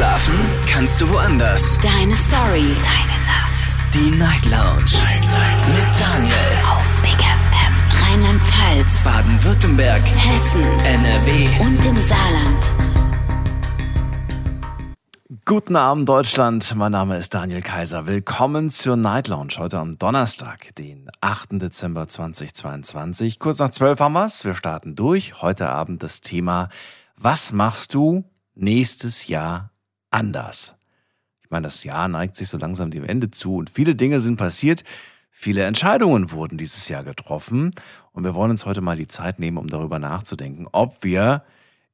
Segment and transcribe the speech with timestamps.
[0.00, 0.34] Schlafen
[0.66, 1.78] kannst du woanders.
[1.82, 2.74] Deine Story.
[2.82, 3.76] Deine Nacht.
[3.92, 4.94] Die Night Lounge.
[4.94, 5.68] Night, Night.
[5.68, 6.34] Mit Daniel.
[6.70, 7.74] Auf Big FM.
[8.08, 9.04] Rheinland-Pfalz.
[9.04, 10.00] Baden-Württemberg.
[10.00, 10.62] Hessen.
[10.62, 11.48] NRW.
[11.66, 12.72] Und im Saarland.
[15.44, 16.74] Guten Abend, Deutschland.
[16.76, 18.06] Mein Name ist Daniel Kaiser.
[18.06, 21.60] Willkommen zur Night Lounge heute am Donnerstag, den 8.
[21.60, 23.38] Dezember 2022.
[23.38, 24.46] Kurz nach 12 haben wir's.
[24.46, 25.42] Wir starten durch.
[25.42, 26.70] Heute Abend das Thema,
[27.18, 28.24] was machst du
[28.54, 29.70] nächstes Jahr
[30.10, 30.76] anders?
[31.42, 34.36] Ich meine, das Jahr neigt sich so langsam dem Ende zu und viele Dinge sind
[34.36, 34.84] passiert.
[35.30, 37.72] Viele Entscheidungen wurden dieses Jahr getroffen
[38.12, 41.44] und wir wollen uns heute mal die Zeit nehmen, um darüber nachzudenken, ob wir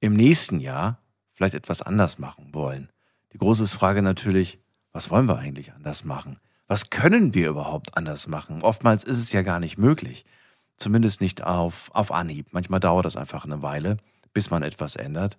[0.00, 0.98] im nächsten Jahr
[1.32, 2.90] vielleicht etwas anders machen wollen.
[3.32, 4.58] Die große Frage natürlich,
[4.92, 6.38] was wollen wir eigentlich anders machen?
[6.68, 8.62] Was können wir überhaupt anders machen?
[8.62, 10.24] Oftmals ist es ja gar nicht möglich.
[10.76, 12.48] Zumindest nicht auf, auf Anhieb.
[12.52, 13.98] Manchmal dauert das einfach eine Weile,
[14.32, 15.38] bis man etwas ändert.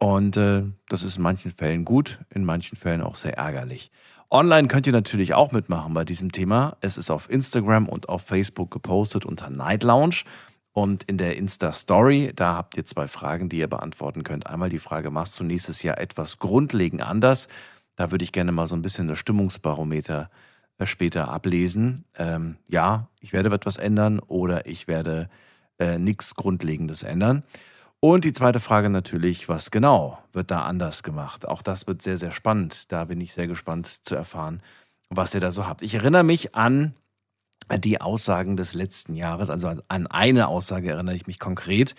[0.00, 3.92] Und äh, das ist in manchen Fällen gut, in manchen Fällen auch sehr ärgerlich.
[4.30, 6.78] Online könnt ihr natürlich auch mitmachen bei diesem Thema.
[6.80, 10.22] Es ist auf Instagram und auf Facebook gepostet unter Night Lounge.
[10.72, 14.46] Und in der Insta-Story, da habt ihr zwei Fragen, die ihr beantworten könnt.
[14.46, 17.48] Einmal die Frage, machst du nächstes Jahr etwas grundlegend anders?
[17.96, 20.30] Da würde ich gerne mal so ein bisschen das Stimmungsbarometer
[20.78, 22.06] äh, später ablesen.
[22.16, 25.28] Ähm, ja, ich werde etwas ändern oder ich werde
[25.78, 27.42] äh, nichts Grundlegendes ändern.
[28.02, 31.46] Und die zweite Frage natürlich, was genau wird da anders gemacht?
[31.46, 32.90] Auch das wird sehr, sehr spannend.
[32.90, 34.62] Da bin ich sehr gespannt zu erfahren,
[35.10, 35.82] was ihr da so habt.
[35.82, 36.94] Ich erinnere mich an
[37.78, 41.94] die Aussagen des letzten Jahres, also an eine Aussage erinnere ich mich konkret,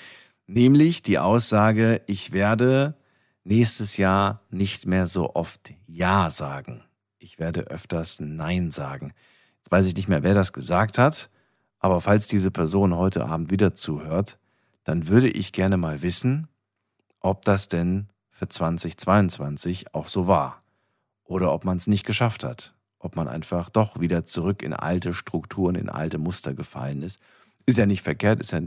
[0.48, 2.96] nämlich die Aussage, ich werde
[3.44, 6.84] nächstes Jahr nicht mehr so oft Ja sagen.
[7.20, 9.14] Ich werde öfters Nein sagen.
[9.58, 11.30] Jetzt weiß ich nicht mehr, wer das gesagt hat,
[11.80, 14.40] aber falls diese Person heute Abend wieder zuhört,
[14.84, 16.48] dann würde ich gerne mal wissen,
[17.20, 20.64] ob das denn für 2022 auch so war
[21.24, 25.14] oder ob man es nicht geschafft hat, ob man einfach doch wieder zurück in alte
[25.14, 27.20] Strukturen, in alte Muster gefallen ist.
[27.66, 28.62] Ist ja nicht verkehrt, ist ja,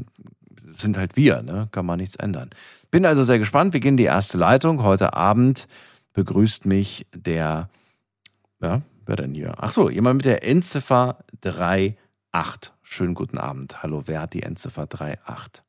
[0.76, 1.68] sind halt wir, ne?
[1.72, 2.50] kann man nichts ändern.
[2.92, 3.72] Bin also sehr gespannt.
[3.72, 4.84] Wir gehen die erste Leitung.
[4.84, 5.66] Heute Abend
[6.12, 7.68] begrüßt mich der,
[8.60, 9.54] ja, wer denn hier?
[9.58, 12.72] Ach so, jemand mit der Endziffer 38.
[12.82, 13.82] Schönen guten Abend.
[13.82, 15.63] Hallo, wer hat die Endziffer 38?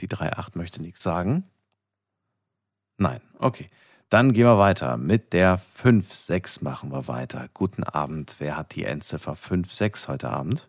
[0.00, 1.44] Die 3.8 möchte nichts sagen.
[2.98, 3.68] Nein, okay.
[4.08, 4.98] Dann gehen wir weiter.
[4.98, 7.48] Mit der 5.6 machen wir weiter.
[7.54, 8.36] Guten Abend.
[8.38, 10.68] Wer hat die Endziffer 5.6 heute Abend?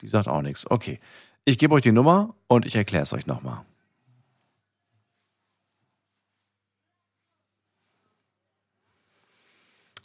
[0.00, 0.70] Die sagt auch nichts.
[0.70, 1.00] Okay.
[1.44, 3.64] Ich gebe euch die Nummer und ich erkläre es euch nochmal.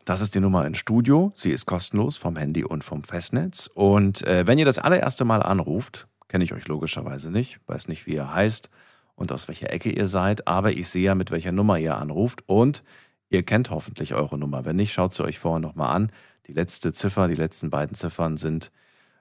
[0.05, 1.31] Das ist die Nummer ins Studio.
[1.33, 3.69] Sie ist kostenlos vom Handy und vom Festnetz.
[3.73, 8.07] Und äh, wenn ihr das allererste Mal anruft, Kenne ich euch logischerweise nicht, weiß nicht,
[8.07, 8.71] wie ihr heißt
[9.13, 12.41] und aus welcher Ecke ihr seid, aber ich sehe ja, mit welcher Nummer ihr anruft
[12.47, 12.83] und
[13.29, 14.65] ihr kennt hoffentlich eure Nummer.
[14.65, 16.11] Wenn nicht, schaut sie euch vorher nochmal an.
[16.47, 18.71] Die letzte Ziffer, die letzten beiden Ziffern sind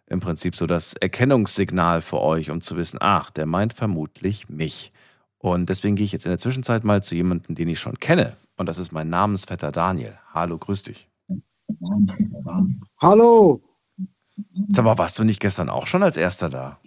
[0.07, 4.91] im Prinzip so das Erkennungssignal für euch, um zu wissen, ach, der meint vermutlich mich.
[5.37, 8.39] Und deswegen gehe ich jetzt in der Zwischenzeit mal zu jemandem, den ich schon kenne.
[8.57, 10.17] Und das ist mein Namensvetter Daniel.
[10.33, 11.11] Hallo, grüß dich.
[12.97, 13.63] Hallo.
[14.71, 16.79] Sag mal, warst du nicht gestern auch schon als Erster da?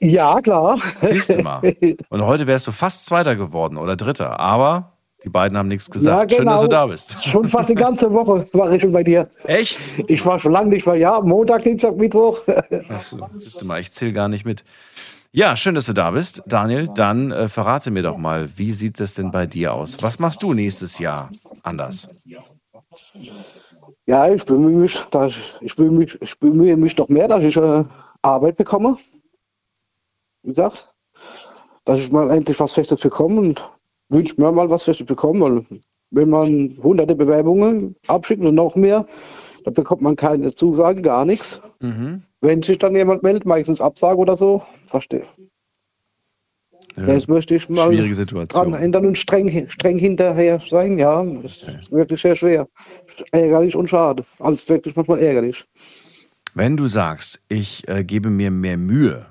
[0.00, 0.78] Ja, klar.
[1.02, 1.60] Siehst du mal.
[2.10, 4.38] Und heute wärst du fast Zweiter geworden oder Dritter.
[4.38, 4.92] Aber
[5.24, 6.30] die beiden haben nichts gesagt.
[6.32, 6.38] Ja, genau.
[6.38, 7.24] Schön, dass du da bist.
[7.24, 9.28] Schon fast die ganze Woche war ich schon bei dir.
[9.44, 9.78] Echt?
[10.06, 10.96] Ich war schon lange nicht mehr.
[10.96, 12.38] Ja, Montag, Dienstag, Mittwoch.
[12.88, 14.64] Achso, siehst du mal, ich zähle gar nicht mit.
[15.32, 16.42] Ja, schön, dass du da bist.
[16.46, 19.96] Daniel, dann äh, verrate mir doch mal, wie sieht es denn bei dir aus?
[20.00, 21.30] Was machst du nächstes Jahr
[21.62, 22.08] anders?
[24.06, 27.56] Ja, ich bemühe mich, dass ich, ich, bemühe, ich bemühe mich doch mehr, dass ich
[27.56, 27.84] äh,
[28.22, 28.96] Arbeit bekomme
[30.46, 30.92] wie gesagt,
[31.84, 33.70] dass ich mal endlich was Festes bekomme und
[34.08, 35.80] wünsche mir mal was Festes bekommen, weil
[36.10, 39.06] wenn man hunderte Bewerbungen abschickt und noch mehr,
[39.64, 41.60] dann bekommt man keine Zusage, gar nichts.
[41.80, 42.22] Mhm.
[42.40, 45.24] Wenn sich dann jemand meldet, meistens Absage oder so, verstehe.
[46.96, 48.70] Ja, das möchte ich mal schwierige Situation.
[48.70, 50.98] dran ändern und streng, streng hinterher sein.
[50.98, 51.78] Ja, das okay.
[51.80, 52.68] ist wirklich sehr schwer.
[53.32, 54.24] Ärgerlich und schade.
[54.38, 55.64] Alles wirklich manchmal ärgerlich.
[56.54, 59.26] Wenn du sagst, ich äh, gebe mir mehr Mühe,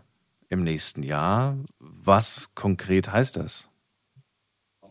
[0.56, 1.58] im nächsten Jahr.
[1.80, 3.70] Was konkret heißt das?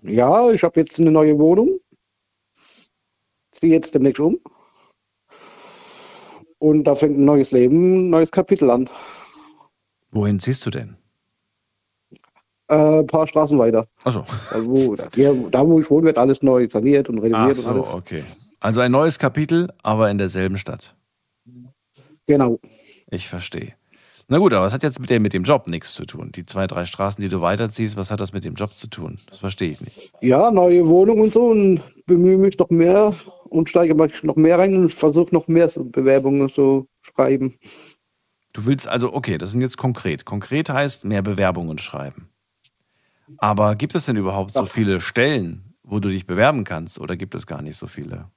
[0.03, 1.81] Ja, ich habe jetzt eine neue Wohnung.
[3.51, 4.39] Ziehe jetzt demnächst um.
[6.59, 8.89] Und da fängt ein neues Leben, ein neues Kapitel an.
[10.13, 10.97] Wohin ziehst du denn?
[12.69, 13.87] Äh, ein paar Straßen weiter.
[14.05, 14.25] Achso.
[14.51, 17.59] Da wo, ja, da, wo ich wohne, wird alles neu saniert und renoviert.
[17.59, 17.95] Ach so, und alles.
[17.95, 18.25] okay.
[18.61, 20.95] Also ein neues Kapitel, aber in derselben Stadt.
[22.27, 22.59] Genau.
[23.11, 23.75] Ich verstehe.
[24.29, 26.33] Na gut, aber was hat jetzt mit, der, mit dem Job nichts zu tun?
[26.35, 29.17] Die zwei, drei Straßen, die du weiterziehst, was hat das mit dem Job zu tun?
[29.29, 30.13] Das verstehe ich nicht.
[30.21, 33.15] Ja, neue Wohnung und so und bemühe mich noch mehr
[33.51, 37.59] und steige mal noch mehr rein und versuche noch mehr Bewerbungen zu schreiben.
[38.55, 40.25] Du willst also, okay, das sind jetzt konkret.
[40.25, 42.31] Konkret heißt mehr Bewerbungen schreiben.
[43.39, 47.35] Aber gibt es denn überhaupt so viele Stellen, wo du dich bewerben kannst oder gibt
[47.35, 48.31] es gar nicht so viele?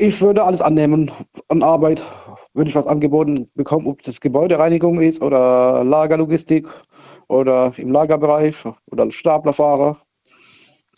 [0.00, 1.10] Ich würde alles annehmen
[1.48, 2.04] an Arbeit,
[2.54, 6.68] wenn ich was angeboten bekomme, ob das Gebäudereinigung ist oder Lagerlogistik
[7.26, 8.54] oder im Lagerbereich
[8.92, 9.98] oder als Staplerfahrer.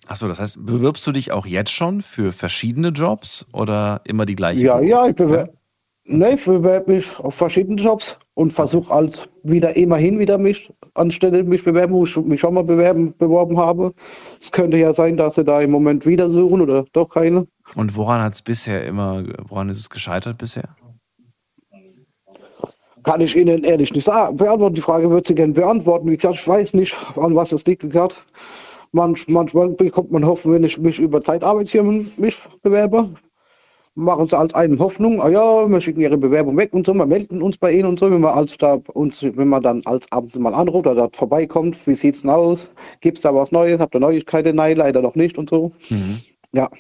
[0.07, 4.37] Achso, das heißt, bewirbst du dich auch jetzt schon für verschiedene Jobs oder immer die
[4.37, 4.61] gleichen?
[4.61, 5.51] Ja, ja, ich bewerbe
[6.05, 11.43] nee, ich bewerbe mich auf verschiedene Jobs und versuche als wieder immerhin wieder mich anstelle
[11.45, 13.93] mich bewerben, wo ich mich schon mal bewerben, beworben habe.
[14.41, 17.47] Es könnte ja sein, dass sie da im Moment wieder suchen oder doch keine.
[17.75, 20.75] Und woran hat es bisher immer, woran ist es gescheitert bisher?
[23.03, 24.37] Kann ich Ihnen ehrlich nicht sagen.
[24.37, 26.11] Beantworten die Frage würde sie gerne beantworten.
[26.11, 27.83] Wie gesagt, ich weiß nicht, an was es liegt.
[27.83, 28.17] Wie gesagt,
[28.93, 33.11] manch, manchmal bekommt man Hoffnung, wenn ich mich über Zeitarbeitsfirmen mich bewerbe.
[33.97, 37.07] Machen sie als einen Hoffnung, ah ja, wir schicken ihre Bewerbung weg und so, wir
[37.07, 40.11] melden uns bei ihnen und so, wenn man als da uns, wenn man dann als
[40.13, 42.69] abends mal anruft oder dort vorbeikommt, wie sieht's denn aus?
[43.01, 43.81] Gibt's da was Neues?
[43.81, 44.55] Habt ihr Neuigkeiten?
[44.55, 45.73] Nein, leider noch nicht und so.
[45.91, 46.21] Mhm.
[46.53, 46.71] Ja.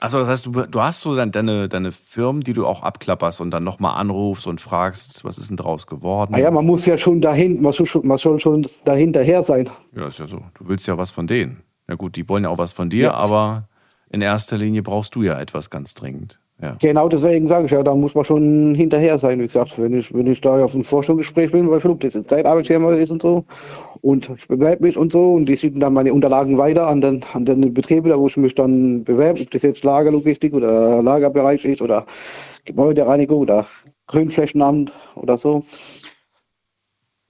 [0.00, 3.50] Achso, das heißt, du, du hast so deine, deine Firmen, die du auch abklapperst und
[3.52, 6.34] dann nochmal anrufst und fragst, was ist denn draus geworden?
[6.34, 9.68] Ah ja, man muss ja schon dahin, man soll schon, man soll schon dahinterher sein.
[9.94, 10.38] Ja, ist ja so.
[10.54, 11.62] Du willst ja was von denen.
[11.88, 13.14] Ja gut, die wollen ja auch was von dir, Ja.
[13.14, 13.68] aber
[14.12, 16.38] in erster Linie brauchst du ja etwas ganz dringend.
[16.60, 16.76] Ja.
[16.80, 19.40] Genau deswegen sage ich ja, da muss man schon hinterher sein.
[19.40, 22.92] Wie gesagt, wenn ich, wenn ich da auf ein Forschungsgespräch bin, weil ob das Zeitarbeitsfirma
[22.92, 23.44] ist und so,
[24.00, 27.24] und ich bewerbe mich und so, und die schicken dann meine Unterlagen weiter an den,
[27.32, 31.64] an den Betriebe, da wo ich mich dann bewerbe, ob das jetzt Lagerlogistik oder Lagerbereich
[31.64, 32.06] ist oder
[32.64, 33.66] Gebäudereinigung oder
[34.06, 35.64] Grünflächenamt oder so.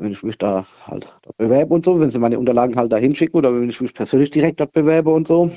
[0.02, 1.06] Wenn ich mich da halt
[1.36, 4.32] bewerbe und so, wenn sie meine Unterlagen halt da hinschicken oder wenn ich mich persönlich
[4.32, 5.48] direkt dort bewerbe und so,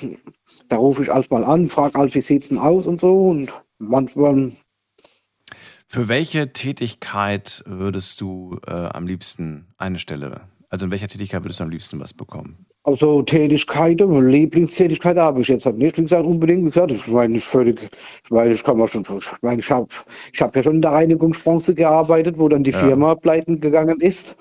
[0.70, 3.52] da rufe ich alles mal an, frage alles, wie sieht's denn aus und so und
[3.80, 4.52] manchmal
[5.88, 11.60] Für welche Tätigkeit würdest du äh, am liebsten eine Stelle, also in welcher Tätigkeit würdest
[11.60, 12.65] du am liebsten was bekommen?
[12.88, 16.62] Also Tätigkeiten, Lieblingstätigkeiten habe ich jetzt halt nicht, wie gesagt, unbedingt.
[16.66, 17.82] Wie gesagt, ich meine, ich völlig,
[18.24, 19.88] ich meine, ich kann mal schon, ich meine, ich habe
[20.32, 22.78] ich hab ja schon in der Reinigungsbranche gearbeitet, wo dann die Ja.
[22.78, 24.36] Firma pleiten gegangen ist.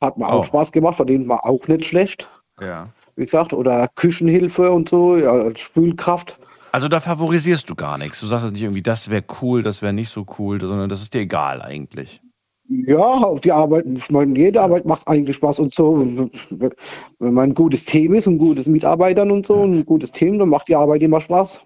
[0.00, 0.34] Hat mir Oh.
[0.34, 2.88] auch Spaß gemacht, verdient man auch nicht schlecht, Ja.
[3.16, 6.38] wie gesagt, oder Küchenhilfe und so, ja, Spülkraft.
[6.70, 8.20] Also da favorisierst du gar nichts.
[8.20, 11.02] Du sagst jetzt nicht irgendwie, das wäre cool, das wäre nicht so cool, sondern das
[11.02, 12.20] ist dir egal eigentlich.
[12.70, 16.30] Ja, auch die Arbeit, ich meine, jede Arbeit macht eigentlich Spaß und so.
[16.50, 20.48] Wenn man ein gutes Team ist, ein gutes Mitarbeitern und so, ein gutes Team, dann
[20.48, 21.60] macht die Arbeit immer Spaß.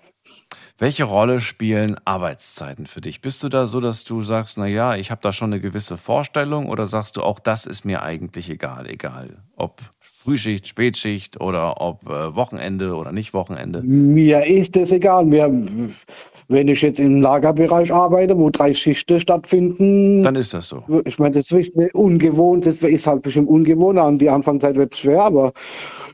[0.78, 3.20] Welche Rolle spielen Arbeitszeiten für dich?
[3.20, 5.98] Bist du da so, dass du sagst, na ja, ich habe da schon eine gewisse
[5.98, 11.82] Vorstellung oder sagst du auch, das ist mir eigentlich egal, egal, ob Frühschicht, Spätschicht oder
[11.82, 13.82] ob äh, Wochenende oder nicht Wochenende?
[13.82, 15.26] Mir ist es egal.
[15.26, 15.48] Mir,
[16.49, 20.82] wenn ich jetzt im Lagerbereich arbeite, wo drei Schichten stattfinden, Dann ist das so.
[21.05, 23.99] ich meine, das ist ungewohnt, das ist halt bestimmt ungewohnt.
[23.99, 25.52] An die Anfangszeit wird es schwer, aber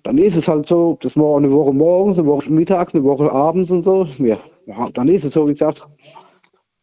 [0.02, 3.04] dann ist es halt so, ob das morgen eine Woche morgens, eine Woche mittags, eine
[3.04, 4.06] Woche abends und so.
[4.18, 5.86] Ja, ja, dann ist es so, wie gesagt.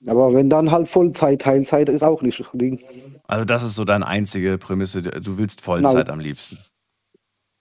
[0.06, 2.80] Aber wenn dann halt Vollzeit, Teilzeit ist auch nicht so Ding.
[3.28, 5.02] Also das ist so deine einzige Prämisse.
[5.02, 6.14] Du willst Vollzeit Genau.
[6.14, 6.58] am liebsten.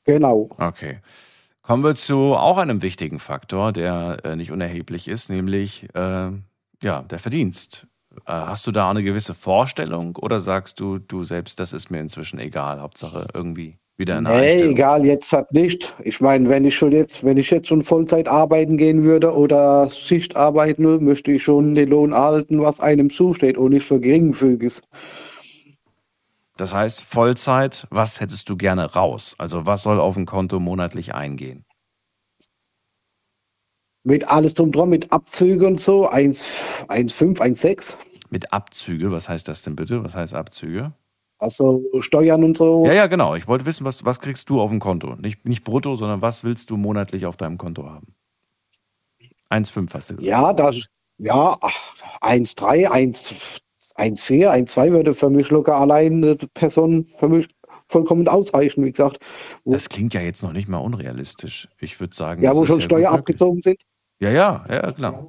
[0.05, 0.49] Genau.
[0.59, 0.99] Okay.
[1.67, 6.31] Kommen wir zu auch einem wichtigen Faktor, der äh, nicht unerheblich ist, nämlich äh,
[6.81, 7.89] ja, der Verdienst.
[8.25, 11.99] Äh, hast du da eine gewisse Vorstellung oder sagst du, du selbst, das ist mir
[12.01, 15.93] inzwischen egal, Hauptsache irgendwie wieder eine Nee, egal, jetzt hat nicht.
[16.05, 19.91] Ich meine, wenn ich schon jetzt, wenn ich jetzt schon Vollzeit arbeiten gehen würde oder
[19.91, 24.81] Schicht arbeiten, möchte ich schon den Lohn erhalten, was einem zusteht und nicht für geringfügig.
[26.57, 29.35] Das heißt, Vollzeit, was hättest du gerne raus?
[29.39, 31.65] Also was soll auf ein Konto monatlich eingehen?
[34.05, 37.95] Mit alles drum dran, mit Abzügen und so, 1, 1,5, 1,6.
[38.31, 40.03] Mit Abzüge, was heißt das denn bitte?
[40.05, 40.93] Was heißt Abzüge?
[41.39, 42.87] Also Steuern und so.
[42.87, 43.35] Ja, ja, genau.
[43.35, 45.17] Ich wollte wissen, was, was kriegst du auf dem Konto?
[45.17, 48.15] Nicht, nicht brutto, sondern was willst du monatlich auf deinem Konto haben?
[49.51, 50.23] 1,5 hast du gesagt.
[50.23, 50.87] Ja, das,
[51.19, 53.59] ja, ach, 1,3, 1,
[53.97, 57.49] 1,4, 1,2 würde für mich locker allein eine Person für mich
[57.89, 59.19] vollkommen ausreichen, wie gesagt.
[59.65, 61.69] Das klingt ja jetzt noch nicht mal unrealistisch.
[61.81, 63.79] Ich würde sagen, ja, wo schon ja Steuer abgezogen sind.
[64.19, 65.27] Ja, ja, ja, klar.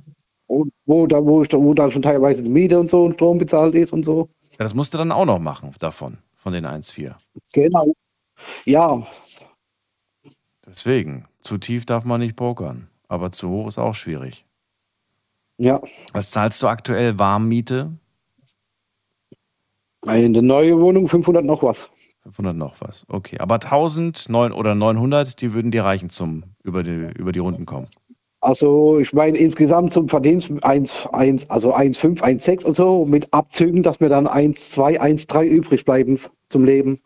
[0.48, 3.76] Und wo, da, wo, wo dann schon teilweise die Miete und so und Strom bezahlt
[3.76, 4.30] ist und so.
[4.52, 7.16] Ja, das musst du dann auch noch machen davon, von den 1,4.
[7.54, 7.94] Genau.
[8.66, 9.06] Ja,
[10.68, 12.90] Deswegen, zu tief darf man nicht pokern.
[13.08, 14.46] Aber zu hoch ist auch schwierig.
[15.58, 15.82] Ja.
[16.12, 17.98] Was zahlst du aktuell Warmmiete?
[20.14, 21.90] In der neuen Wohnung 500 noch was.
[22.24, 23.06] 500 noch was.
[23.10, 27.40] Okay, aber 1000 9 oder 900, die würden dir reichen zum über die, über die
[27.40, 27.88] Runden kommen.
[28.40, 33.82] Also ich meine insgesamt zum Verdienst 1, 1, also 1,5, 1,6 und so mit Abzügen,
[33.82, 37.02] dass mir dann 1, 2, 1, 3 übrig bleiben zum Leben.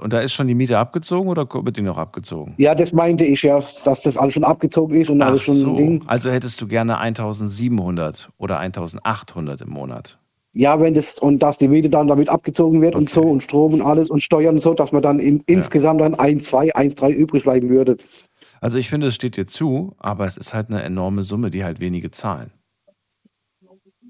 [0.00, 2.54] Und da ist schon die Miete abgezogen oder wird die noch abgezogen?
[2.58, 5.54] Ja, das meinte ich ja, dass das alles schon abgezogen ist und Ach alles schon
[5.54, 5.70] so.
[5.70, 6.04] ein Ding.
[6.06, 10.19] Also hättest du gerne 1700 oder 1800 im Monat.
[10.52, 13.30] Ja, wenn das und dass die Miete dann damit abgezogen wird und so Okay.
[13.30, 16.42] und Strom und alles und Steuern und so, dass man dann in, insgesamt dann 1,
[16.44, 17.96] 2, 1, 3 übrig bleiben würde.
[18.60, 21.62] Also ich finde, es steht dir zu, aber es ist halt eine enorme Summe, die
[21.64, 22.52] halt wenige zahlen.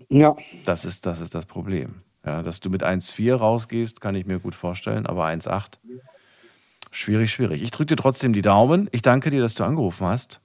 [0.09, 2.02] Ja, Das ist das, ist das Problem.
[2.25, 5.78] Ja, dass du mit 1,4 rausgehst, kann ich mir gut vorstellen, aber 1,8
[6.90, 7.62] schwierig, schwierig.
[7.62, 8.88] Ich drücke dir trotzdem die Daumen.
[8.92, 10.40] Ich danke dir, dass du angerufen hast.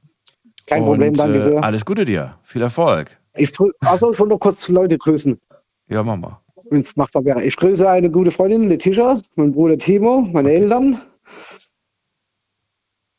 [0.67, 1.63] kein Und, Problem, danke äh, sehr.
[1.63, 2.37] Alles Gute dir.
[2.43, 3.17] Viel Erfolg.
[3.35, 5.39] Ich, also ich wollte noch kurz Leute grüßen,
[5.87, 6.41] Ja, mach mal.
[6.69, 7.43] wenn es machbar wäre.
[7.43, 11.01] Ich grüße eine gute Freundin, Letitia, mein Bruder Timo, meine Eltern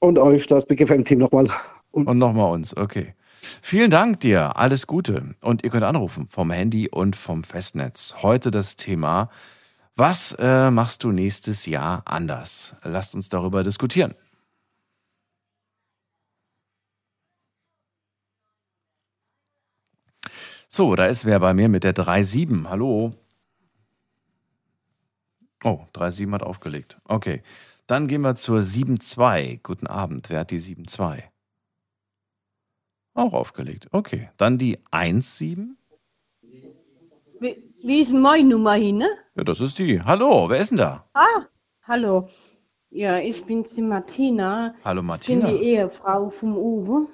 [0.01, 1.47] und euch, das Big FM-Team nochmal.
[1.91, 3.15] Und Und nochmal uns, okay.
[3.63, 5.35] Vielen Dank dir, alles Gute.
[5.41, 8.17] Und ihr könnt anrufen vom Handy und vom Festnetz.
[8.23, 9.31] Heute das Thema,
[9.95, 12.75] was äh, machst du nächstes Jahr anders?
[12.83, 14.15] Lasst uns darüber diskutieren.
[20.69, 22.69] So, da ist wer bei mir mit der 3.7.
[22.69, 23.13] Hallo.
[25.65, 26.99] Oh, 3.7 hat aufgelegt.
[27.05, 27.43] Okay.
[27.87, 29.61] Dann gehen wir zur 7.2.
[29.63, 30.29] Guten Abend.
[30.29, 31.23] Wer hat die 7.2?
[33.15, 33.89] Auch aufgelegt.
[33.93, 34.29] Okay.
[34.37, 35.69] Dann die 1.7.
[37.41, 38.99] Wie, wie ist meine Nummer hin?
[38.99, 39.09] Ne?
[39.37, 40.03] Ja, das ist die.
[40.03, 41.05] Hallo, wer ist denn da?
[41.15, 41.47] Ah,
[41.83, 42.29] hallo.
[42.91, 44.75] Ja, ich bin's die Martina.
[44.85, 45.49] Hallo Ich bin Martina.
[45.49, 47.07] die Ehefrau vom Uwe.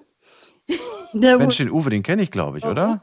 [1.13, 3.03] Der, Mensch, den Uwe, den kenne ich, glaube ich, oder?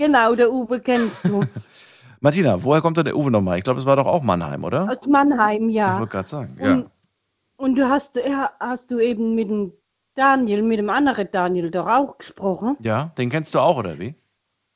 [0.00, 1.44] Genau, der Uwe kennst du.
[2.20, 3.58] Martina, woher kommt denn der Uwe nochmal?
[3.58, 4.90] Ich glaube, es war doch auch Mannheim, oder?
[4.90, 5.98] Aus Mannheim, Ich ja.
[5.98, 6.56] wollte gerade sagen.
[6.60, 6.74] Ja.
[6.74, 6.90] Und,
[7.56, 8.20] und du hast,
[8.58, 9.72] hast du eben mit dem
[10.14, 12.76] Daniel, mit dem anderen Daniel doch auch gesprochen.
[12.80, 14.14] ja, den kennst du auch, oder wie?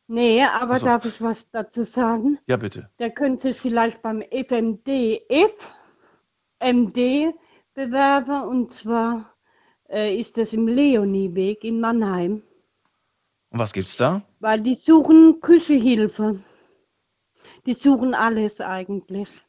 [0.06, 0.86] Nee, aber so.
[0.86, 2.38] darf ich was dazu sagen?
[2.46, 2.90] Ja, bitte.
[2.98, 5.22] Der könnte sich vielleicht beim FMD,
[6.60, 7.34] FMD
[7.72, 8.42] bewerben.
[8.42, 9.34] Und zwar
[9.88, 12.42] äh, ist das im Leonieweg in Mannheim.
[13.50, 14.22] Und was gibt's da?
[14.44, 16.38] Weil die suchen Küchehilfe.
[17.64, 19.40] Die suchen alles eigentlich.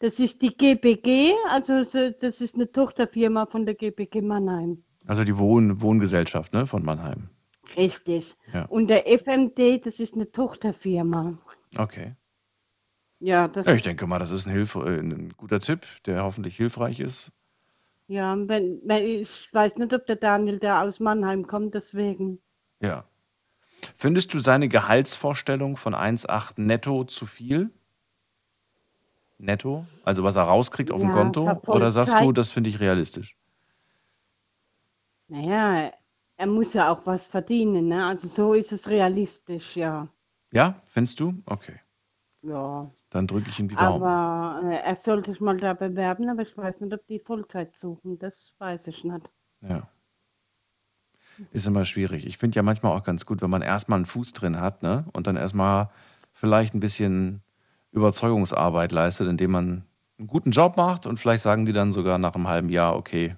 [0.00, 4.84] Das ist die GPG, also so- das ist eine Tochterfirma von der GPG Mannheim.
[5.06, 7.30] Also die Wohn Wohngesellschaft, ne, von Mannheim.
[7.78, 8.36] Richtig.
[8.52, 8.66] Ja.
[8.66, 11.38] Und der FMD, das ist eine Tochterfirma.
[11.78, 12.14] Okay.
[13.20, 16.24] Ja, das Ja, ich denke mal, das ist ein, Hilf äh, ein guter Tipp, der
[16.24, 17.32] hoffentlich hilfreich ist.
[18.06, 22.38] Ja, wenn, wenn, ich weiß nicht, ob der Daniel da aus Mannheim kommt, deswegen.
[22.82, 23.06] Ja.
[23.96, 27.70] Findest du seine Gehaltsvorstellung von 1,8 netto zu viel?
[29.38, 29.84] Netto?
[30.04, 31.60] Also was er rauskriegt auf dem Ja, Konto?
[31.64, 33.36] für Oder sagst du, das finde ich realistisch?
[35.28, 35.92] Naja,
[36.36, 38.06] er muss ja auch was verdienen, ne?
[38.06, 40.08] Also so ist es realistisch, ja.
[40.52, 41.34] Ja, findest du?
[41.46, 41.80] Okay.
[42.42, 42.90] Ja.
[43.10, 44.02] Dann drücke ich ihm die Daumen.
[44.02, 47.76] Aber äh, er sollte sich mal da bewerben, aber ich weiß nicht, ob die Vollzeit
[47.76, 48.18] suchen.
[48.18, 49.28] Das weiß ich nicht.
[49.62, 49.88] Ja.
[51.52, 52.26] Ist immer schwierig.
[52.26, 55.04] Ich finde ja manchmal auch ganz gut, wenn man erstmal einen Fuß drin hat, ne?
[55.12, 55.90] Und dann erstmal
[56.32, 57.42] vielleicht ein bisschen
[57.92, 59.84] Überzeugungsarbeit leistet, indem man
[60.18, 63.36] einen guten Job macht und vielleicht sagen die dann sogar nach einem halben Jahr, okay,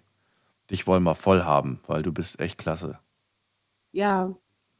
[0.71, 2.99] dich wollen wir voll haben, weil du bist echt klasse.
[3.93, 4.35] Ja,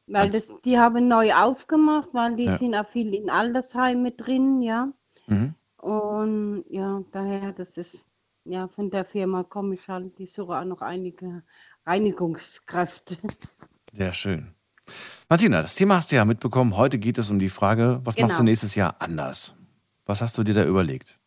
[0.07, 2.57] weil das, die haben neu aufgemacht, weil die Ja.
[2.57, 4.91] sind auch viel in Altersheimen drin, ja.
[5.27, 5.53] Mhm.
[5.77, 8.05] Und ja, daher, das ist,
[8.45, 11.43] ja, von der Firma komme ich halt, die suche auch noch einige
[11.85, 13.17] Reinigungskräfte.
[13.93, 14.53] Sehr schön.
[15.27, 16.75] Martina, das Thema hast du ja mitbekommen.
[16.75, 18.43] Heute geht es um die Frage, was machst du Genau.
[18.43, 19.53] nächstes Jahr anders?
[20.05, 21.19] Was hast du dir da überlegt?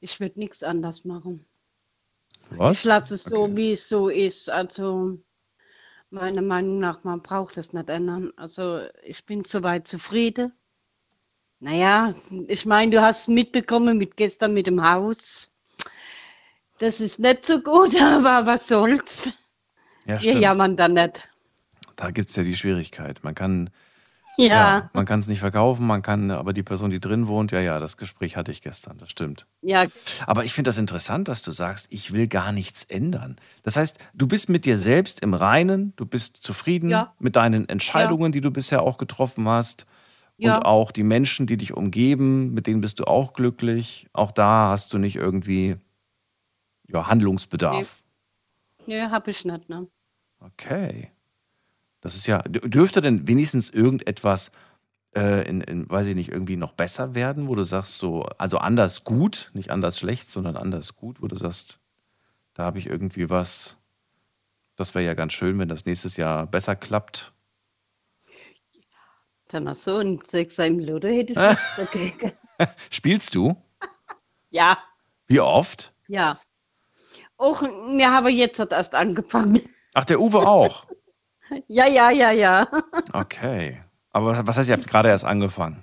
[0.00, 1.44] Ich würde nichts anders machen.
[2.50, 2.78] Was?
[2.78, 3.56] Ich lasse es so, Okay.
[3.56, 4.48] wie es so ist.
[4.48, 5.18] Also,
[6.10, 8.32] meiner Meinung nach, man braucht es nicht ändern.
[8.36, 10.52] Also, ich bin soweit zufrieden.
[11.60, 12.14] Naja,
[12.46, 15.50] ich meine, du hast mitbekommen mit gestern mit dem Haus.
[16.80, 19.30] Das ist nicht so gut, aber was soll's.
[20.06, 21.28] Ja, Wir jammern da nicht.
[21.96, 23.20] Da gibt es ja die Schwierigkeit.
[23.24, 23.70] Man kann
[24.38, 27.50] Ja, Ja, man kann es nicht verkaufen, man kann, aber die Person, die drin wohnt,
[27.50, 29.46] ja, ja, das Gespräch hatte ich gestern, das stimmt.
[29.62, 29.84] ja,
[30.26, 33.36] Aber ich finde das interessant, dass du sagst, ich will gar nichts ändern.
[33.64, 37.12] Das heißt, du bist mit dir selbst im Reinen, du bist zufrieden Ja.
[37.18, 39.86] mit deinen Entscheidungen, die du bisher auch getroffen hast.
[40.36, 40.58] Ja.
[40.58, 44.06] Und auch die Menschen, die dich umgeben, mit denen bist du auch glücklich.
[44.12, 45.76] Auch da hast du nicht irgendwie
[46.88, 48.02] ja, Handlungsbedarf.
[48.86, 49.86] nee, hab ich nicht, ne?
[50.40, 51.10] Okay.
[52.00, 54.52] Das ist ja, dü- dürfte denn wenigstens irgendetwas,
[55.16, 58.58] äh, in, in, weiß ich nicht, irgendwie noch besser werden, wo du sagst, so, also
[58.58, 61.80] anders gut, nicht anders schlecht, sondern anders gut, wo du sagst,
[62.54, 63.76] da habe ich irgendwie was,
[64.76, 67.32] das wäre ja ganz schön, wenn das nächstes Jahr besser klappt.
[69.48, 72.28] Dann hast du einen Sechser im Lotto hätte ich.
[72.90, 73.56] Spielst du?
[74.50, 74.78] Ja,
[75.26, 75.92] Wie oft?
[76.06, 76.40] ja.
[77.38, 79.62] Auch wir haben jetzt hat erst angefangen.
[79.94, 80.86] Ach, der Uwe auch.
[81.66, 82.68] Ja, ja, ja, ja.
[83.14, 83.82] Okay.
[84.10, 85.82] Aber was heißt, ihr habt gerade erst angefangen?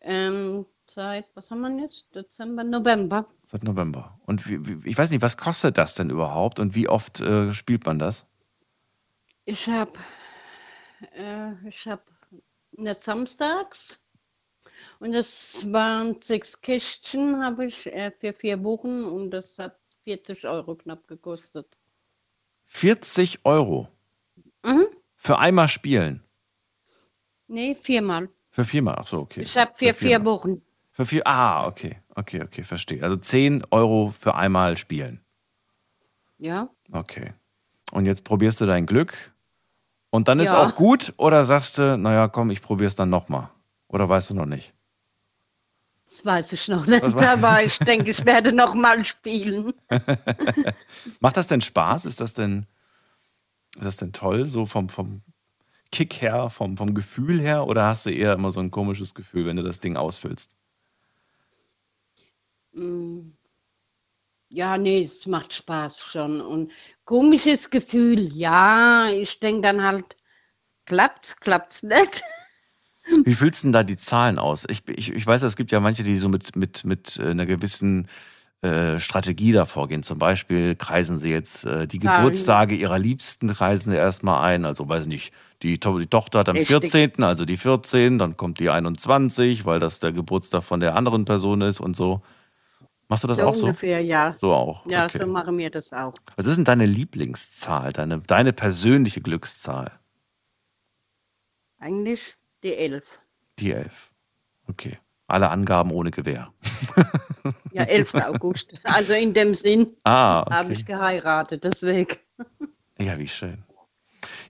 [0.00, 2.14] Ähm, seit, was haben wir jetzt?
[2.14, 3.26] Dezember, November.
[3.46, 4.16] Seit November.
[4.26, 7.52] Und wie, wie, ich weiß nicht, was kostet das denn überhaupt und wie oft äh,
[7.52, 8.26] spielt man das?
[9.44, 9.92] Ich habe,
[11.16, 12.02] äh, ich habe
[12.78, 14.06] eine Samstags
[15.00, 19.76] und das waren sechs Kästchen, habe ich äh, für vier Wochen und das hat
[20.08, 21.76] 40 Euro knapp gekostet.
[22.64, 23.88] 40 Euro
[24.64, 24.86] Mhm.
[25.16, 26.22] für einmal spielen.
[27.46, 28.30] Nee, viermal.
[28.48, 28.96] Für viermal.
[28.98, 29.42] Ach so, okay.
[29.42, 30.24] Ich habe für vier viermal.
[30.32, 30.62] Wochen.
[30.92, 31.26] Für vier.
[31.26, 31.98] Ah, okay.
[32.14, 33.02] Okay, okay, verstehe.
[33.02, 35.20] Also 10 Euro für einmal spielen.
[36.38, 36.70] Ja.
[36.90, 37.34] Okay.
[37.92, 39.34] Und jetzt probierst du dein Glück.
[40.10, 40.64] Und dann ist Ja.
[40.64, 43.50] auch gut oder sagst du, naja, komm, ich probier's dann nochmal.
[43.88, 44.72] Oder weißt du noch nicht?
[46.08, 49.74] Das weiß ich noch nicht, aber ich denke, ich werde noch mal spielen.
[51.20, 52.06] Macht das denn Spaß?
[52.06, 52.66] Ist das denn,
[53.74, 55.22] ist das denn toll, so vom, vom
[55.92, 57.66] Kick her, vom, vom Gefühl her?
[57.66, 60.54] Oder hast du eher immer so ein komisches Gefühl, wenn du das Ding ausfüllst?
[62.72, 63.32] Mm.
[64.50, 66.40] Ja, nee, es macht Spaß schon.
[66.40, 66.72] Und
[67.04, 70.16] komisches Gefühl, ja, ich denke dann halt,
[70.86, 72.22] klappt's, klappt's nicht.
[73.24, 74.64] Wie füllst du denn da die Zahlen aus?
[74.68, 77.46] Ich, ich, ich weiß, es gibt ja manche, die so mit, mit, mit äh, einer
[77.46, 78.08] gewissen
[78.62, 80.02] äh, Strategie da vorgehen.
[80.02, 82.14] Zum Beispiel kreisen sie jetzt äh, die Zahlen.
[82.14, 84.64] Geburtstage ihrer Liebsten, kreisen sie erstmal ein.
[84.64, 86.68] Also, weiß ich nicht, die, To- die Tochter hat am Richtig.
[86.68, 91.24] 14., also die 14, dann kommt die 21, weil das der Geburtstag von der anderen
[91.24, 92.22] Person ist und so.
[93.08, 93.66] Machst du das So auch so?
[93.66, 94.34] ungefähr, ja.
[94.38, 94.84] So auch.
[94.86, 95.18] Ja, okay.
[95.18, 96.14] so machen wir das auch.
[96.36, 99.92] Was ist denn deine Lieblingszahl, deine, deine persönliche Glückszahl?
[101.80, 103.20] Eigentlich die elf.
[103.58, 103.92] Die 11.
[104.68, 104.98] Okay.
[105.26, 106.52] Alle Angaben ohne Gewähr.
[107.72, 108.14] Ja, 11.
[108.14, 108.74] August.
[108.82, 110.52] Also in dem Sinn Ah, okay.
[110.54, 112.16] habe ich geheiratet, deswegen.
[113.00, 113.62] Ja, wie schön.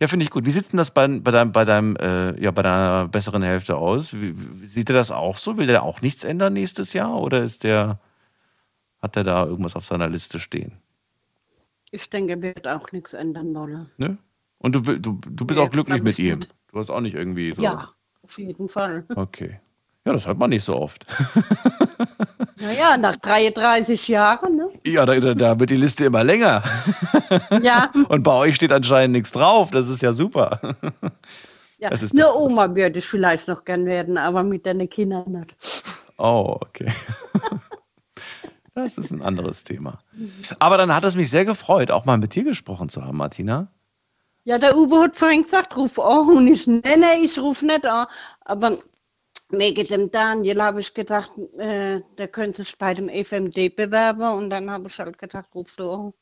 [0.00, 0.46] Ja, finde ich gut.
[0.46, 3.76] Wie sieht denn das bei, bei deinem, bei deinem äh, ja, bei deiner besseren Hälfte
[3.76, 4.12] aus?
[4.14, 4.34] Wie,
[4.66, 5.58] sieht er das auch so?
[5.58, 7.20] Will der auch nichts ändern nächstes Jahr?
[7.20, 8.00] Oder ist der,
[9.02, 10.78] hat er da irgendwas auf seiner Liste stehen?
[11.90, 13.90] Ich denke, er wird auch nichts ändern wollen.
[13.98, 14.16] Ne?
[14.58, 16.40] Und du, du, du bist Nee, auch glücklich mit ihm.
[16.72, 17.62] Du hast auch nicht irgendwie so.
[17.62, 17.90] Ja,
[18.28, 19.04] auf jeden Fall.
[19.14, 19.58] Okay.
[20.04, 21.06] Ja, das hört man nicht so oft.
[22.60, 24.68] Naja, nach 33 Jahren, ne?
[24.84, 26.62] Ja, da, da, wird die Liste immer länger.
[27.62, 29.70] Ja, Und bei euch steht anscheinend nichts drauf.
[29.70, 30.58] Das ist ja super.
[31.78, 31.90] ja.
[31.90, 35.54] Das ist eine Oma würde ich vielleicht noch gern werden, aber mit deinen Kindern nicht.
[36.18, 36.92] Oh, okay.
[38.74, 40.00] Das ist ein anderes Thema.
[40.58, 43.68] Aber dann hat es mich sehr gefreut, auch mal mit dir gesprochen zu haben, Martina.
[44.48, 47.84] Ja, der Uwe hat vorhin gesagt, ruf an und ich, nee, nee, ich ruf nicht
[47.84, 48.06] an.
[48.40, 48.78] Aber
[49.50, 54.48] wegen dem Daniel habe ich gedacht, äh, der könnte sich bei dem FMD bewerben und
[54.48, 56.12] dann habe ich halt gedacht, ruf du an.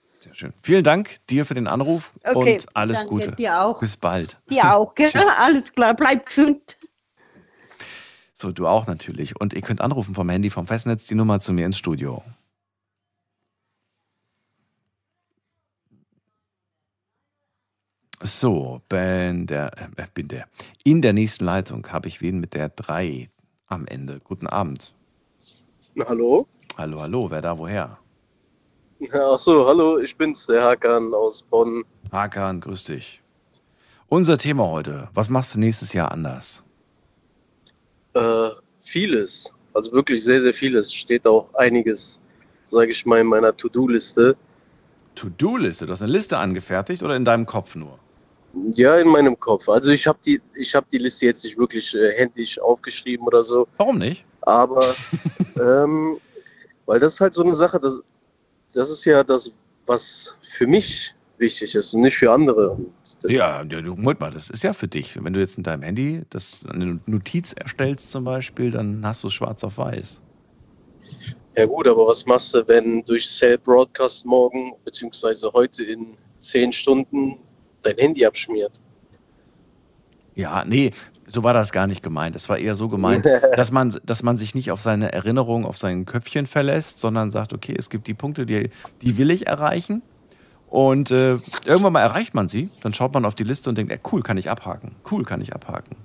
[0.00, 0.52] Sehr schön.
[0.60, 3.30] Vielen Dank dir für den Anruf Okay, und alles danke, Gute.
[3.36, 3.78] dir auch.
[3.78, 4.38] Bis bald.
[4.48, 5.12] Ja auch, gell?
[5.38, 6.78] Alles klar, bleib gesund.
[8.34, 9.40] So, du auch natürlich.
[9.40, 12.24] Und ihr könnt anrufen vom Handy, vom Festnetz, die Nummer zu mir ins Studio.
[18.22, 20.48] So, bin der, äh, bin der.
[20.82, 23.30] In der nächsten Leitung habe ich wen mit der 3
[23.68, 24.20] am Ende.
[24.24, 24.94] Guten Abend.
[26.04, 26.48] Hallo?
[26.76, 27.98] Hallo, hallo, wer da woher?
[28.98, 31.84] Ja, ach so, hallo, ich bin's, der Hakan aus Bonn.
[32.10, 33.22] Hakan, grüß dich.
[34.08, 35.08] Unser Thema heute.
[35.14, 36.64] Was machst du nächstes Jahr anders?
[38.14, 40.92] Äh, vieles, also wirklich sehr, sehr vieles.
[40.92, 42.18] Steht auch einiges,
[42.64, 44.36] sage ich mal, in meiner To-Do-Liste.
[45.14, 45.86] To-Do-Liste.
[45.86, 48.00] Du hast eine Liste angefertigt oder in deinem Kopf nur?
[48.74, 49.68] Ja, in meinem Kopf.
[49.68, 53.42] Also ich habe die, ich habe die Liste jetzt nicht wirklich äh, händisch aufgeschrieben oder
[53.42, 54.24] so, Warum nicht?
[54.42, 54.94] aber
[55.60, 56.18] ähm,
[56.86, 58.02] weil das ist halt so eine Sache, das,
[58.72, 59.52] das ist ja das,
[59.86, 62.78] was für mich wichtig ist und nicht für andere.
[63.24, 65.22] Ja, ja, du, Moment mal, das ist ja für dich.
[65.22, 69.28] Wenn du jetzt in deinem Handy das, eine Notiz erstellst zum Beispiel, dann hast du
[69.28, 70.20] es schwarz auf weiß.
[71.56, 76.72] Ja gut, aber was machst du, wenn durch Cell Broadcast morgen beziehungsweise heute in zehn
[76.72, 77.38] Stunden
[77.82, 78.80] dein Handy abschmiert?
[80.34, 80.92] Ja, nee,
[81.26, 82.36] so war das gar nicht gemeint.
[82.36, 85.76] Es war eher so gemeint, dass man, dass man sich nicht auf seine Erinnerung, auf
[85.76, 88.70] sein Köpfchen verlässt, sondern sagt, okay, es gibt die Punkte, die,
[89.02, 90.02] die will ich erreichen.
[90.68, 93.90] Und äh, irgendwann mal erreicht man sie, dann schaut man auf die Liste und denkt,
[93.90, 94.94] ey, cool, kann ich abhaken.
[95.10, 95.96] Cool, kann ich abhaken.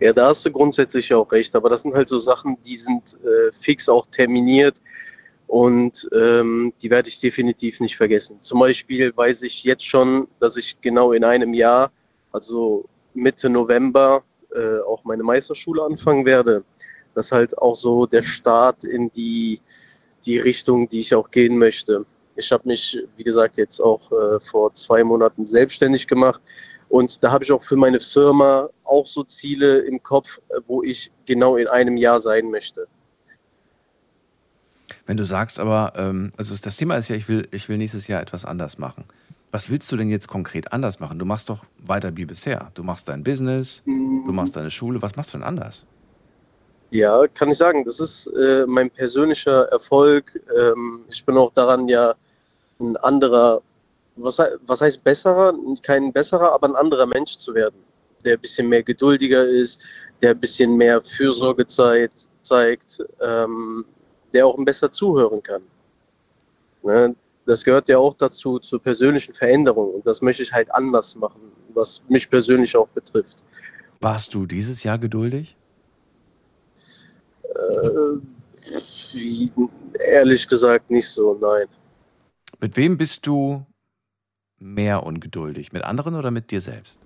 [0.00, 3.18] Ja, da hast du grundsätzlich auch recht, aber das sind halt so Sachen, die sind
[3.22, 4.80] äh, fix auch terminiert
[5.50, 8.38] und ähm, die werde ich definitiv nicht vergessen.
[8.40, 11.90] Zum Beispiel weiß ich jetzt schon, dass ich genau in einem Jahr,
[12.30, 12.84] also
[13.14, 14.22] Mitte November,
[14.54, 16.62] äh, auch meine Meisterschule anfangen werde.
[17.16, 19.60] Das ist halt auch so der Start in die,
[20.24, 22.06] die Richtung, die ich auch gehen möchte.
[22.36, 26.40] Ich habe mich, wie gesagt, jetzt auch äh, vor zwei Monaten selbstständig gemacht
[26.88, 31.10] und da habe ich auch für meine Firma auch so Ziele im Kopf, wo ich
[31.26, 32.86] genau in einem Jahr sein möchte.
[35.06, 38.06] Wenn du sagst aber, ähm, also das Thema ist ja, ich will, ich will nächstes
[38.06, 39.04] Jahr etwas anders machen.
[39.50, 41.18] Was willst du denn jetzt konkret anders machen?
[41.18, 42.70] Du machst doch weiter wie bisher.
[42.74, 45.02] Du machst dein Business, du machst deine Schule.
[45.02, 45.84] Was machst du denn anders?
[46.90, 47.84] Ja, kann ich sagen.
[47.84, 50.40] Das ist äh, mein persönlicher Erfolg.
[50.56, 52.14] Ähm, ich bin auch daran ja
[52.78, 53.60] ein anderer
[54.22, 55.54] was, was heißt besserer?
[55.82, 57.76] Kein besserer, aber ein anderer Mensch zu werden,
[58.24, 59.82] der ein bisschen mehr geduldiger ist,
[60.22, 63.84] der ein bisschen mehr Fürsorge zeigt, zeigt ähm,
[64.32, 65.62] der auch besser zuhören kann.
[66.82, 67.14] Ne?
[67.46, 69.94] Das gehört ja auch dazu, zur persönlichen Veränderung.
[69.94, 71.40] Und das möchte ich halt anders machen,
[71.74, 73.44] was mich persönlich auch betrifft.
[74.00, 75.56] Warst du dieses Jahr geduldig?
[77.42, 78.18] Äh,
[80.06, 81.66] ehrlich gesagt nicht so, nein.
[82.60, 83.66] Mit wem bist du
[84.58, 85.72] mehr ungeduldig?
[85.72, 87.00] Mit anderen oder mit dir selbst?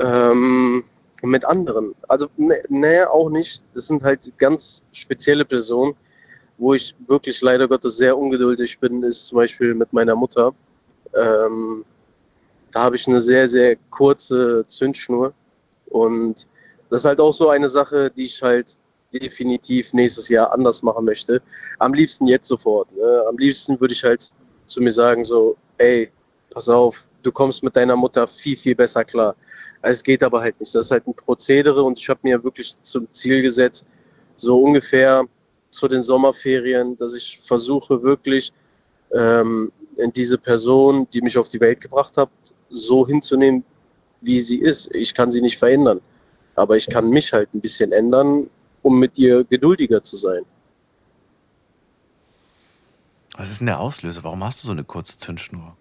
[0.00, 0.84] Ähm,
[1.22, 1.94] mit anderen.
[2.08, 3.62] Also, nee, nee, auch nicht.
[3.74, 5.94] Das sind halt ganz spezielle Personen.
[6.60, 10.52] Wo ich wirklich leider Gottes sehr ungeduldig bin, ist zum Beispiel mit meiner Mutter.
[11.14, 11.84] Ähm,
[12.72, 15.32] da habe ich eine sehr, sehr kurze Zündschnur.
[15.86, 16.48] Und
[16.90, 18.76] das ist halt auch so eine Sache, die ich halt
[19.12, 21.40] definitiv nächstes Jahr anders machen möchte.
[21.78, 22.90] Am liebsten jetzt sofort.
[22.96, 23.24] Ne?
[23.28, 24.32] Am liebsten würde ich halt
[24.66, 26.10] zu mir sagen, so, ey,
[26.50, 29.34] pass auf, du kommst mit deiner Mutter viel, viel besser klar.
[29.82, 30.74] Es geht aber halt nicht.
[30.74, 33.86] Das ist halt ein Prozedere und ich habe mir wirklich zum Ziel gesetzt,
[34.36, 35.24] so ungefähr
[35.70, 38.52] zu den Sommerferien, dass ich versuche wirklich
[39.12, 39.70] ähm,
[40.14, 42.30] diese Person, die mich auf die Welt gebracht hat,
[42.70, 43.64] so hinzunehmen,
[44.20, 44.94] wie sie ist.
[44.94, 46.00] Ich kann sie nicht verändern,
[46.54, 48.48] aber ich kann mich halt ein bisschen ändern,
[48.82, 50.44] um mit ihr geduldiger zu sein.
[53.36, 54.24] Was ist denn der Auslöser?
[54.24, 55.76] Warum hast du so eine kurze Zündschnur?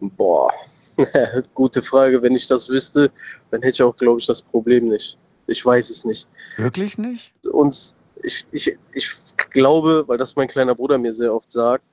[0.00, 0.52] Boah,
[1.54, 2.22] gute Frage.
[2.22, 3.10] Wenn ich das wüsste,
[3.50, 5.18] dann hätte ich auch, glaube ich, das Problem nicht.
[5.46, 6.28] Ich weiß es nicht.
[6.56, 7.34] Wirklich nicht?
[7.46, 9.12] Uns, ich, ich, ich
[9.50, 11.84] glaube, weil das mein kleiner Bruder mir sehr oft sagt,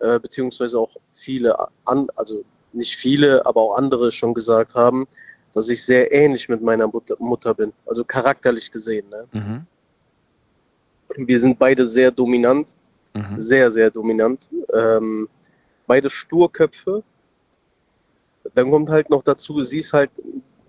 [0.00, 5.06] äh, beziehungsweise auch viele, an, also nicht viele, aber auch andere schon gesagt haben,
[5.52, 7.72] dass ich sehr ähnlich mit meiner Mutter, Mutter bin.
[7.86, 9.08] Also charakterlich gesehen.
[9.10, 9.26] Ne?
[9.32, 9.66] Mhm.
[11.26, 12.74] Wir sind beide sehr dominant
[13.14, 13.40] Mhm.
[13.40, 14.50] Sehr, sehr dominant.
[14.72, 15.28] Ähm,
[15.86, 17.02] beide Sturköpfe.
[18.54, 20.10] Dann kommt halt noch dazu, sie ist halt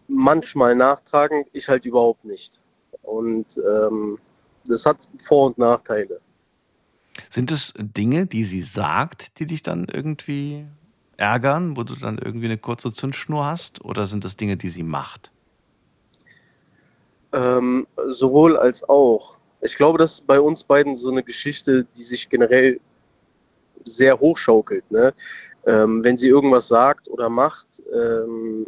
[0.08, 2.62] manchmal nachtragend, ich halt überhaupt nicht.
[3.02, 4.18] Und ähm,
[4.66, 6.20] das hat Vor- und Nachteile.
[7.30, 10.66] Sind es Dinge, die sie sagt, die dich dann irgendwie
[11.18, 13.84] ärgern, wo du dann irgendwie eine kurze Zündschnur hast?
[13.84, 15.32] Oder sind das Dinge, die sie macht?
[17.32, 19.36] Ähm, sowohl als auch
[19.66, 22.80] ich glaube, das ist bei uns beiden so eine Geschichte, die sich generell
[23.84, 24.90] sehr hochschaukelt.
[24.92, 25.14] Ne?
[25.66, 28.66] Ähm, wenn sie irgendwas sagt oder macht, ähm,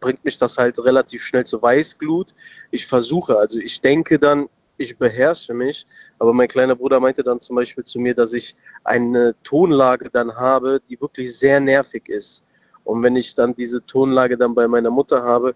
[0.00, 2.34] bringt mich das halt relativ schnell zur Weißglut.
[2.70, 5.86] Ich versuche, also ich denke dann, ich beherrsche mich,
[6.18, 10.34] aber mein kleiner Bruder meinte dann zum Beispiel zu mir, dass ich eine Tonlage dann
[10.34, 12.42] habe, die wirklich sehr nervig ist.
[12.84, 15.54] Und wenn ich dann diese Tonlage dann bei meiner Mutter habe,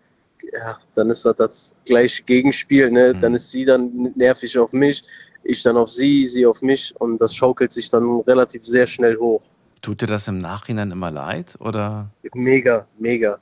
[0.53, 2.91] ja, dann ist das das gleiche Gegenspiel.
[2.91, 3.15] Ne?
[3.15, 3.21] Mhm.
[3.23, 5.03] Dann ist sie dann nervig auf mich,
[5.43, 9.17] ich dann auf sie, sie auf mich und das schaukelt sich dann relativ sehr schnell
[9.17, 9.43] hoch.
[9.85, 12.09] Tut dir das im Nachhinein immer leid oder?
[12.33, 13.39] Mega, mega.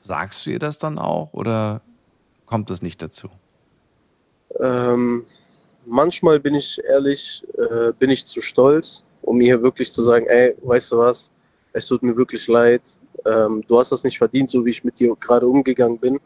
[0.00, 1.80] Sagst du ihr das dann auch oder
[2.44, 3.30] kommt das nicht dazu?
[4.60, 5.24] Ähm,
[5.86, 10.54] manchmal bin ich ehrlich, äh, bin ich zu stolz, um ihr wirklich zu sagen, ey,
[10.62, 11.32] weißt du was,
[11.72, 12.82] es tut mir wirklich leid,
[13.24, 16.20] ähm, du hast das nicht verdient, so wie ich mit dir gerade umgegangen bin.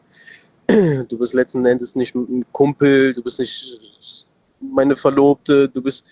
[1.07, 4.27] Du bist letzten Endes nicht ein Kumpel, du bist nicht
[4.59, 6.05] meine Verlobte, du bist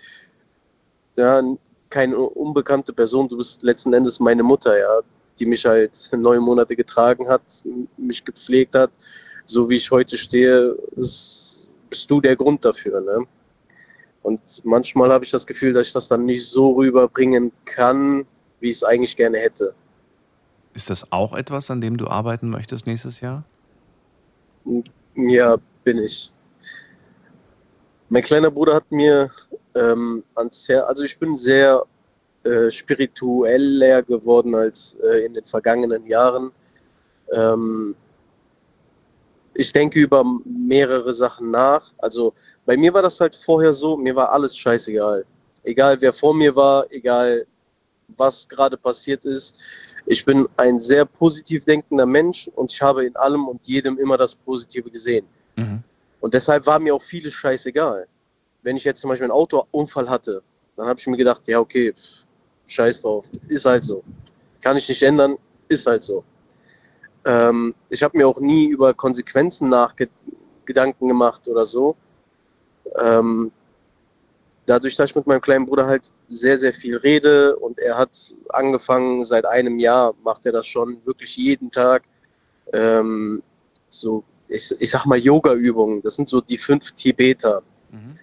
[1.18, 1.42] ja
[1.94, 5.02] keine unbekannte Person, du bist letzten Endes meine Mutter, ja,
[5.38, 7.44] die mich halt neun Monate getragen hat,
[7.98, 8.90] mich gepflegt hat.
[9.46, 13.00] So wie ich heute stehe, ist, bist du der Grund dafür.
[13.00, 13.28] Ne?
[14.24, 18.26] Und manchmal habe ich das Gefühl, dass ich das dann nicht so rüberbringen kann,
[18.60, 19.76] wie ich es eigentlich gerne hätte.
[20.74, 23.44] Ist das auch etwas, an dem du arbeiten möchtest nächstes Jahr?
[25.16, 26.32] Ja, bin ich.
[28.10, 29.30] Mein kleiner Bruder hat mir
[29.76, 31.84] ähm, ans Herz, also ich bin sehr
[32.44, 36.52] äh, spiritueller geworden als äh, in den vergangenen Jahren.
[37.32, 37.96] Ähm,
[39.56, 41.92] ich denke über mehrere Sachen nach.
[42.00, 42.34] Also
[42.66, 45.26] bei mir war das halt vorher so, mir war alles scheißegal.
[45.64, 47.46] Egal wer vor mir war, egal
[48.18, 49.56] was gerade passiert ist.
[50.06, 54.18] Ich bin ein sehr positiv denkender Mensch und ich habe in allem und jedem immer
[54.18, 55.26] das Positive gesehen.
[55.56, 55.82] Mhm.
[56.20, 58.08] Und deshalb war mir auch vieles scheißegal.
[58.64, 60.42] Wenn ich jetzt zum Beispiel einen Autounfall hatte,
[60.76, 62.26] dann habe ich mir gedacht, ja, okay, pff,
[62.68, 64.04] scheiß drauf, ist halt so.
[64.62, 66.24] Kann ich nicht ändern, ist halt so.
[67.26, 71.96] Ähm, ich habe mir auch nie über Konsequenzen nachgedanken gemacht oder so.
[73.02, 73.52] Ähm,
[74.66, 78.36] dadurch, dass ich mit meinem kleinen Bruder halt sehr, sehr viel rede und er hat
[78.50, 82.04] angefangen, seit einem Jahr macht er das schon wirklich jeden Tag.
[82.72, 83.44] Ähm,
[83.90, 87.62] so, ich, ich sag mal Yoga-Übungen, das sind so die fünf Tibeter.
[87.92, 88.16] Mhm.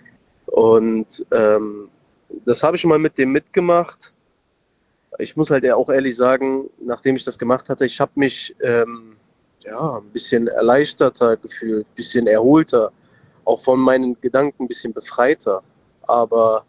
[0.51, 1.89] Und ähm,
[2.45, 4.13] das habe ich mal mit dem mitgemacht.
[5.19, 9.17] Ich muss halt auch ehrlich sagen, nachdem ich das gemacht hatte, ich habe mich ähm,
[9.65, 12.93] ja, ein bisschen erleichterter gefühlt, ein bisschen erholter,
[13.45, 15.63] auch von meinen Gedanken ein bisschen befreiter.
[16.03, 16.65] Aber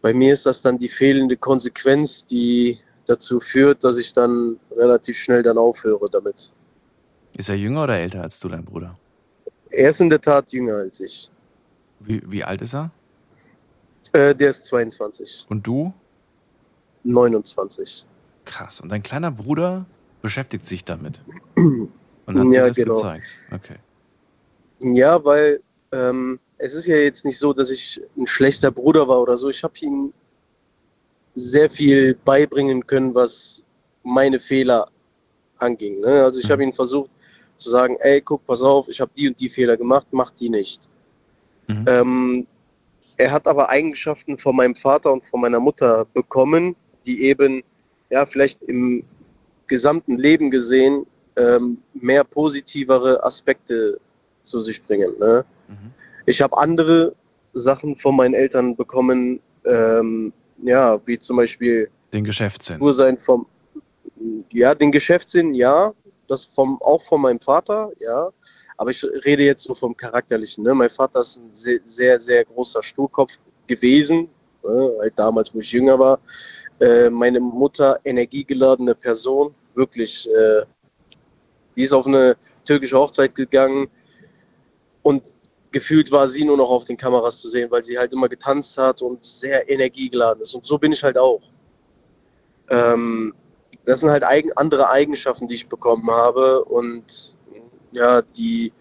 [0.00, 5.18] bei mir ist das dann die fehlende Konsequenz, die dazu führt, dass ich dann relativ
[5.18, 6.52] schnell dann aufhöre damit.
[7.36, 8.98] Ist er jünger oder älter als du, dein Bruder?
[9.70, 11.30] Er ist in der Tat jünger als ich.
[12.06, 12.90] Wie, wie alt ist er?
[14.12, 15.92] Äh, der ist 22, Und du?
[17.04, 18.06] 29.
[18.44, 18.80] Krass.
[18.80, 19.86] Und dein kleiner Bruder
[20.22, 21.22] beschäftigt sich damit.
[21.56, 22.94] Und hat Ja, dir das genau.
[22.94, 23.24] gezeigt.
[23.52, 23.76] Okay.
[24.80, 25.60] Ja, weil
[25.92, 29.48] ähm, es ist ja jetzt nicht so, dass ich ein schlechter Bruder war oder so.
[29.50, 30.12] Ich habe ihm
[31.34, 33.64] sehr viel beibringen können, was
[34.02, 34.86] meine Fehler
[35.58, 36.00] anging.
[36.00, 36.24] Ne?
[36.24, 36.52] Also ich Mhm.
[36.52, 37.10] habe ihm versucht
[37.56, 40.48] zu sagen, ey, guck, pass auf, ich habe die und die Fehler gemacht, mach die
[40.48, 40.88] nicht.
[41.66, 41.84] Mhm.
[41.86, 42.46] Ähm,
[43.16, 46.74] er hat aber Eigenschaften von meinem Vater und von meiner Mutter bekommen,
[47.06, 47.62] die eben,
[48.10, 49.04] ja, vielleicht im
[49.66, 53.98] gesamten Leben gesehen, ähm, mehr positivere Aspekte
[54.42, 55.12] zu sich bringen.
[55.18, 55.44] Ne?
[55.68, 55.92] Mhm.
[56.26, 57.14] Ich habe andere
[57.52, 62.80] Sachen von meinen Eltern bekommen, ähm, ja, wie zum Beispiel Den Geschäftssinn.
[62.80, 63.46] Ursein vom,
[64.52, 65.92] ja, den Geschäftssinn, ja,
[66.28, 68.30] das vom, auch von meinem Vater, ja,
[68.76, 70.64] aber ich rede jetzt so vom Charakterlichen.
[70.64, 70.74] Ne?
[70.74, 73.32] Mein Vater ist ein sehr, sehr, sehr großer Sturkopf
[73.66, 74.28] gewesen,
[74.62, 74.92] ne?
[75.00, 76.20] halt damals, wo ich jünger war.
[76.80, 80.62] Äh, meine Mutter, energiegeladene Person, wirklich, äh,
[81.76, 83.88] die ist auf eine türkische Hochzeit gegangen
[85.02, 85.22] und
[85.70, 88.78] gefühlt war sie nur noch auf den Kameras zu sehen, weil sie halt immer getanzt
[88.78, 90.54] hat und sehr energiegeladen ist.
[90.54, 91.42] Und so bin ich halt auch.
[92.70, 93.34] Ähm,
[93.84, 97.36] das sind halt eigen, andere Eigenschaften, die ich bekommen habe und
[97.94, 98.72] ja, die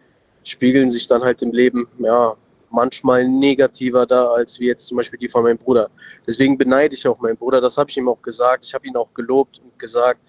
[0.43, 2.36] spiegeln sich dann halt im Leben ja
[2.69, 5.89] manchmal negativer da als wie jetzt zum Beispiel die von meinem Bruder.
[6.28, 7.62] Deswegen beneide ich auch meinen Bruder.
[7.62, 8.65] Das habe ich ihm auch gesagt.
[8.65, 10.19] Ich habe ihn auch gelobt und gesagt,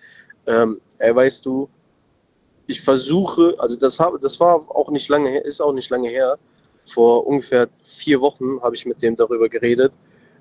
[0.47, 1.68] ähm, ey, weißt du,
[2.66, 6.09] ich versuche, also das, hab, das war auch nicht lange her, ist auch nicht lange
[6.09, 6.38] her.
[6.87, 9.92] Vor ungefähr vier Wochen habe ich mit dem darüber geredet,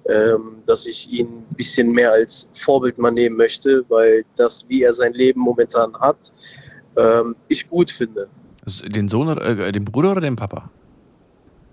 [0.10, 4.84] ähm, dass ich ihn ein bisschen mehr als Vorbild mal nehmen möchte, weil das, wie
[4.84, 6.34] er sein Leben momentan hat,
[6.98, 8.28] ähm, ich gut finde.
[8.86, 10.70] Den Sohn oder äh, den Bruder oder den Papa?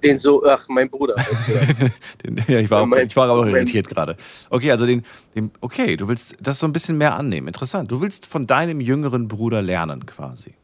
[0.03, 1.15] Den so, ach, mein Bruder.
[2.25, 4.17] Den, ja, ich war, auch, mein- ich war auch mein- irritiert gerade.
[4.49, 5.03] Okay, also den,
[5.35, 7.49] den, okay, du willst das so ein bisschen mehr annehmen.
[7.49, 7.93] Interessant.
[7.93, 10.55] Du willst von deinem jüngeren Bruder lernen, quasi.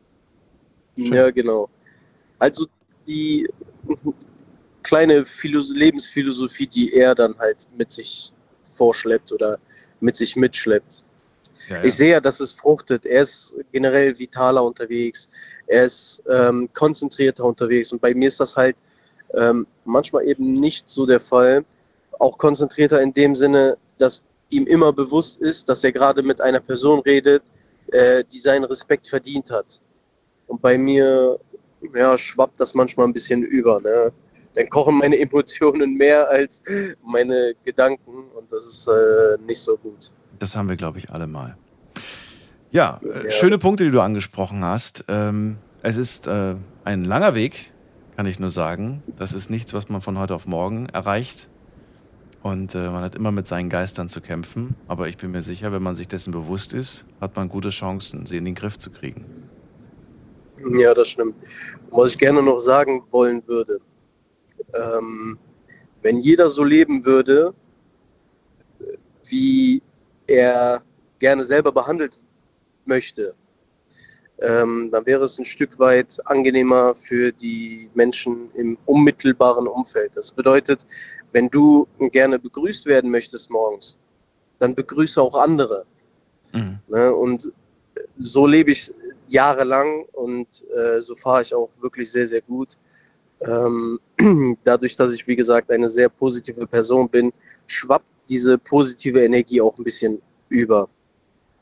[0.96, 1.12] Schön.
[1.12, 1.68] ja, genau.
[2.38, 2.66] Also
[3.06, 3.46] die
[4.82, 8.32] kleine Philos Lebensphilosophie, die er dann halt mit sich
[8.74, 9.58] vorschleppt oder
[10.00, 11.04] mit sich mitschleppt.
[11.68, 13.06] Ja, Ich sehe ja, dass es fruchtet.
[13.06, 15.28] Er ist generell vitaler unterwegs.
[15.66, 17.92] Er ist ähm, konzentrierter unterwegs.
[17.92, 18.76] Und bei mir ist das halt
[19.34, 21.64] ähm, manchmal eben nicht so der Fall.
[22.18, 26.60] Auch konzentrierter in dem Sinne, dass ihm immer bewusst ist, dass er gerade mit einer
[26.60, 27.42] Person redet,
[27.92, 29.80] äh, die seinen Respekt verdient hat.
[30.46, 31.38] Und bei mir
[31.94, 33.80] ja, schwappt das manchmal ein bisschen über.
[33.80, 34.12] Ne?
[34.54, 36.62] Dann kochen meine Emotionen mehr als
[37.04, 40.12] meine Gedanken und das ist äh, nicht so gut.
[40.38, 41.56] Das haben wir, glaube ich, alle mal.
[42.70, 43.30] Ja, äh, Ja.
[43.30, 45.04] schöne Punkte, die du angesprochen hast.
[45.08, 47.72] Ähm, es ist äh, ein langer Weg,
[48.16, 49.02] kann ich nur sagen.
[49.16, 51.48] Das ist nichts, was man von heute auf morgen erreicht.
[52.42, 54.74] Und äh, man hat immer mit seinen Geistern zu kämpfen.
[54.88, 58.26] Aber ich bin mir sicher, wenn man sich dessen bewusst ist, hat man gute Chancen,
[58.26, 59.24] sie in den Griff zu kriegen.
[60.78, 61.34] Ja, das stimmt.
[61.90, 63.78] Was ich gerne noch sagen wollen würde,
[64.74, 65.38] ähm,
[66.02, 67.52] wenn jeder so leben würde,
[69.28, 69.82] wie
[70.26, 70.82] er
[71.18, 72.16] gerne selber behandelt
[72.84, 73.34] möchte,
[74.40, 80.16] ähm, dann wäre es ein Stück weit angenehmer für die Menschen im unmittelbaren Umfeld.
[80.16, 80.86] Das bedeutet,
[81.32, 83.96] wenn du gerne begrüßt werden möchtest morgens,
[84.58, 85.86] dann begrüße auch andere.
[86.52, 86.78] Mhm.
[86.88, 87.14] Ne?
[87.14, 87.50] Und
[88.18, 88.92] so lebe ich
[89.28, 92.76] jahrelang und äh, so fahre ich auch wirklich sehr, sehr gut.
[93.40, 93.98] Ähm,
[94.64, 97.32] dadurch, dass ich, wie gesagt, eine sehr positive Person bin,
[97.66, 100.88] schwappt diese positive Energie auch ein bisschen über.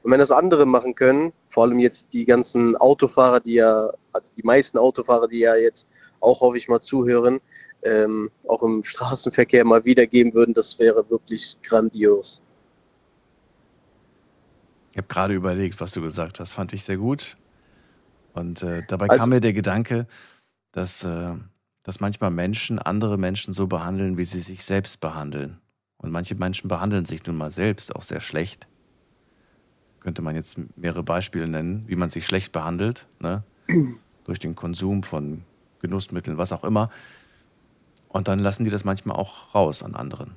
[0.03, 4.31] Und wenn das andere machen können, vor allem jetzt die ganzen Autofahrer, die ja, also
[4.37, 5.89] die meisten Autofahrer, die ja jetzt
[6.21, 7.41] auch, hoffe ich mal, zuhören,
[7.85, 12.43] ähm, auch im Straßenverkehr mal wiedergeben würden, das wäre wirklich grandios.
[14.93, 17.37] Ich habe gerade überlegt, was du gesagt hast, fand ich sehr gut.
[18.35, 20.07] Und äh, dabei Also- kam mir der Gedanke,
[20.73, 21.35] dass, äh,
[21.83, 25.61] dass manchmal Menschen andere Menschen so behandeln, wie sie sich selbst behandeln.
[26.05, 28.69] Und manche Menschen behandeln sich nun mal selbst auch sehr schlecht.
[30.01, 33.43] Könnte man jetzt mehrere Beispiele nennen, wie man sich schlecht behandelt, ne?
[34.25, 35.45] durch den Konsum von
[35.81, 36.91] Genussmitteln, was auch immer.
[38.09, 40.35] Und dann lassen die das manchmal auch raus an anderen.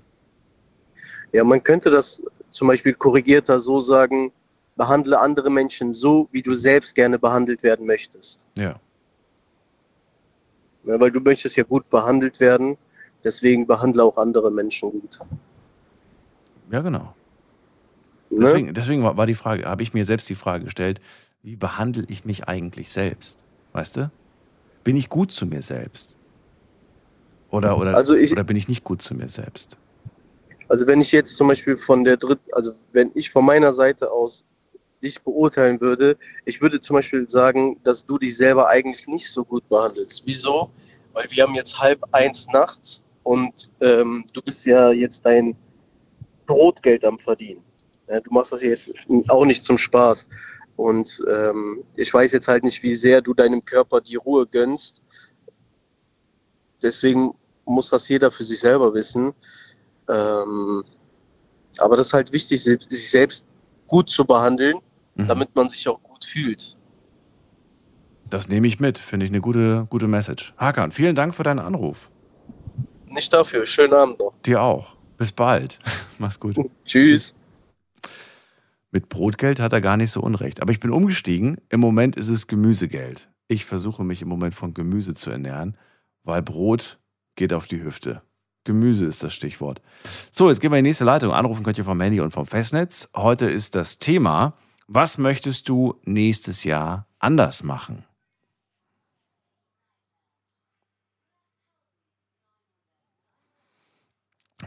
[1.34, 4.32] Ja, man könnte das zum Beispiel korrigierter so sagen,
[4.78, 8.48] behandle andere Menschen so, wie du selbst gerne behandelt werden möchtest.
[8.56, 8.80] Ja.
[10.84, 12.78] Ja, weil du möchtest ja gut behandelt werden,
[13.22, 15.20] deswegen behandle auch andere Menschen gut.
[16.72, 17.14] Ja, genau.
[18.30, 18.46] Ne?
[18.46, 21.00] Deswegen, deswegen war die Frage, habe ich mir selbst die Frage gestellt,
[21.44, 23.44] wie behandle ich mich eigentlich selbst?
[23.74, 24.12] Weißt du?
[24.84, 26.18] Bin ich gut zu mir selbst?
[27.50, 29.78] Oder, oder, Also ich- oder bin ich nicht gut zu mir selbst?
[30.68, 34.12] Also wenn ich jetzt zum Beispiel von der Dritt, also wenn ich von meiner Seite
[34.12, 34.46] aus
[35.02, 39.46] dich beurteilen würde, ich würde zum Beispiel sagen, dass du dich selber eigentlich nicht so
[39.46, 40.24] gut behandelst.
[40.26, 40.72] Wieso?
[41.14, 45.56] Weil wir haben jetzt halb eins nachts und ähm, du bist ja jetzt dein
[46.48, 47.64] Brotgeld am Verdienen.
[48.10, 48.92] Ja, du machst das jetzt
[49.28, 50.26] auch nicht zum Spaß.
[50.78, 55.02] Und ähm, ich weiß jetzt halt nicht, wie sehr du deinem Körper die Ruhe gönnst.
[56.82, 57.34] Deswegen
[57.66, 59.34] muss das jeder für sich selber wissen.
[60.10, 60.84] Ähm,
[61.80, 63.44] aber das ist halt wichtig, sich selbst
[63.88, 64.80] gut zu behandeln,
[65.16, 65.28] Mhm.
[65.28, 66.78] damit man sich auch gut fühlt.
[68.30, 70.54] Das nehme ich mit, finde ich eine gute, gute Message.
[70.58, 72.10] Hakan, vielen Dank für deinen Anruf.
[73.08, 73.66] Nicht dafür.
[73.66, 74.36] Schönen Abend noch.
[74.46, 74.97] Dir auch.
[75.18, 75.80] Bis bald.
[76.20, 76.58] Mach's gut.
[76.86, 77.36] Tschüss.
[78.92, 80.62] Mit Brotgeld hat er gar nicht so unrecht.
[80.62, 81.58] Aber ich bin umgestiegen.
[81.70, 83.30] Im Moment ist es Gemüsegeld.
[83.48, 85.78] Ich versuche mich im Moment von Gemüse zu ernähren,
[86.24, 87.00] weil Brot
[87.36, 88.22] geht auf die Hüfte.
[88.66, 89.82] Gemüse ist das Stichwort.
[90.32, 91.32] So, jetzt gehen wir in die nächste Leitung.
[91.32, 93.10] Anrufen könnt ihr vom Handy und vom Festnetz.
[93.16, 94.54] Heute ist das Thema,
[94.88, 98.04] was möchtest du nächstes Jahr anders machen?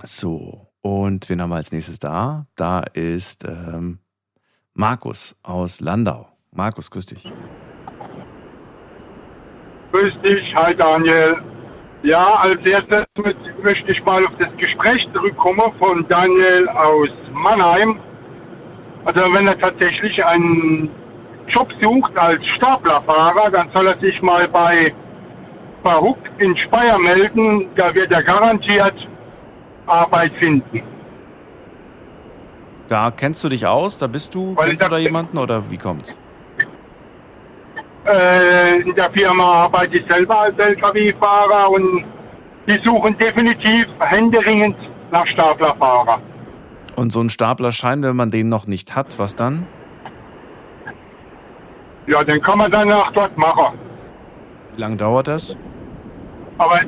[0.03, 2.47] So, und wen haben wir als nächstes da?
[2.57, 3.99] Da ist ähm,
[4.75, 6.29] Markus aus Landau.
[6.53, 7.31] Markus, grüß dich.
[9.93, 11.37] Grüß dich, hi Daniel.
[12.03, 18.01] Ja, als erstes mö- möchte ich mal auf das Gespräch zurückkommen von Daniel aus Mannheim.
[19.05, 20.89] Also wenn er tatsächlich einen
[21.47, 24.95] Job sucht als Staplerfahrer, dann soll er sich mal bei
[25.83, 27.67] Baruch in Speyer melden.
[27.77, 29.09] Da wird er garantiert
[29.90, 30.83] Arbeit finden.
[32.88, 33.98] Da kennst du dich aus?
[33.98, 34.57] Da bist du?
[34.57, 36.16] Weil Kennst du da- jemanden oder wie kommt's?
[38.07, 42.05] Äh, in der Firma arbeite ich selber als LKW-Fahrer und
[42.66, 44.76] die suchen definitiv händeringend
[45.11, 46.20] nach Staplerfahrer.
[46.96, 49.66] Und so ein Staplerschein, wenn man den noch nicht hat, was dann?
[52.07, 53.79] Ja, den kann man danach dort machen.
[54.74, 55.57] Wie lange dauert das?
[56.59, 56.81] Aber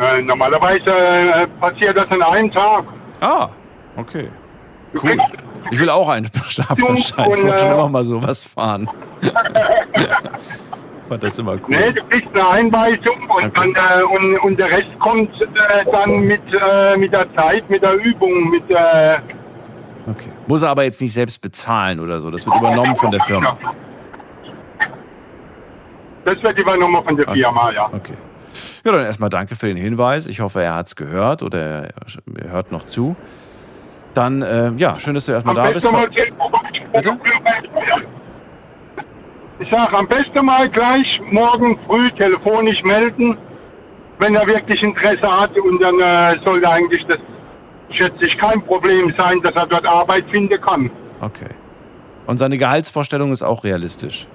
[0.00, 2.84] äh, normalerweise äh, passiert das in einem Tag.
[3.20, 3.48] Ah,
[3.96, 4.28] okay.
[5.02, 5.16] Cool.
[5.70, 6.96] Ich will auch einen Staplerschein.
[6.96, 8.88] Ich Und, wollte schon äh, immer mal sowas fahren.
[11.08, 11.60] Fand das immer cool.
[11.68, 13.50] Nee, du kriegst eine Einweisung und, Okay.
[13.54, 15.46] dann, äh, und, und der Rest kommt äh,
[15.90, 20.30] dann mit, äh, mit der Zeit, mit der Übung, mit Okay.
[20.46, 22.30] Muss er aber jetzt nicht selbst bezahlen oder so.
[22.30, 23.58] Das wird übernommen von der Firma.
[26.24, 27.40] Das wird übernommen von der Okay.
[27.40, 27.90] Firma, ja.
[27.92, 28.14] Okay.
[28.84, 30.26] Ja, dann erstmal danke für den Hinweis.
[30.26, 31.88] Ich hoffe, er hat es gehört oder
[32.38, 33.16] er hört noch zu.
[34.14, 35.90] Dann, äh, ja, schön, dass du erstmal da bist.
[35.90, 36.08] mal,
[36.92, 37.18] Bitte?
[39.60, 43.36] Ich sage, am besten mal gleich morgen früh telefonisch melden,
[44.18, 45.56] wenn er wirklich Interesse hat.
[45.58, 47.18] Und dann äh, sollte eigentlich das,
[47.90, 50.90] schätze ich, kein Problem sein, dass er dort Arbeit finden kann.
[51.20, 51.50] Okay.
[52.26, 54.26] Und seine Gehaltsvorstellung ist auch realistisch.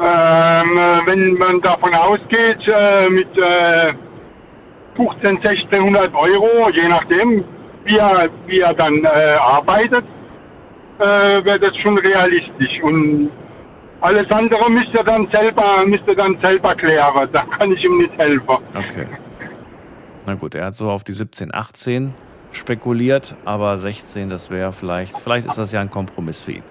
[0.00, 3.94] Ähm, äh, wenn man davon ausgeht, äh, mit äh,
[4.96, 7.44] 15, 1600 Euro, je nachdem,
[7.84, 9.08] wie er, wie er dann äh,
[9.40, 10.04] arbeitet,
[11.00, 12.80] äh, wäre das schon realistisch.
[12.82, 13.30] Und
[14.00, 17.28] alles andere müsste dann selber, müsste dann selber klären.
[17.32, 18.58] Da kann ich ihm nicht helfen.
[18.74, 19.06] Okay.
[20.26, 22.14] Na gut, er hat so auf die 17, 18
[22.52, 26.62] spekuliert, aber 16, das wäre vielleicht, vielleicht ist das ja ein Kompromiss für ihn.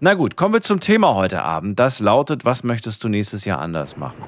[0.00, 1.78] Na gut, kommen wir zum Thema heute Abend.
[1.78, 4.22] Das lautet, was möchtest du nächstes Jahr anders machen?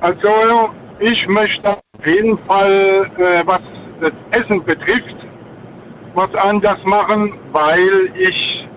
[0.00, 3.62] Also ich möchte auf jeden Fall, äh, was
[4.00, 5.16] das Essen betrifft,
[6.14, 8.68] was anders machen, weil ich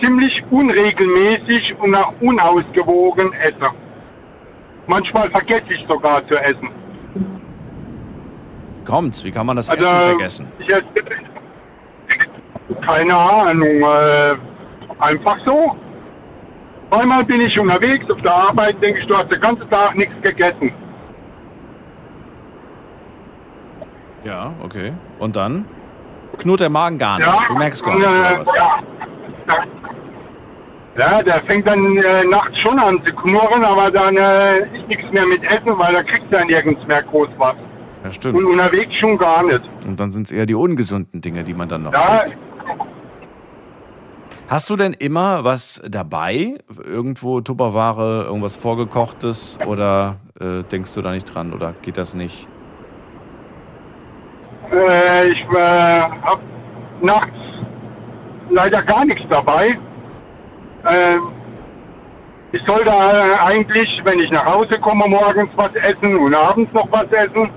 [0.00, 3.70] ziemlich unregelmäßig und auch unausgewogen esse.
[4.86, 6.70] Manchmal vergesse ich sogar zu essen.
[8.86, 10.52] Kommt's, wie kann man das Also, Essen vergessen?
[10.58, 10.72] Ich
[12.86, 14.36] keine Ahnung, äh,
[15.00, 15.76] einfach so.
[16.90, 20.14] Einmal bin ich unterwegs auf der Arbeit, denke ich, du hast den ganzen Tag nichts
[20.22, 20.72] gegessen.
[24.24, 24.92] Ja, okay.
[25.18, 25.66] Und dann?
[26.38, 27.48] Knurrt der Magen gar nicht.
[27.48, 28.56] du merkst gar nichts, oder was?
[28.56, 28.78] Ja,
[30.98, 35.10] ja, der fängt dann äh, nachts schon an zu knurren, aber dann äh, ist nichts
[35.12, 37.56] mehr mit Essen, weil da kriegt er nirgends mehr groß was.
[38.06, 38.44] Ja, Und stimmt.
[38.44, 39.62] unterwegs schon gar nicht.
[39.86, 42.38] Und dann sind es eher die ungesunden Dinge, die man dann noch Ja, kriegt.
[44.48, 46.54] Hast du denn immer was dabei?
[46.84, 49.58] Irgendwo Tupperware, irgendwas vorgekochtes?
[49.66, 51.52] Oder äh, denkst du da nicht dran?
[51.52, 52.46] Oder geht das nicht?
[54.72, 56.40] Äh, ich äh, habe
[57.02, 57.32] nachts
[58.50, 59.76] leider gar nichts dabei.
[60.84, 61.16] Äh,
[62.52, 66.72] ich soll da äh, eigentlich, wenn ich nach Hause komme, morgens was essen und abends
[66.72, 67.50] noch was essen.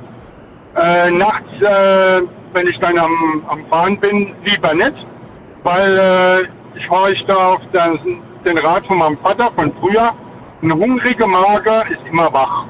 [0.80, 2.22] Äh, nachts, äh,
[2.54, 5.06] wenn ich dann am, am Fahren bin, lieber nicht,
[5.64, 10.14] weil äh, ich horche da auf den, den Rat von meinem Vater von früher.
[10.62, 12.66] Ein hungriger Mager ist immer wach.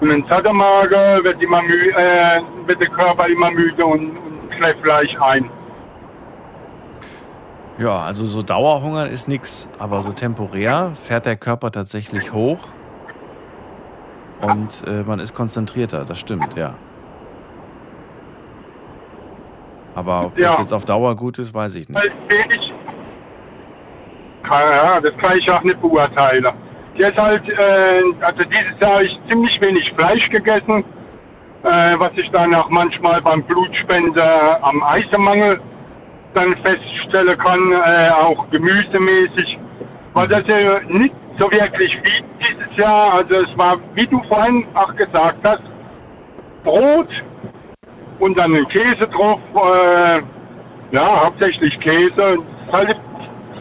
[0.00, 4.54] Und ein satter Mager wird, immer mü äh, wird der Körper immer müde und, und
[4.56, 5.50] schläft gleich ein.
[7.78, 12.60] Ja, also so Dauerhunger ist nix, aber so temporär fährt der Körper tatsächlich hoch
[14.40, 16.74] und äh, man ist konzentrierter, das stimmt, ja.
[19.96, 20.60] Aber ob das Ja.
[20.60, 21.98] jetzt auf Dauer gut ist, weiß ich nicht.
[21.98, 22.72] Weil wenig,
[24.48, 26.46] ja, das kann ich auch nicht beurteilen.
[26.94, 30.84] Jetzt halt, äh, also dieses Jahr habe ich ziemlich wenig Fleisch gegessen,
[31.62, 35.60] äh, was ich dann auch manchmal beim Blutspender am Eisenmangel
[36.34, 39.58] dann feststellen kann, äh, auch gemüsemäßig.
[40.12, 43.14] War das ja nicht so wirklich wie dieses Jahr.
[43.14, 45.62] Also es war, wie du vorhin auch gesagt hast,
[46.64, 47.08] Brot
[48.18, 49.40] und dann ein Käse drauf.
[49.54, 50.22] Äh,
[50.92, 52.12] ja, hauptsächlich Käse.
[52.16, 53.00] Es ist halt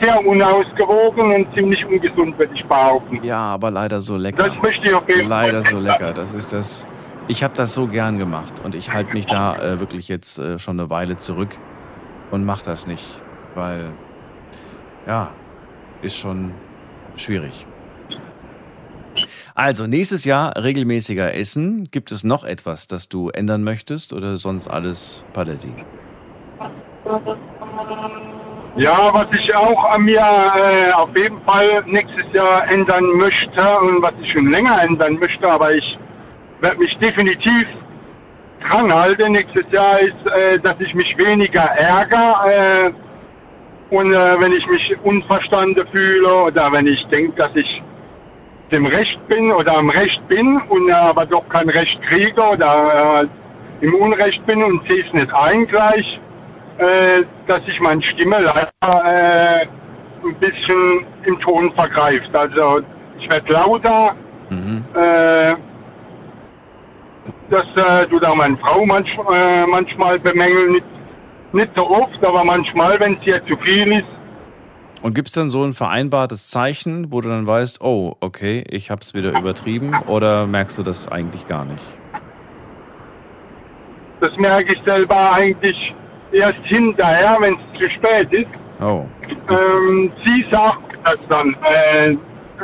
[0.02, 3.20] sehr unausgewogen und ziemlich ungesund, würde ich behaupten.
[3.24, 4.50] Ja, aber leider so lecker.
[4.50, 5.30] Das möchte ich auf jeden Fall.
[5.30, 6.14] Leider so lecker.
[6.14, 6.88] Das ist das.
[7.28, 10.60] Ich habe das so gern gemacht und ich halte mich da äh, wirklich jetzt äh,
[10.60, 11.58] schon eine Weile zurück
[12.30, 13.20] und mache das nicht,
[13.56, 13.92] weil
[15.08, 15.30] ja,
[16.04, 16.52] ist schon
[17.16, 17.66] schwierig.
[19.54, 21.86] Also nächstes Jahr regelmäßiger essen.
[21.92, 25.72] Gibt es noch etwas, das du ändern möchtest oder sonst alles Paletti?
[28.78, 34.02] Ja, was ich auch an mir äh, auf jeden Fall nächstes Jahr ändern möchte und
[34.02, 35.98] was ich schon länger ändern möchte, aber ich
[36.60, 37.68] werde mich definitiv
[38.68, 42.92] dran halten nächstes Jahr, ist, äh, dass ich mich weniger ärgere äh,
[43.92, 47.82] und äh, wenn ich mich unverstanden fühle oder wenn ich denke, dass ich
[48.72, 53.24] dem Recht bin oder am Recht bin und äh, aber doch kein Recht kriege oder
[53.82, 56.20] äh, im Unrecht bin und sehe es nicht ein gleich,
[56.78, 58.72] äh, dass sich meine Stimme leider
[59.06, 59.68] äh,
[60.26, 62.36] ein bisschen im Ton vergreift.
[62.36, 62.82] Also
[63.20, 64.16] ich werde lauter,
[64.50, 64.84] Mhm.
[67.50, 67.66] das
[68.12, 70.86] tut auch meine Frau manch, äh, manchmal bemängeln, nicht,
[71.54, 74.06] nicht so oft, aber manchmal, wenn es ihr zu viel ist.
[75.06, 78.90] Und gibt es dann so ein vereinbartes Zeichen, wo du dann weißt, oh, okay, ich
[78.90, 81.84] habe es wieder übertrieben oder merkst du das eigentlich gar nicht?
[84.20, 85.94] Das merke ich selber eigentlich
[86.32, 88.48] erst hinterher, wenn es zu spät ist.
[88.82, 89.06] Oh,
[89.48, 91.56] Ähm, sie sagt das dann.
[91.62, 92.18] Äh,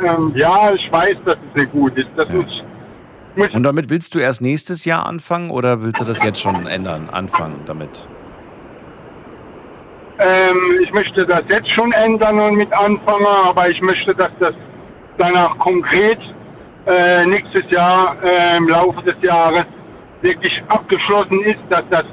[0.04, 2.08] ähm, ja, ich weiß, dass es nicht gut ist.
[2.16, 2.34] Das Ja.
[2.34, 2.64] muss,
[3.36, 6.66] muss Und damit willst du erst nächstes Jahr anfangen oder willst du das jetzt schon
[6.66, 8.08] ändern, anfangen damit?
[10.22, 14.54] Ähm, ich möchte das jetzt schon ändern und mit anfangen, aber ich möchte, dass das
[15.18, 16.18] danach konkret
[16.86, 19.64] äh, nächstes Jahr äh, im Laufe des Jahres
[20.20, 22.04] wirklich abgeschlossen ist, dass das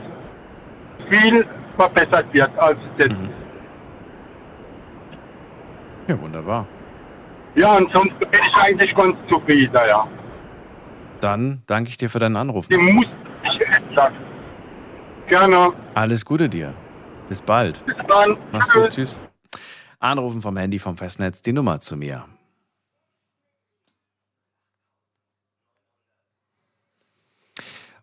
[1.09, 1.45] viel
[1.75, 3.11] verbessert wird als jetzt.
[3.11, 3.29] Mhm.
[6.07, 6.65] Ja, wunderbar.
[7.55, 10.07] Ja, ansonsten bin ich eigentlich ganz zufrieden, ja.
[11.21, 12.67] Dann danke ich dir für deinen Anruf.
[12.67, 14.13] Die muss ich ändern.
[15.27, 15.73] Gerne.
[15.93, 16.73] Alles Gute dir.
[17.29, 17.85] Bis bald.
[17.85, 18.37] Bis dann.
[18.51, 18.89] Mach's gut.
[18.89, 19.19] Tschüss.
[19.99, 22.25] Anrufen vom Handy vom Festnetz, die Nummer zu mir.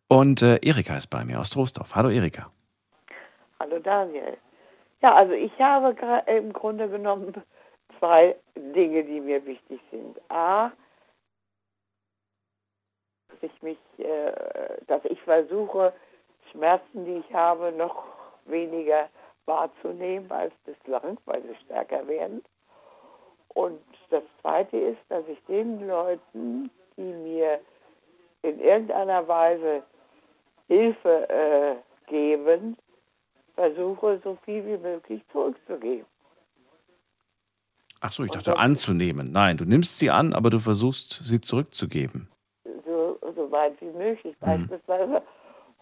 [0.09, 1.97] Und äh, Erika ist bei mir aus Trostorf.
[1.97, 2.53] Hallo Erika.
[3.59, 4.37] Hallo Daniel.
[5.03, 5.97] Ja, also ich habe
[6.27, 7.35] im Grunde genommen
[7.99, 10.20] zwei Dinge, die mir wichtig sind.
[10.31, 10.70] A,
[13.29, 14.33] dass ich mich, äh,
[14.87, 15.93] dass ich versuche,
[16.53, 18.05] Schmerzen, die ich habe, noch
[18.45, 19.09] weniger
[19.47, 22.43] wahrzunehmen als bislang, weil sie stärker werden.
[23.49, 23.81] Und
[24.11, 27.61] das Zweite ist, dass ich den Leuten, die mir
[28.43, 29.83] in irgendeiner Weise
[30.69, 31.77] Hilfe äh,
[32.11, 32.77] geben,
[33.55, 36.07] versuche, so viel wie möglich zurückzugeben.
[38.01, 39.33] Ach so, ich dachte anzunehmen.
[39.33, 42.29] Nein, du nimmst sie an, aber du versuchst sie zurückzugeben.
[42.85, 44.37] So, so weit wie möglich.
[44.39, 45.23] Beispielsweise,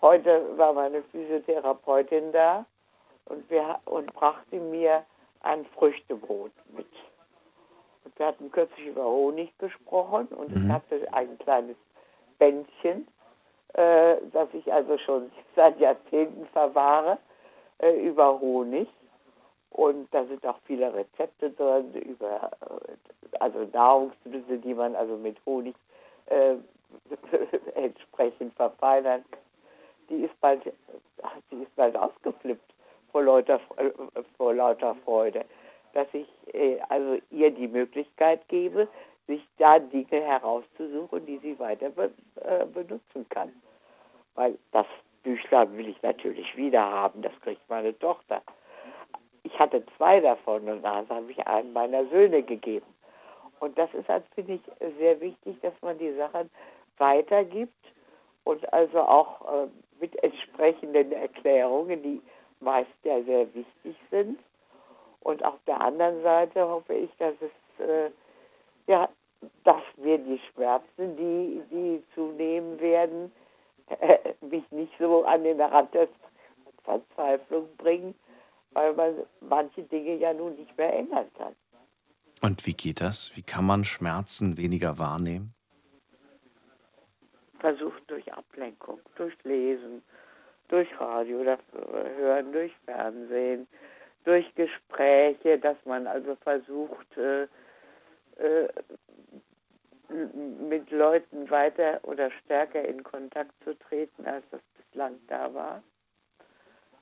[0.01, 2.65] heute war meine Physiotherapeutin da
[3.27, 5.05] und, wir, und brachte mir
[5.41, 6.87] ein Früchtebrot mit.
[8.05, 11.77] Und wir hatten kürzlich über Honig gesprochen und ich hatte ein kleines
[12.39, 13.07] Bändchen,
[13.75, 17.19] äh, das ich also schon seit Jahrzehnten verwahre,
[17.79, 18.89] äh, über Honig.
[19.71, 25.37] Und da sind auch viele Rezepte drin über äh, also Nahrungsmittel, die man also mit
[25.47, 25.75] Honig
[26.27, 26.55] äh,
[27.75, 29.41] entsprechend verfeinern kann.
[30.11, 30.63] Die ist bald,
[31.51, 32.74] die ist bald ausgeflippt
[33.15, 33.91] vor lauter, äh,
[34.37, 35.45] vor lauter Freude,
[35.93, 38.89] dass ich äh, also ihr die Möglichkeit gebe,
[39.29, 43.53] sich da Dinge herauszusuchen, die sie weiter äh, benutzen kann.
[44.35, 44.87] Weil das
[45.23, 48.43] Büchlein will ich natürlich wieder haben, das kriegt meine Tochter.
[49.45, 52.87] Ich hatte zwei davon und dann habe ich einen meiner Söhne gegeben.
[53.61, 54.61] Und das ist, als finde ich,
[54.99, 56.51] sehr wichtig, dass man die Sachen
[56.99, 57.73] weitergibt
[58.43, 59.69] und also auch äh,
[60.01, 62.21] mit entsprechenden Erklärungen, die
[62.65, 64.39] meist ja sehr wichtig sind.
[65.21, 68.11] Und auf der anderen Seite hoffe ich, dass es äh,
[68.87, 69.09] ja,
[69.65, 73.33] dass mir die Schmerzen, die, die zunehmen werden,
[73.89, 76.09] äh, mich nicht so an den Rand der
[76.85, 78.15] Verzweiflung bringen,
[78.73, 81.55] weil man manche Dinge ja nun nicht mehr ändern kann.
[82.43, 83.35] Und wie geht das?
[83.35, 85.55] Wie kann man Schmerzen weniger wahrnehmen?
[87.59, 90.03] Versucht durch Ablenkung, durch Lesen,
[90.69, 91.59] durch Radio oder
[92.17, 93.67] Hören, durch Fernsehen,
[94.25, 97.43] durch Gespräche, dass man also versucht, äh,
[98.37, 98.69] äh,
[100.69, 105.83] mit Leuten weiter oder stärker in Kontakt zu treten, als das bislang da war.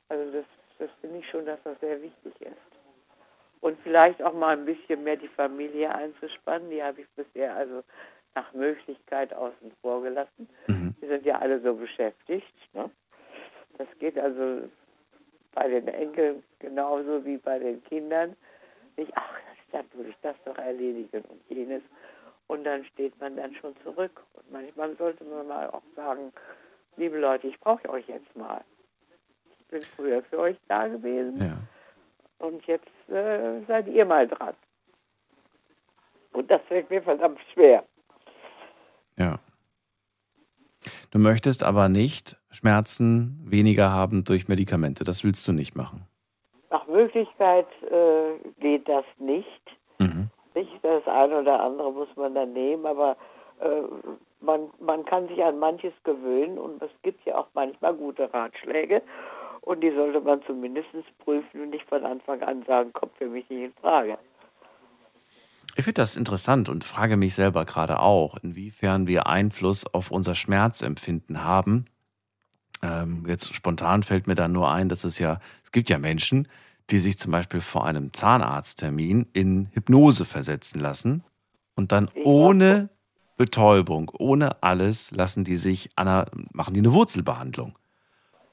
[0.09, 0.45] Also das,
[0.79, 2.57] das finde ich schon, dass das sehr wichtig ist.
[3.61, 6.71] Und vielleicht auch mal ein bisschen mehr die Familie einzuspannen.
[6.71, 7.83] Die habe ich bisher also
[8.35, 10.49] nach Möglichkeit außen vor gelassen.
[11.01, 12.53] Die sind ja alle so beschäftigt.
[12.73, 12.91] Ne?
[13.83, 14.68] Das geht also
[15.55, 18.37] bei den Enkeln genauso wie bei den Kindern.
[18.97, 19.35] Nicht, ach,
[19.72, 21.83] dann würde ich das doch erledigen und jenes.
[22.47, 24.22] Und dann steht man dann schon zurück.
[24.35, 26.33] Und manchmal sollte man mal auch sagen,
[26.97, 28.62] liebe Leute, ich brauche euch jetzt mal.
[29.59, 32.47] Ich bin früher für euch da gewesen Ja.
[32.47, 34.55] und jetzt äh, seid ihr mal dran.
[36.35, 37.85] Und das fällt mir verdammt schwer.
[39.16, 39.39] Ja.
[41.13, 45.05] Du möchtest aber nicht Schmerzen weniger haben durch Medikamente.
[45.05, 46.07] Das willst du nicht machen.
[46.71, 49.63] Nach Möglichkeit äh, geht das nicht.
[49.99, 50.31] Mhm.
[50.55, 53.17] Nicht das eine oder andere muss man dann nehmen, aber
[53.61, 53.83] äh,
[54.41, 59.03] man, man kann sich an manches gewöhnen und es gibt ja auch manchmal gute Ratschläge
[59.61, 60.89] und die sollte man zumindest
[61.19, 64.17] prüfen und nicht von Anfang an sagen, kommt für mich nicht in Frage.
[65.75, 70.35] Ich finde das interessant und frage mich selber gerade auch, inwiefern wir Einfluss auf unser
[70.35, 71.87] Schmerzempfinden haben.
[72.83, 76.47] Ähm, jetzt spontan fällt mir da nur ein, dass es ja, es gibt ja Menschen,
[76.91, 81.25] die sich zum Beispiel vor einem Zahnarzttermin in Hypnose versetzen lassen
[81.75, 82.91] und dann ohne
[83.37, 87.79] Betäubung, ohne alles lassen die sich, an einer, machen die eine Wurzelbehandlung.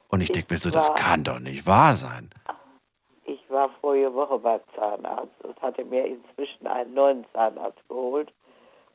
[0.07, 2.29] Und ich denke mir so, das kann doch nicht wahr sein.
[3.59, 8.31] Ich war vorige Woche beim Zahnarzt und hatte mir inzwischen einen neuen Zahnarzt geholt,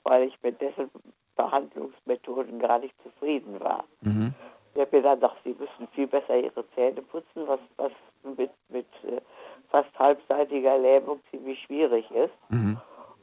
[0.05, 0.91] weil ich mit dessen
[1.37, 3.85] Behandlungsmethoden gar nicht zufrieden war.
[4.01, 4.33] Mhm.
[4.73, 7.93] Ich habe mir dann gedacht, Sie müssen viel besser Ihre Zähne putzen, was, was
[8.39, 9.21] mit, mit äh,
[9.69, 12.33] fast halbseitiger Lähmung ziemlich schwierig ist.
[12.49, 12.79] Mhm.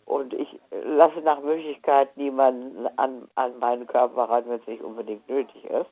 [0.06, 5.28] Und ich lasse nach Möglichkeit niemanden an, an meinen Körper ran, wenn es nicht unbedingt
[5.28, 5.90] nötig ist.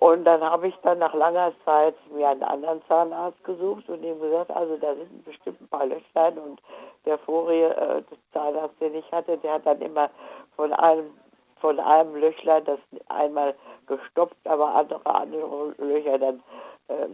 [0.00, 4.18] Und dann habe ich dann nach langer Zeit mir einen anderen Zahnarzt gesucht und ihm
[4.18, 6.58] gesagt, also da sind bestimmt ein paar Löchlein und
[7.04, 10.08] der vorige äh, Zahnarzt, den ich hatte, der hat dann immer
[10.56, 11.10] von einem
[11.60, 12.78] von einem Löchlein das
[13.10, 13.54] einmal
[13.86, 16.42] gestopft, aber andere andere Löcher dann
[16.88, 17.06] äh,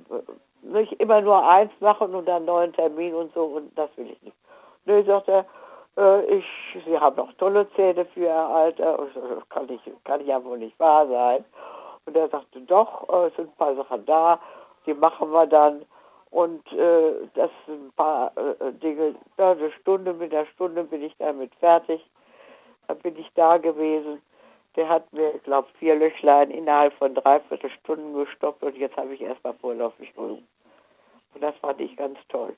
[0.63, 4.23] nicht immer nur eins machen und dann neuen Termin und so und das will ich
[4.23, 4.37] nicht.
[4.85, 5.45] Nö, sagt er,
[5.97, 6.45] äh, ich,
[6.87, 8.99] Sie haben noch tolle Zähne für Ihr Alter.
[9.13, 11.45] Das kann, ich, kann ja wohl nicht wahr sein.
[12.07, 14.41] Und er sagte, doch, äh, es sind ein paar Sachen da,
[14.87, 15.85] die machen wir dann.
[16.31, 21.03] Und äh, das sind ein paar äh, Dinge, ja, eine Stunde, mit einer Stunde bin
[21.03, 22.05] ich damit fertig.
[22.89, 24.23] Dann bin ich da gewesen.
[24.77, 29.15] Der hat mir, ich glaube, vier Löchlein innerhalb von dreiviertel Stunden gestoppt und jetzt habe
[29.15, 30.47] ich erstmal vorläufig Rüben.
[31.35, 32.55] Und das fand ich ganz toll.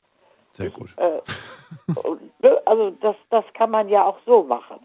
[0.53, 0.91] Sehr gut.
[0.97, 1.21] Äh,
[2.41, 4.81] ne, also das, das kann man ja auch so machen.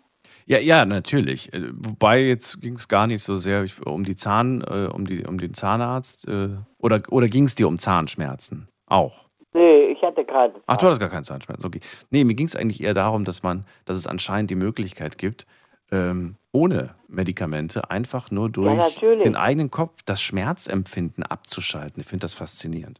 [0.45, 1.53] Ja, ja, natürlich.
[1.53, 5.25] Äh, Wobei jetzt ging es gar nicht so sehr um die Zahn, äh, um die,
[5.25, 9.25] um den Zahnarzt äh, oder oder ging es dir um Zahnschmerzen auch?
[9.53, 11.65] Nee, ich hatte keine Ach, du hattest gar keine Zahnschmerzen.
[11.65, 11.79] Okay.
[12.09, 15.45] Nee, mir ging es eigentlich eher darum, dass man, dass es anscheinend die Möglichkeit gibt,
[15.91, 19.23] ähm, ohne Medikamente einfach nur durch natürlich.
[19.23, 22.01] den eigenen Kopf das Schmerzempfinden abzuschalten.
[22.01, 22.99] Ich finde das faszinierend.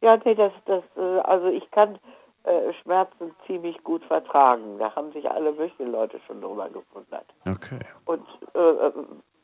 [0.00, 1.98] Ja, nee, das, das, äh, also ich kann
[2.44, 4.78] äh, Schmerzen ziemlich gut vertragen.
[4.78, 7.26] Da haben sich alle möglichen Leute schon drüber gewundert.
[7.46, 7.78] Okay.
[8.06, 8.92] Und äh, äh,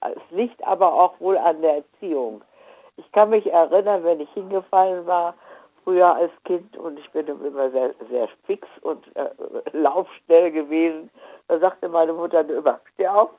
[0.01, 2.43] es liegt aber auch wohl an der Erziehung.
[2.97, 5.35] Ich kann mich erinnern, wenn ich hingefallen war,
[5.85, 9.29] früher als Kind, und ich bin immer sehr, sehr fix und äh,
[9.73, 11.11] laufschnell gewesen,
[11.49, 13.31] da sagte meine Mutter immer, steh auf.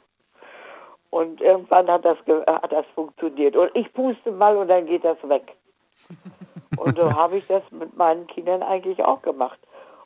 [1.09, 3.55] Und irgendwann hat das, hat das funktioniert.
[3.55, 5.55] Und ich puste mal und dann geht das weg.
[6.77, 9.59] Und so habe ich das mit meinen Kindern eigentlich auch gemacht.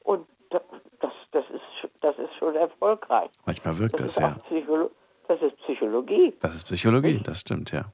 [0.03, 0.61] Und da-
[0.99, 3.29] das, das, ist, das ist schon erfolgreich.
[3.45, 4.35] Manchmal wirkt Das das, ja.
[4.47, 4.91] Psycholo
[5.27, 6.33] das ist Psychologie.
[6.41, 7.85] Das ist Psychologie, das stimmt, ja.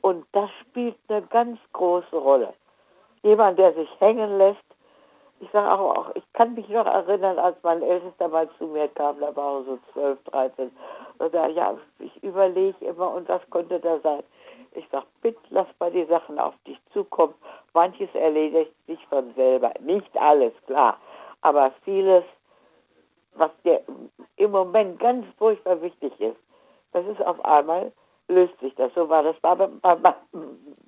[0.00, 2.52] Und das spielt eine ganz große Rolle.
[3.22, 4.58] Jemand, der sich hängen lässt,
[5.38, 8.88] ich sage auch, auch, ich kann mich noch erinnern, als mein Ältester mal zu mir
[8.88, 10.70] kam, da war er so 12, 13,
[11.18, 14.22] und da, ja, ich überlege immer, und was könnte da sein?
[14.74, 17.34] Ich sage, bitte lass mal die Sachen auf dich zukommen.
[17.74, 19.72] Manches erledigt sich von selber.
[19.80, 20.98] Nicht alles, klar.
[21.42, 22.24] Aber vieles,
[23.34, 23.82] was dir
[24.36, 26.38] im Moment ganz furchtbar wichtig ist,
[26.92, 27.92] das ist auf einmal,
[28.28, 28.92] löst sich das.
[28.94, 30.14] So war das bei, bei,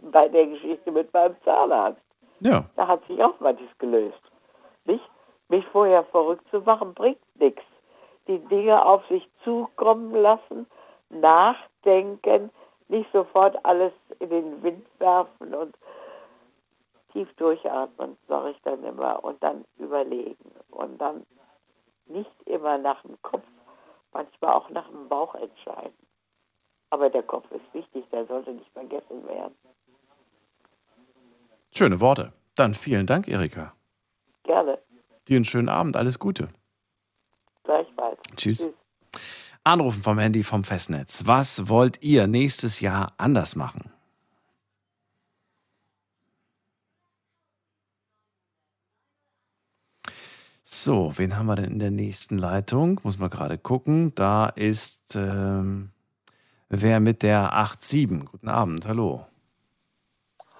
[0.03, 2.01] bei, der Geschichte mit meinem Zahnarzt.
[2.41, 4.20] Ja, Da hat sich auch manches gelöst.
[4.85, 5.05] Nicht?
[5.49, 7.62] Mich vorher verrückt zu machen, bringt nichts.
[8.26, 10.66] Die Dinge auf sich zukommen lassen,
[11.11, 12.51] nachdenken,
[12.89, 15.76] nicht sofort alles in den Wind werfen und
[17.12, 20.51] tief durchatmen, sage ich dann immer, und dann überlegen.
[20.70, 21.24] Und dann
[22.07, 23.45] nicht immer nach dem Kopf,
[24.12, 25.95] manchmal auch nach dem Bauch entscheiden.
[26.91, 29.55] Aber der Kopf ist wichtig, der sollte nicht vergessen werden.
[31.74, 32.32] schöne Worte.
[32.55, 33.74] Dann vielen Dank, Erika.
[34.45, 34.78] Gerne,
[35.26, 36.49] Dir einen schönen Abend, alles Gute.
[37.64, 38.20] gleichfalls.
[38.37, 38.70] Tschüss.
[39.65, 41.23] Anrufen vom Handy vom Festnetz.
[41.27, 43.91] Was wollt ihr nächstes Jahr anders machen?
[50.65, 53.01] So, wen haben wir denn in der nächsten Leitung?
[53.05, 54.15] Muss man gerade gucken.
[54.15, 55.91] Da ist ähm,
[56.69, 58.27] wer mit der 87.
[58.27, 59.27] Guten Abend, hallo.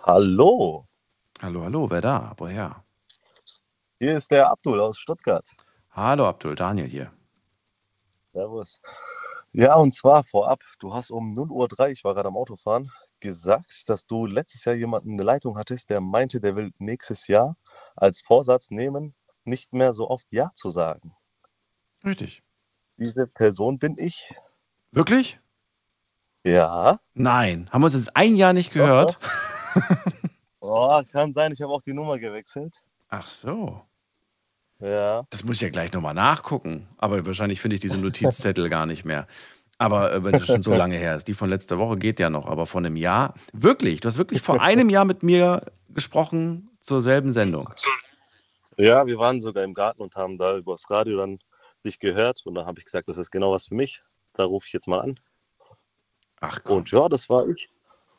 [0.05, 0.87] Hallo,
[1.43, 2.33] Hallo, hallo, wer da?
[2.39, 2.85] Woher?
[3.99, 5.47] hier ist der Abdul aus Stuttgart.
[5.91, 7.13] Hallo Abdul, Daniel hier.
[8.35, 8.83] Servus.
[9.53, 13.89] Ja, und zwar vorab, du hast um 0.03 Uhr, ich war gerade am Autofahren, gesagt,
[13.89, 17.57] dass du letztes Jahr jemanden in der Leitung hattest, der meinte, der will nächstes Jahr
[17.95, 19.15] als Vorsatz nehmen,
[19.45, 21.15] nicht mehr so oft Ja zu sagen.
[22.05, 22.43] Richtig.
[22.97, 24.35] Diese Person bin ich.
[24.91, 25.39] Wirklich?
[26.43, 26.99] Ja.
[27.15, 27.71] Nein.
[27.71, 29.19] Haben wir uns jetzt ein Jahr nicht gehört?
[30.67, 32.81] Oh, kann sein, ich habe auch die Nummer gewechselt.
[33.09, 33.83] Ach so.
[34.81, 35.25] Ja.
[35.31, 36.89] Das muss ich ja gleich nochmal nachgucken.
[36.99, 39.27] Aber wahrscheinlich finde ich diese Notizzettel gar nicht mehr.
[39.79, 41.27] Aber äh, wenn das schon so lange her ist.
[41.29, 42.47] Die von letzter Woche geht ja noch.
[42.47, 43.35] Aber von einem Jahr.
[43.53, 47.71] Wirklich, du hast wirklich vor einem Jahr mit mir gesprochen zur selben Sendung.
[48.77, 51.39] Ja, wir waren sogar im Garten und haben da übers Radio dann
[51.85, 54.03] dich gehört und da habe ich gesagt, das ist genau was für mich.
[54.35, 55.21] Da rufe ich jetzt mal an.
[56.41, 56.79] Ach komm.
[56.79, 57.71] Und ja, das war ich.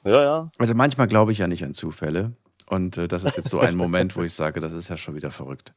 [0.03, 0.51] Ja, ja.
[0.57, 2.33] Also manchmal glaube ich ja nicht an Zufälle.
[2.67, 5.15] Und äh, das ist jetzt so ein Moment, wo ich sage, das ist ja schon
[5.15, 5.73] wieder verrückt.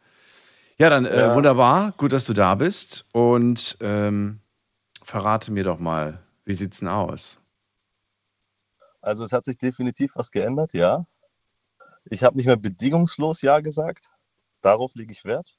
[0.80, 1.34] Ja, dann äh, Ja.
[1.34, 1.92] wunderbar.
[1.96, 3.04] Gut, dass du da bist.
[3.12, 4.40] Und ähm,
[5.02, 7.40] verrate mir doch mal, wie sieht's denn aus?
[9.00, 11.06] Also es hat sich definitiv was geändert, ja.
[12.04, 14.06] Ich habe nicht mehr bedingungslos Ja gesagt.
[14.60, 15.58] Darauf lege ich Wert.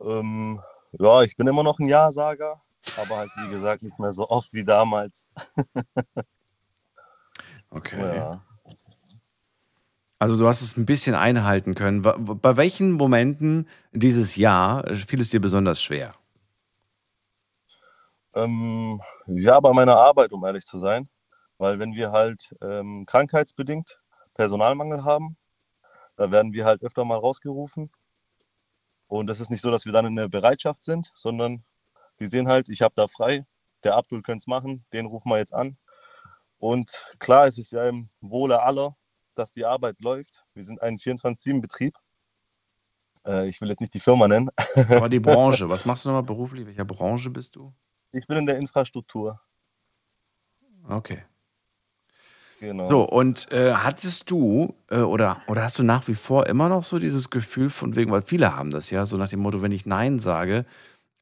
[0.00, 0.60] Ähm,
[0.92, 2.62] ja, ich bin immer noch ein Ja-Sager,
[2.96, 5.28] aber halt wie gesagt nicht mehr so oft wie damals.
[7.70, 8.16] Okay.
[8.16, 8.47] Ja.
[10.18, 12.02] Also du hast es ein bisschen einhalten können.
[12.02, 16.14] Bei welchen Momenten dieses Jahr fiel es dir besonders schwer?
[18.34, 21.08] Ähm, ja, bei meiner Arbeit, um ehrlich zu sein.
[21.58, 24.00] Weil wenn wir halt ähm, krankheitsbedingt
[24.34, 25.36] Personalmangel haben,
[26.16, 27.90] da werden wir halt öfter mal rausgerufen.
[29.06, 31.64] Und es ist nicht so, dass wir dann in der Bereitschaft sind, sondern
[32.20, 33.46] die sehen halt, ich habe da frei,
[33.84, 35.78] der Abdul könnte es machen, den rufen wir jetzt an.
[36.58, 36.90] Und
[37.20, 38.96] klar, es ist ja im Wohle aller,
[39.38, 40.44] dass die Arbeit läuft.
[40.54, 41.94] Wir sind ein 24-7-Betrieb.
[43.26, 44.50] Äh, ich will jetzt nicht die Firma nennen.
[44.90, 46.66] Aber die Branche, was machst du nochmal beruflich?
[46.66, 47.72] Welcher Branche bist du?
[48.12, 49.40] Ich bin in der Infrastruktur.
[50.88, 51.22] Okay.
[52.60, 52.88] Genau.
[52.88, 56.82] So, und äh, hattest du äh, oder, oder hast du nach wie vor immer noch
[56.82, 59.70] so dieses Gefühl von wegen, weil viele haben das ja, so nach dem Motto, wenn
[59.70, 60.64] ich Nein sage,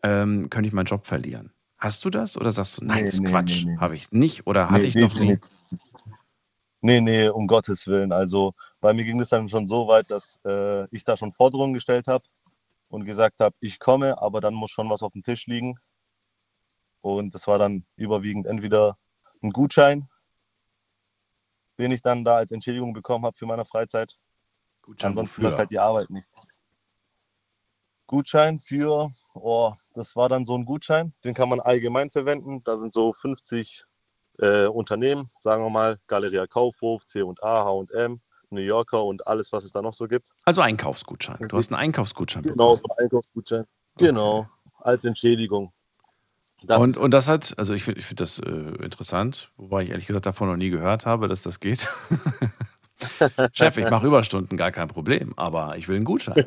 [0.03, 1.53] ähm, könnte ich meinen Job verlieren.
[1.79, 4.11] Hast du das oder sagst du, nein, Nee, das ist nee, Quatsch, nee, habe ich
[4.12, 5.39] nicht oder hatte ich noch nie?
[6.87, 8.12] Nee, nee, um Gottes Willen.
[8.12, 11.74] Also bei mir ging es dann schon so weit, dass äh, ich da schon Forderungen
[11.74, 12.22] gestellt habe
[12.89, 15.80] und gesagt habe, ich komme, aber dann muss schon was auf dem Tisch liegen.
[17.01, 18.97] Und das war dann überwiegend entweder
[19.43, 20.09] ein Gutschein,
[21.76, 24.16] den ich dann da als Entschädigung bekommen habe für meine Freizeit.
[24.82, 25.59] Gutschein Ansonsten wofür?
[25.59, 26.28] halt die Arbeit nicht.
[28.07, 32.62] Gutschein für, oh, das war dann so ein Gutschein, den kann man allgemein verwenden.
[32.62, 33.87] Da sind so 50
[34.39, 38.20] äh, Unternehmen, sagen wir mal Galeria Kaufhof, C&A, H&M,
[38.51, 40.32] New Yorker und alles, was es da noch so gibt.
[40.45, 41.49] Also Einkaufsgutschein.
[41.49, 43.64] Du hast einen Einkaufsgutschein Genau, so ein Einkaufsgutschein.
[43.97, 44.49] Genau,
[44.80, 45.72] als Entschädigung.
[46.62, 49.91] Das Und, und das hat, also ich finde ich find das äh, interessant, wobei ich
[49.91, 51.89] ehrlich gesagt davon noch nie gehört habe, dass das geht.
[53.53, 56.47] Chef, ich mache Überstunden, gar kein Problem, aber ich will einen Gutschein.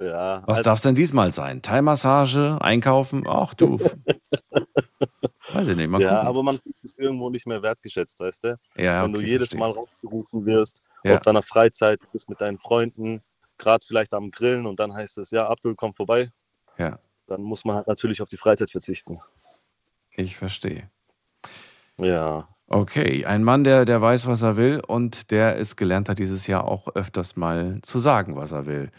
[0.00, 1.62] ja, Was also, darf es denn diesmal sein?
[1.62, 3.24] Teilmassage, einkaufen?
[3.26, 3.78] Ach du.
[5.52, 6.26] Weiß ich nicht, mal ja, gucken.
[6.26, 8.58] aber man fühlt sich irgendwo nicht mehr wertgeschätzt, weißt du?
[8.76, 9.60] ja, Wenn du okay, jedes verstehe.
[9.60, 11.14] Mal rausgerufen wirst, Ja.
[11.14, 13.22] auf deiner Freizeit, du bist mit deinen Freunden,
[13.58, 16.30] gerade vielleicht am Grillen und dann heißt es, ja, Abdul, komm vorbei.
[16.78, 19.20] Ja, Dann muss man halt natürlich auf die Freizeit verzichten.
[20.16, 20.90] ich verstehe.
[21.98, 26.18] Ja, Okay, ein Mann, der, der weiß, was er will und der es gelernt hat,
[26.18, 28.90] dieses Jahr auch öfters mal zu sagen, was er will.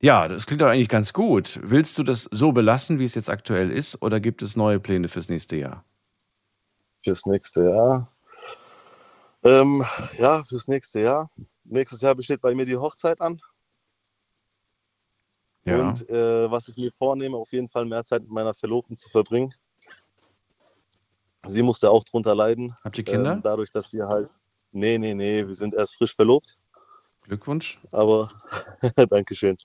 [0.00, 1.58] Ja, das klingt doch eigentlich ganz gut.
[1.62, 5.08] Willst du das so belassen, wie es jetzt aktuell ist, oder gibt es neue Pläne
[5.08, 5.84] fürs nächste Jahr?
[7.06, 8.12] fürs nächste Jahr.
[9.44, 9.84] Ähm,
[10.18, 11.30] ja, fürs nächste Jahr.
[11.62, 13.40] Nächstes Jahr besteht bei mir die Hochzeit an.
[15.64, 15.88] Ja.
[15.88, 19.08] Und äh, was ich mir vornehme, auf jeden Fall mehr Zeit mit meiner Verlobten zu
[19.08, 19.54] verbringen.
[21.44, 22.74] Sie musste auch drunter leiden.
[22.82, 23.34] Habt ihr Kinder?
[23.34, 24.28] Ähm, dadurch, dass wir halt.
[24.72, 26.58] Nee, nee, nee, wir sind erst frisch verlobt.
[27.22, 27.78] Glückwunsch.
[27.92, 28.30] Aber
[29.10, 29.56] Dankeschön.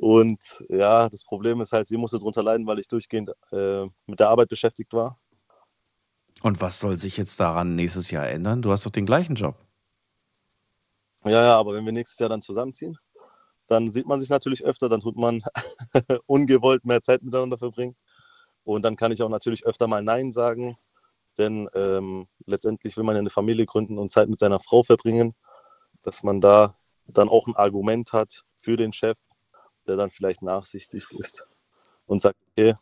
[0.00, 4.18] Und ja, das Problem ist halt, sie musste drunter leiden, weil ich durchgehend äh, mit
[4.18, 5.20] der Arbeit beschäftigt war.
[6.42, 8.62] Und was soll sich jetzt daran nächstes Jahr ändern?
[8.62, 9.56] Du hast doch den gleichen Job.
[11.24, 12.96] Ja, ja, aber wenn wir nächstes Jahr dann zusammenziehen,
[13.66, 15.42] dann sieht man sich natürlich öfter, dann tut man
[16.26, 17.94] ungewollt mehr Zeit miteinander verbringen.
[18.64, 20.78] Und dann kann ich auch natürlich öfter mal Nein sagen,
[21.36, 25.34] denn ähm, letztendlich will man ja eine Familie gründen und Zeit mit seiner Frau verbringen,
[26.00, 26.74] dass man da
[27.06, 29.18] dann auch ein Argument hat für den Chef,
[29.90, 31.46] der dann vielleicht nachsichtig ist
[32.06, 32.74] und sagt, okay,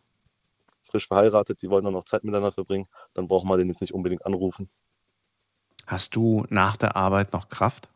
[0.83, 3.95] frisch verheiratet, die wollen dann noch Zeit miteinander verbringen, dann braucht man den jetzt nicht
[3.95, 4.69] unbedingt anrufen.
[5.87, 7.89] Hast du nach der Arbeit noch Kraft?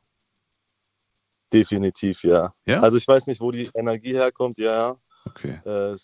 [1.52, 2.54] Definitiv, ja.
[2.64, 2.80] Ja?
[2.80, 4.96] Also ich weiß nicht, wo die Energie herkommt, ja, ja.
[5.26, 5.60] Okay.
[5.64, 5.96] Äh,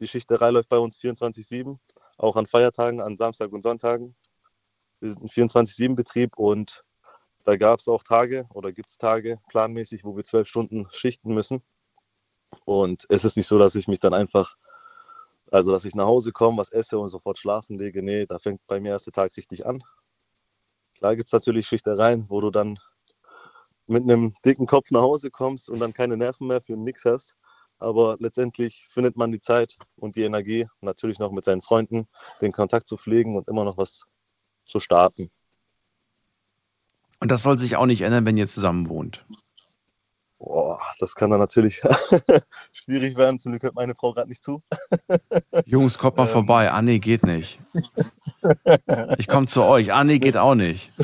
[0.00, 1.76] die Schichterei läuft bei uns 24-7,
[2.18, 4.14] auch an Feiertagen, an Samstag und Sonntagen.
[5.00, 6.84] Wir sind ein 24-7-Betrieb und
[7.44, 11.34] da gab es auch Tage oder gibt es Tage planmäßig, wo wir zwölf Stunden schichten
[11.34, 11.62] müssen.
[12.64, 14.56] Und es ist nicht so, dass ich mich dann einfach,
[15.50, 18.02] also dass ich nach Hause komme, was esse und sofort schlafen lege.
[18.02, 19.82] Nee, da fängt bei mir erst der Tag richtig an.
[20.94, 22.78] Klar gibt es natürlich Schichtereien, wo du dann
[23.86, 27.38] mit einem dicken Kopf nach Hause kommst und dann keine Nerven mehr für nix hast.
[27.78, 32.08] Aber letztendlich findet man die Zeit und die Energie, natürlich noch mit seinen Freunden,
[32.40, 34.04] den Kontakt zu pflegen und immer noch was
[34.66, 35.30] zu starten.
[37.20, 39.24] Und das soll sich auch nicht ändern, wenn ihr zusammen wohnt.
[40.38, 41.82] Boah, das kann dann natürlich
[42.72, 43.38] schwierig werden.
[43.40, 44.62] Zum Glück hört meine Frau gerade nicht zu.
[45.66, 46.32] Jungs, kommt mal Ähm.
[46.32, 46.70] vorbei.
[46.70, 47.60] Ah, nee, geht nicht.
[49.18, 49.92] Ich komme zu euch.
[49.92, 50.92] Ah, nee, geht auch nicht.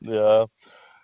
[0.00, 0.46] Ja,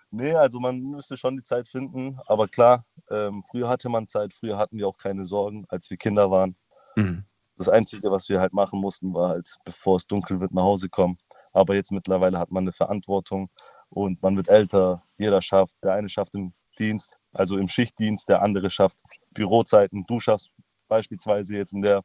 [0.09, 2.19] nee, also man müsste schon die Zeit finden.
[2.25, 5.97] Aber klar, ähm, früher hatte man Zeit, früher hatten wir auch keine Sorgen, als wir
[5.97, 6.55] Kinder waren.
[6.95, 7.23] Mhm.
[7.57, 10.89] Das Einzige, was wir halt machen mussten, war halt, bevor es dunkel wird, nach Hause
[10.89, 11.17] kommen.
[11.53, 13.49] Aber jetzt mittlerweile hat man eine Verantwortung
[13.89, 15.03] und man wird älter.
[15.17, 18.97] Jeder schafft, der eine schafft im Dienst, also im Schichtdienst, der andere schafft
[19.31, 20.05] Bürozeiten.
[20.07, 20.51] Du schaffst
[20.87, 22.03] beispielsweise jetzt in der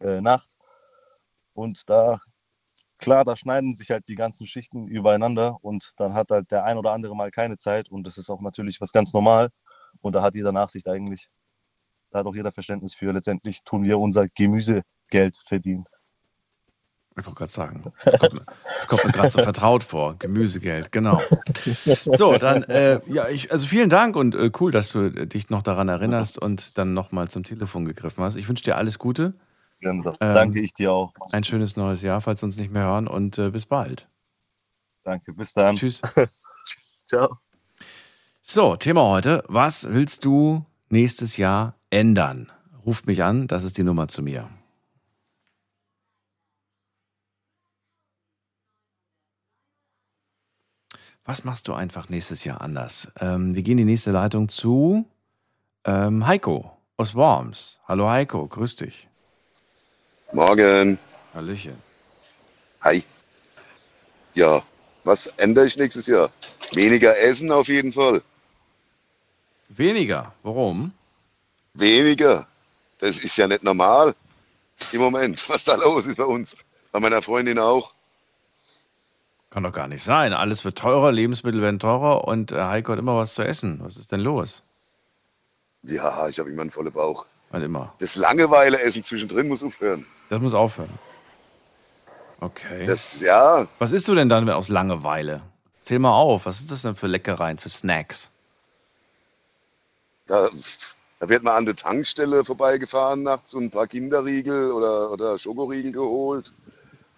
[0.00, 0.50] äh, Nacht.
[1.54, 2.18] Und da,
[2.98, 6.78] klar, da schneiden sich halt die ganzen Schichten übereinander und dann hat halt der ein
[6.78, 9.50] oder andere mal keine Zeit und das ist auch natürlich was ganz normal.
[10.00, 11.28] Und da hat jeder Nachsicht eigentlich.
[12.10, 13.12] Da hat auch jeder Verständnis für.
[13.12, 15.84] Letztendlich tun wir unser Gemüsegeld verdienen.
[17.16, 20.16] Ich wollte gerade sagen, das kommt, mir- das kommt mir gerade so vertraut vor.
[20.18, 21.20] Gemüsegeld, genau.
[21.94, 25.48] So, dann, äh, ja, ich, also vielen Dank und äh, cool, dass du äh, dich
[25.48, 28.34] noch daran erinnerst und dann nochmal zum Telefon gegriffen hast.
[28.34, 29.34] Ich wünsche dir alles Gute
[29.80, 31.12] Ähm, Ähm, Danke ich dir auch.
[31.30, 34.08] Ein schönes neues Jahr, falls wir uns nicht mehr hören und äh, bis bald.
[35.04, 35.76] Danke, bis dann.
[35.76, 36.02] Tschüss.
[37.06, 37.38] Ciao.
[38.42, 39.44] So, Thema heute.
[39.46, 42.50] Was willst du nächstes Jahr ändern?
[42.84, 44.48] Ruft mich an, das ist die Nummer zu mir.
[51.26, 53.08] Was machst du einfach nächstes Jahr anders?
[53.18, 55.06] Ähm, wir gehen die nächste Leitung zu
[55.86, 57.80] ähm, Heiko aus Worms.
[57.88, 59.08] Hallo Heiko, grüß dich.
[60.32, 60.98] Morgen.
[61.32, 61.76] Hallöchen.
[62.82, 63.02] Hi.
[64.34, 64.62] Ja,
[65.04, 66.30] was ändere ich nächstes Jahr?
[66.74, 68.20] Weniger essen auf jeden Fall.
[69.70, 70.34] Weniger.
[70.42, 70.92] Warum?
[71.72, 72.46] Weniger.
[72.98, 74.14] Das ist ja nicht normal
[74.92, 76.54] im Moment, was da los ist bei uns.
[76.92, 77.93] Bei meiner Freundin auch.
[79.54, 80.32] Kann doch gar nicht sein.
[80.32, 83.78] Alles wird teurer, Lebensmittel werden teurer und äh, Heiko hat immer was zu essen.
[83.82, 84.62] Was ist denn los?
[85.84, 87.24] Ja, ich habe immer einen vollen Bauch.
[87.50, 87.94] Wann immer.
[88.00, 90.04] Das Langeweile-Essen zwischendrin muss aufhören.
[90.28, 90.90] Das muss aufhören.
[92.40, 92.84] Okay.
[92.84, 95.42] Das, ja, Was isst du denn dann aus Langeweile?
[95.80, 96.46] Zähl mal auf.
[96.46, 98.32] Was ist das denn für Leckereien, für Snacks?
[100.26, 100.48] da,
[101.20, 105.92] da wird man an der Tankstelle vorbeigefahren nachts und ein paar Kinderriegel oder, oder Schokoriegel
[105.92, 106.52] geholt.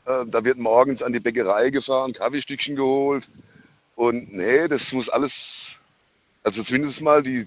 [0.07, 3.29] Äh, da wird morgens an die Bäckerei gefahren, Kaffeestückchen geholt.
[3.97, 5.77] Und nee, das muss alles,
[6.45, 7.47] also zumindest mal die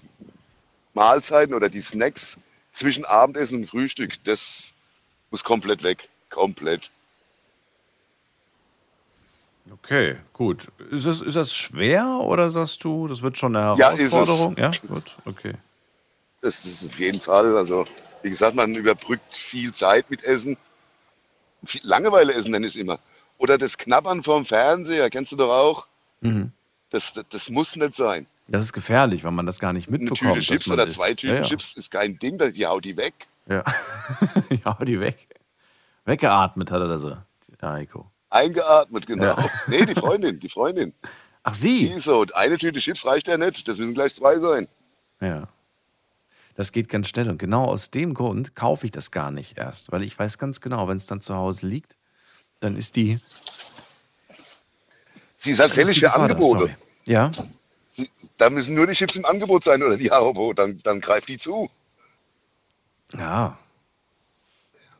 [0.93, 2.37] Mahlzeiten oder die Snacks
[2.71, 4.73] zwischen Abendessen und Frühstück, das
[5.31, 6.09] muss komplett weg.
[6.29, 6.91] Komplett.
[9.71, 10.67] Okay, gut.
[10.91, 14.11] Ist das, ist das schwer oder sagst du, das wird schon eine Ja, ist es.
[14.11, 14.57] Herausforderung?
[14.57, 15.53] Ja, gut, okay.
[16.41, 17.55] Das ist auf jeden Fall.
[17.55, 17.85] Also,
[18.23, 20.57] wie gesagt, man überbrückt viel Zeit mit Essen.
[21.83, 22.99] Langeweile essen nenne ich es immer.
[23.37, 25.87] Oder das Knabbern vorm Fernseher, kennst du doch auch.
[26.21, 26.51] Mhm.
[26.89, 28.25] Das, das, das muss nicht sein.
[28.47, 30.19] Das ist gefährlich, weil man das gar nicht Eine mitbekommt.
[30.19, 31.47] Tüte dass Chips oder zwei Tüten ja, ja.
[31.47, 33.13] Chips ist kein Ding, die haut die weg.
[33.47, 33.63] Ja.
[34.49, 35.27] ja, hau die weg.
[36.05, 37.03] Weggeatmet hat er das.
[37.03, 37.23] Ja,
[37.61, 38.09] Heiko.
[38.31, 39.25] Eingeatmet, genau.
[39.25, 39.49] Ja.
[39.67, 40.93] Nee, die Freundin, die Freundin.
[41.43, 41.83] Ach, Die sie?
[41.87, 42.25] ist so.
[42.33, 43.67] Eine Tüte Chips reicht ja nicht.
[43.67, 44.67] Das müssen gleich zwei sein.
[45.21, 45.47] Ja.
[46.59, 47.29] Das geht ganz schnell.
[47.29, 49.93] Und genau aus dem Grund kaufe ich das gar nicht erst.
[49.93, 51.95] Weil ich weiß ganz genau, wenn es dann zu Hause liegt,
[52.59, 53.21] dann ist die.
[55.37, 56.11] Sie Gefahr da.
[56.11, 56.59] Angebote.
[56.65, 56.75] Sorry.
[57.05, 57.31] Ja.
[57.91, 60.51] Sie, da müssen nur die Chips im Angebot sein oder die Haribo.
[60.51, 61.69] Dann, dann greift die zu.
[63.13, 63.57] Ja.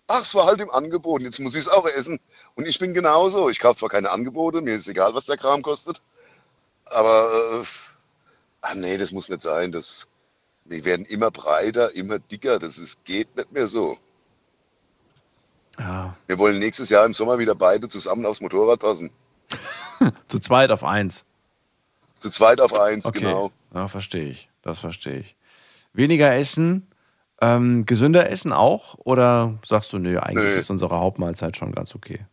[0.07, 1.24] Ach, es war halt im Angebot.
[1.24, 2.22] Jetzt muss ich es auch essen.
[2.55, 3.49] Und ich bin genauso.
[3.49, 6.01] Ich kaufe zwar keine Angebote, mir ist egal, was der Kram kostet.
[6.86, 7.66] Aber, äh,
[8.62, 9.74] ach nee, das muss nicht sein.
[9.74, 10.07] Das,
[10.70, 12.59] wir werden immer breiter, immer dicker.
[12.59, 13.97] Das ist, geht nicht mehr so.
[15.78, 16.15] Ja.
[16.28, 19.11] Wir wollen nächstes Jahr im Sommer wieder beide zusammen aufs Motorrad passen.
[20.28, 21.24] Zu zweit auf eins.
[22.20, 23.20] Zu zweit auf eins, Okay.
[23.20, 23.51] genau.
[23.74, 24.49] Ja, verstehe ich.
[24.61, 25.36] Das verstehe ich.
[25.93, 26.88] Weniger essen,
[27.41, 28.95] ähm, gesünder essen auch?
[28.99, 30.59] Oder sagst du, nö, eigentlich Nö.
[30.59, 32.26] ist unsere Hauptmahlzeit schon ganz okay?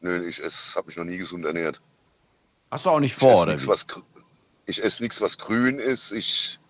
[0.00, 0.40] Nö, ich
[0.76, 1.80] habe mich noch nie gesund ernährt.
[2.70, 3.62] Hast du auch nicht Ich vor, esse oder?
[3.62, 3.66] wie?
[3.66, 3.86] was,
[4.66, 6.12] ich esse nichts, was grün ist.
[6.12, 6.60] Ich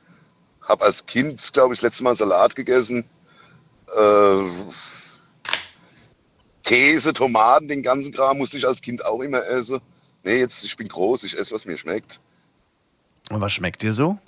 [0.66, 3.04] habe als Kind, glaube ich, das letzte Mal Salat gegessen.
[3.96, 4.44] Äh,
[6.64, 9.80] Käse, Tomaten, den ganzen Kram musste ich als Kind auch immer essen.
[10.24, 12.20] Nee, jetzt, ich bin groß, ich esse, was mir schmeckt.
[13.30, 14.18] Und was schmeckt dir so?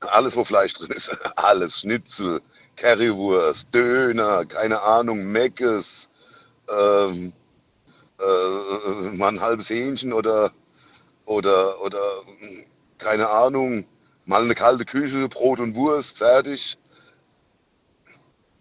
[0.00, 1.16] Alles, wo Fleisch drin ist.
[1.36, 1.80] Alles.
[1.80, 2.40] Schnitzel,
[2.76, 6.08] Currywurst, Döner, keine Ahnung, Meckes,
[6.68, 7.32] ähm,
[8.18, 10.50] äh, mal ein halbes Hähnchen oder,
[11.24, 11.98] oder, oder,
[12.40, 12.64] mh,
[12.98, 13.86] keine Ahnung,
[14.26, 16.76] mal eine kalte Küche, Brot und Wurst, fertig.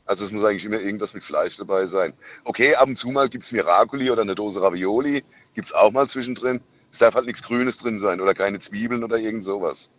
[0.05, 2.13] Also es muss eigentlich immer irgendwas mit Fleisch dabei sein.
[2.43, 5.91] Okay, ab und zu mal gibt es Miracoli oder eine Dose Ravioli, gibt es auch
[5.91, 6.61] mal zwischendrin.
[6.91, 9.89] Es darf halt nichts Grünes drin sein oder keine Zwiebeln oder irgend sowas.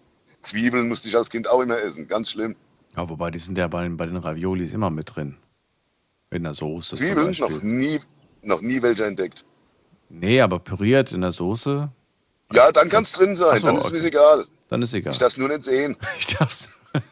[0.43, 2.55] Zwiebeln musste ich als Kind auch immer essen, ganz schlimm.
[2.97, 5.37] Ja, wobei, die sind ja bei, bei den Raviolis immer mit drin.
[6.31, 6.97] In der Soße.
[6.97, 8.01] Zwiebeln, noch nie,
[8.43, 9.45] noch nie welche entdeckt.
[10.09, 11.91] Nee, aber püriert in der Soße,
[12.53, 13.97] Ja, dann kann es drin sein, so, dann ist okay.
[13.97, 14.47] es egal.
[14.69, 15.13] Dann ist egal.
[15.13, 15.97] Ich darf es nur nicht sehen.
[16.19, 16.71] Ich darf's.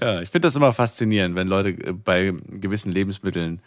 [0.00, 3.62] ja, ich finde das immer faszinierend, wenn Leute äh, bei gewissen Lebensmitteln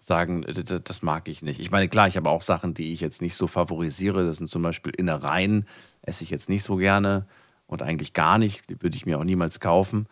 [0.00, 1.60] sagen, äh, das mag ich nicht.
[1.60, 4.26] Ich meine, klar, ich habe auch Sachen, die ich jetzt nicht so favorisiere.
[4.26, 5.66] Das sind zum Beispiel Innereien,
[6.02, 7.26] esse ich jetzt nicht so gerne
[7.66, 8.68] und eigentlich gar nicht.
[8.70, 10.06] Die würde ich mir auch niemals kaufen.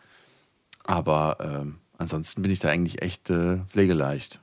[0.83, 4.41] Aber ähm, ansonsten bin ich da eigentlich echt äh, pflegeleicht.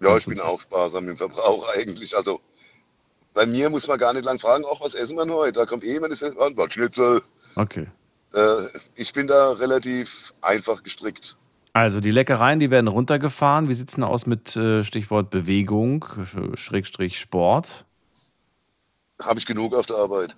[0.00, 2.16] Ja, ich bin auch sparsam im Verbrauch eigentlich.
[2.16, 2.40] Also
[3.36, 5.60] bei mir muss man gar nicht lang fragen, auch was essen wir heute?
[5.60, 7.22] Da kommt eh immer das Antwort, Schnitzel.
[7.54, 7.86] Okay.
[8.34, 8.56] Äh,
[8.96, 11.36] ich bin da relativ einfach gestrickt.
[11.74, 13.68] Also die Leckereien, die werden runtergefahren.
[13.68, 17.84] Wie sieht es denn aus mit äh, Stichwort Bewegung, Sch- Schrägstrich Sport?
[19.22, 20.34] Habe ich genug auf der Arbeit.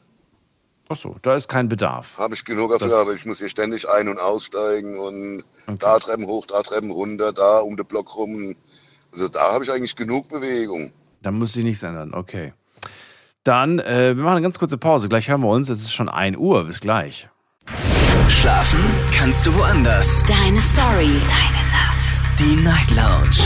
[0.89, 2.19] Ach so, da ist kein Bedarf.
[2.19, 5.77] Habe ich genug dafür, Das- aber ich muss hier ständig ein- und aussteigen und Okay.
[5.79, 8.57] da Treppen hoch, da Treppen runter, da um den Block rum.
[9.13, 10.93] Also da habe ich eigentlich genug Bewegung.
[11.23, 12.53] Da muss sich nichts ändern, okay.
[13.49, 15.09] Dann, äh, wir machen eine ganz kurze Pause.
[15.09, 15.71] Gleich hören wir uns.
[15.71, 16.65] Es ist schon 1 Uhr.
[16.65, 17.31] Bis gleich.
[18.29, 18.79] Schlafen
[19.11, 20.23] kannst du woanders.
[20.25, 21.19] Deine Story.
[21.27, 22.39] Deine Nacht.
[22.39, 23.39] Die Night Lounge.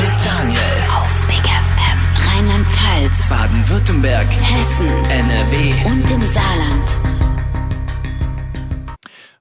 [0.00, 0.60] Mit Daniel.
[0.96, 1.98] Auf Big FM.
[2.26, 3.28] Rheinland-Pfalz.
[3.28, 4.26] Baden-Württemberg.
[4.30, 4.88] Hessen.
[5.10, 5.74] NRW.
[5.90, 6.96] Und im Saarland.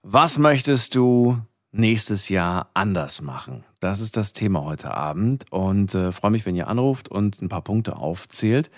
[0.04, 1.40] Was möchtest du
[1.72, 3.64] nächstes Jahr anders machen?
[3.80, 7.48] Das ist das Thema heute Abend und äh, freue mich, wenn ihr anruft und ein
[7.48, 8.70] paar Punkte aufzählt.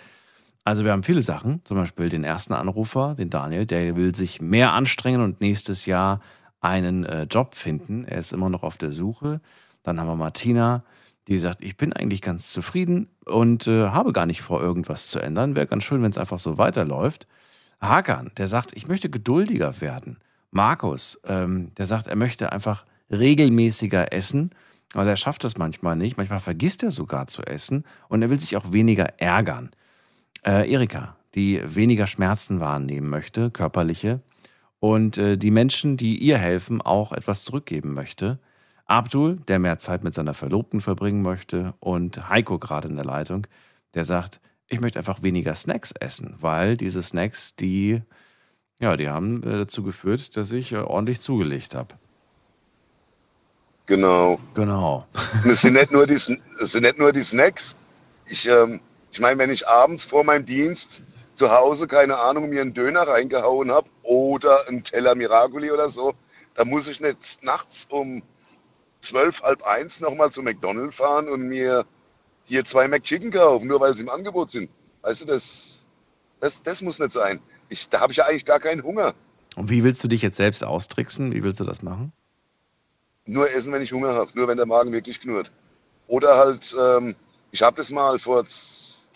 [0.69, 4.39] Also wir haben viele Sachen, zum Beispiel den ersten Anrufer, den Daniel, der will sich
[4.39, 6.21] mehr anstrengen und nächstes Jahr
[6.61, 8.05] einen äh, Job finden.
[8.05, 9.41] Er ist immer noch auf der Suche.
[9.81, 10.83] Dann haben wir Martina,
[11.27, 15.17] die sagt, ich bin eigentlich ganz zufrieden und äh, habe gar nicht vor, irgendwas zu
[15.17, 15.55] ändern.
[15.55, 17.25] Wäre ganz schön, wenn es einfach so weiterläuft.
[17.81, 20.19] Hakan, der sagt, ich möchte geduldiger werden.
[20.51, 24.51] Markus, ähm, der sagt, er möchte einfach regelmäßiger essen,
[24.93, 26.17] aber er schafft das manchmal nicht.
[26.17, 29.71] Manchmal vergisst er sogar zu essen und er will sich auch weniger ärgern.
[30.45, 34.21] Äh, Erika, die weniger Schmerzen wahrnehmen möchte, körperliche,
[34.79, 38.39] und äh, die Menschen, die ihr helfen, auch etwas zurückgeben möchte.
[38.85, 43.45] Abdul, der mehr Zeit mit seiner Verlobten verbringen möchte, und Heiko gerade in der Leitung,
[43.93, 48.01] der sagt, ich möchte einfach weniger Snacks essen, weil diese Snacks, die,
[48.79, 51.95] ja, die haben äh, dazu geführt, dass ich äh, ordentlich zugelegt habe.
[53.87, 54.39] Genau.
[54.53, 55.07] Genau.
[55.43, 57.75] Es sind nicht nur die, es sind nicht nur die Snacks.
[58.27, 58.79] Ich, ähm,
[59.11, 61.01] ich meine, wenn ich abends vor meinem Dienst
[61.33, 66.13] zu Hause, keine Ahnung, mir einen Döner reingehauen habe oder einen Teller Miracoli oder so,
[66.55, 68.21] da muss ich nicht nachts um
[69.01, 71.85] zwölf, halb eins nochmal zu McDonald's fahren und mir
[72.43, 74.69] hier zwei McChicken kaufen, nur weil sie im Angebot sind.
[75.01, 75.85] Weißt du, das,
[76.39, 77.39] das, das muss nicht sein.
[77.69, 79.13] Ich, da habe ich ja eigentlich gar keinen Hunger.
[79.55, 81.33] Und wie willst du dich jetzt selbst austricksen?
[81.33, 82.11] Wie willst du das machen?
[83.25, 85.51] Nur essen, wenn ich Hunger habe, nur wenn der Magen wirklich knurrt.
[86.07, 87.15] Oder halt, ähm,
[87.51, 88.43] ich habe das mal vor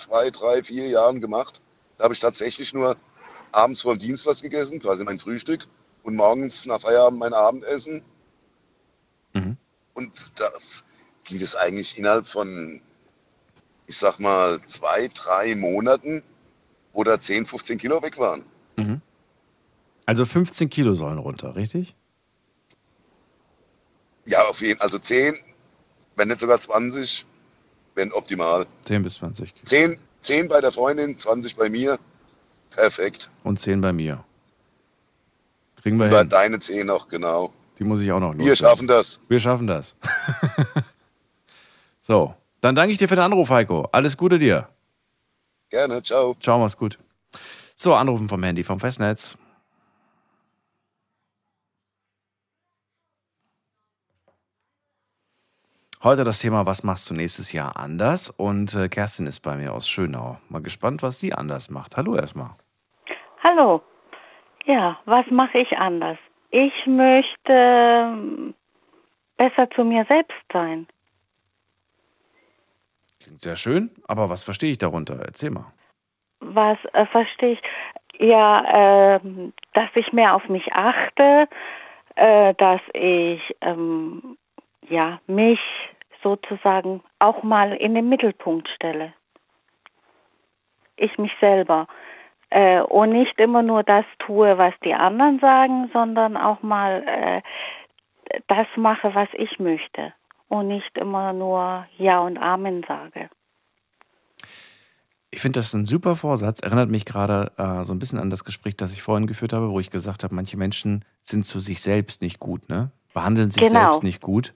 [0.03, 1.61] zwei, drei, vier Jahren gemacht.
[1.97, 2.97] Da habe ich tatsächlich nur
[3.51, 5.67] abends vor dem Dienst was gegessen, quasi mein Frühstück,
[6.03, 8.03] und morgens nach Feierabend mein Abendessen.
[9.33, 9.57] Mhm.
[9.93, 10.49] Und da
[11.23, 12.81] ging das eigentlich innerhalb von,
[13.87, 16.23] ich sag mal, zwei, drei Monaten,
[16.93, 18.45] wo da 10, 15 Kilo weg waren.
[18.75, 19.01] Mhm.
[20.05, 21.95] Also 15 Kilo sollen runter, richtig?
[24.25, 24.85] Ja, auf jeden Fall.
[24.85, 25.37] Also 10,
[26.15, 27.25] wenn nicht sogar 20,
[27.95, 28.65] wären optimal.
[28.85, 29.53] 10 bis 20.
[29.63, 31.99] 10, 10 bei der Freundin, 20 bei mir.
[32.71, 33.29] Perfekt.
[33.43, 34.23] Und 10 bei mir.
[35.81, 36.29] Kriegen wir Über hin.
[36.29, 37.53] deine 10 noch, genau.
[37.77, 38.55] Die muss ich auch noch Wir loswerden.
[38.55, 39.19] schaffen das.
[39.27, 39.95] Wir schaffen das.
[42.01, 43.87] so, dann danke ich dir für den Anruf, Heiko.
[43.91, 44.69] Alles Gute dir.
[45.69, 46.35] Gerne, ciao.
[46.39, 46.99] Ciao, mach's gut.
[47.75, 49.35] So, anrufen vom Handy, vom Festnetz.
[56.03, 58.29] Heute das Thema, was machst du nächstes Jahr anders?
[58.29, 60.37] Und äh, Kerstin ist bei mir aus Schönau.
[60.49, 61.95] Mal gespannt, was sie anders macht.
[61.95, 62.49] Hallo erstmal.
[63.41, 63.81] Hallo.
[64.65, 66.17] Ja, was mache ich anders?
[66.49, 68.53] Ich möchte ähm,
[69.37, 70.87] besser zu mir selbst sein.
[73.21, 75.21] Klingt sehr schön, aber was verstehe ich darunter?
[75.23, 75.71] Erzähl mal.
[76.41, 77.61] Was äh, verstehe ich?
[78.19, 81.47] Ja, ähm, dass ich mehr auf mich achte,
[82.15, 84.37] äh, dass ich ähm,
[84.89, 85.59] ja mich
[86.23, 89.13] sozusagen auch mal in den Mittelpunkt stelle.
[90.95, 91.87] Ich mich selber.
[92.49, 97.41] Äh, und nicht immer nur das tue, was die anderen sagen, sondern auch mal äh,
[98.47, 100.13] das mache, was ich möchte.
[100.49, 103.29] Und nicht immer nur Ja und Amen sage.
[105.31, 106.59] Ich finde das ein super Vorsatz.
[106.59, 109.71] Erinnert mich gerade äh, so ein bisschen an das Gespräch, das ich vorhin geführt habe,
[109.71, 112.91] wo ich gesagt habe, manche Menschen sind zu sich selbst nicht gut, ne?
[113.15, 113.79] Behandeln sich Genau.
[113.79, 114.53] selbst nicht gut.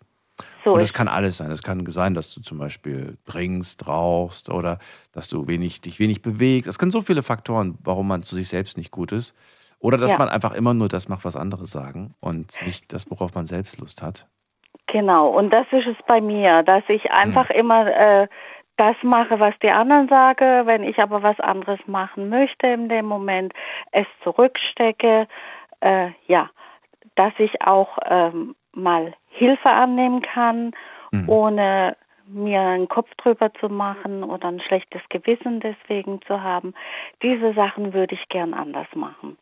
[0.68, 1.50] So Und das kann alles sein.
[1.50, 4.80] Es kann sein, dass du zum Beispiel trinkst, rauchst oder
[5.14, 6.68] dass du wenig, dich wenig bewegst.
[6.68, 9.34] Es kann so viele Faktoren, warum man zu sich selbst nicht gut ist.
[9.80, 10.18] Oder dass Ja.
[10.18, 13.80] man einfach immer nur das macht, was andere sagen und nicht das, worauf man selbst
[13.80, 14.28] Lust hat.
[14.88, 17.12] Genau, und das ist es bei mir, dass ich Hm.
[17.14, 18.28] einfach immer äh,
[18.76, 23.06] das mache, was die anderen sagen, wenn ich aber was anderes machen möchte in dem
[23.06, 23.54] Moment,
[23.94, 25.28] es zurückstecke,
[25.80, 26.50] äh, ja,
[27.16, 30.72] dass ich auch ähm, mal Hilfe annehmen kann,
[31.12, 31.30] Mhm.
[31.30, 36.74] ohne mir einen Kopf drüber zu machen oder ein schlechtes Gewissen deswegen zu haben.
[37.24, 39.38] Diese Sachen würde ich gern anders machen.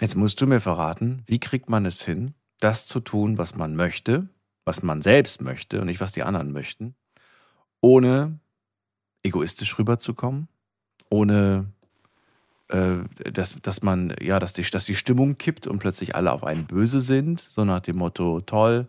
[0.00, 3.76] Jetzt musst du mir verraten, wie kriegt man es hin, das zu tun, was man
[3.76, 4.28] möchte,
[4.64, 6.96] was man selbst möchte und nicht, was die anderen möchten,
[7.80, 8.40] ohne
[9.22, 10.48] egoistisch rüberzukommen,
[11.08, 11.66] ohne
[12.68, 16.66] dass, dass man, ja, dass die, dass die Stimmung kippt und plötzlich alle auf einen
[16.66, 18.86] böse sind, so nach dem Motto, toll,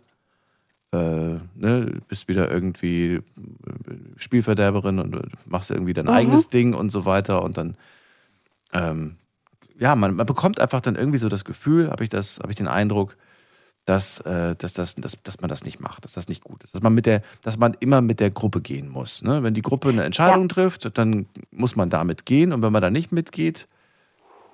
[0.91, 0.97] äh,
[1.55, 3.21] ne, bist wieder irgendwie äh,
[4.15, 6.11] Spielverderberin und machst irgendwie dein Mhm.
[6.11, 7.75] eigenes Ding und so weiter und dann,
[8.73, 9.17] ähm,
[9.77, 12.57] ja, man, man bekommt einfach dann irgendwie so das Gefühl, habe ich das, habe ich
[12.57, 13.15] den Eindruck,
[13.87, 16.75] dass, äh, dass, das, dass, dass man das nicht macht, dass das nicht gut ist.
[16.75, 19.23] Dass man mit der, dass man immer mit der Gruppe gehen muss.
[19.23, 19.41] Ne?
[19.43, 22.89] Wenn die Gruppe eine Entscheidung trifft, dann muss man damit gehen und wenn man da
[22.89, 23.67] nicht mitgeht,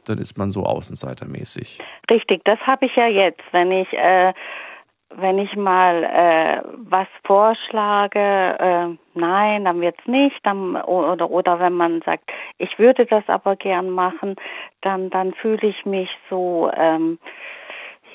[0.06, 1.80] dann ist man so außenseitermäßig.
[2.12, 4.34] Richtig, das habe ich ja jetzt, wenn ich äh,
[5.16, 11.74] wenn ich mal äh, was vorschlage, äh, nein, dann wird's nicht, dann oder oder wenn
[11.74, 14.36] man sagt, ich würde das aber gern machen,
[14.82, 17.20] dann dann fühle ich mich so ähm,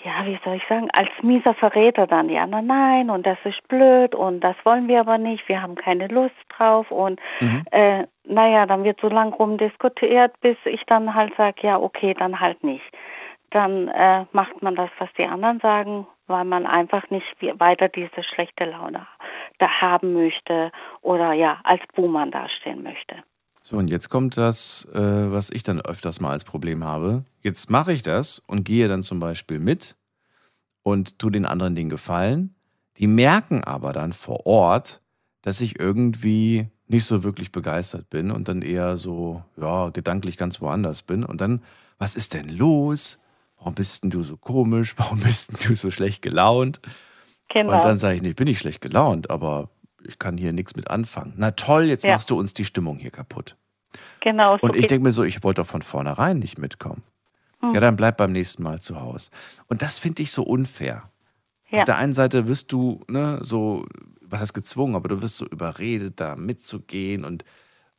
[0.05, 2.29] ja, wie soll ich sagen, als mieser Verräter dann.
[2.29, 5.75] Die anderen, nein, und das ist blöd und das wollen wir aber nicht, wir haben
[5.75, 7.65] keine Lust drauf und Mhm.
[7.71, 12.39] äh, naja, dann wird so lang rumdiskutiert, bis ich dann halt sage, ja, okay, dann
[12.41, 12.85] halt nicht.
[13.51, 17.27] Dann äh, macht man das, was die anderen sagen, weil man einfach nicht
[17.59, 19.07] weiter diese schlechte Laune
[19.59, 20.71] da haben möchte
[21.03, 23.17] oder ja, als Buhmann dastehen möchte.
[23.69, 27.27] So, und jetzt kommt das, äh, was ich dann öfters mal als Problem habe.
[27.43, 29.95] Jetzt mache ich das und gehe dann zum Beispiel mit
[30.83, 32.55] und tue den anderen den Gefallen.
[32.97, 35.03] Die merken aber dann vor Ort,
[35.43, 40.63] dass ich irgendwie nicht so wirklich begeistert bin und dann eher so, ja, gedanklich ganz
[40.63, 41.23] woanders bin.
[41.23, 41.61] Und dann,
[41.99, 43.19] was ist denn los?
[43.59, 44.95] Warum bist denn du so komisch?
[44.97, 46.81] Warum bist denn du so schlecht gelaunt?
[47.49, 47.75] Genau.
[47.75, 49.69] Und dann sage ich, nee, ich bin nicht schlecht gelaunt, aber
[50.09, 51.35] ich kann hier nichts mit anfangen.
[51.37, 52.13] Na toll, jetzt Ja.
[52.13, 53.57] machst du uns die Stimmung hier kaputt.
[54.21, 54.57] Genau.
[54.59, 57.03] so Und ich denke mir so, ich wollte doch von vornherein nicht mitkommen.
[57.61, 57.75] Hm.
[57.75, 59.31] Ja, dann bleib beim nächsten Mal zu Hause.
[59.69, 61.11] Und das finde ich so unfair.
[61.71, 61.79] Ja.
[61.81, 63.87] Auf der einen Seite wirst du, ne, so,
[64.23, 67.45] was heißt gezwungen, aber du wirst so überredet, da mitzugehen und,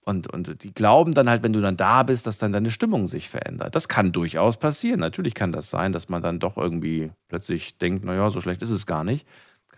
[0.05, 3.05] und, und die glauben dann halt, wenn du dann da bist, dass dann deine Stimmung
[3.05, 3.75] sich verändert.
[3.75, 4.99] Das kann durchaus passieren.
[4.99, 8.71] Natürlich kann das sein, dass man dann doch irgendwie plötzlich denkt, naja, so schlecht ist
[8.71, 9.27] es gar nicht.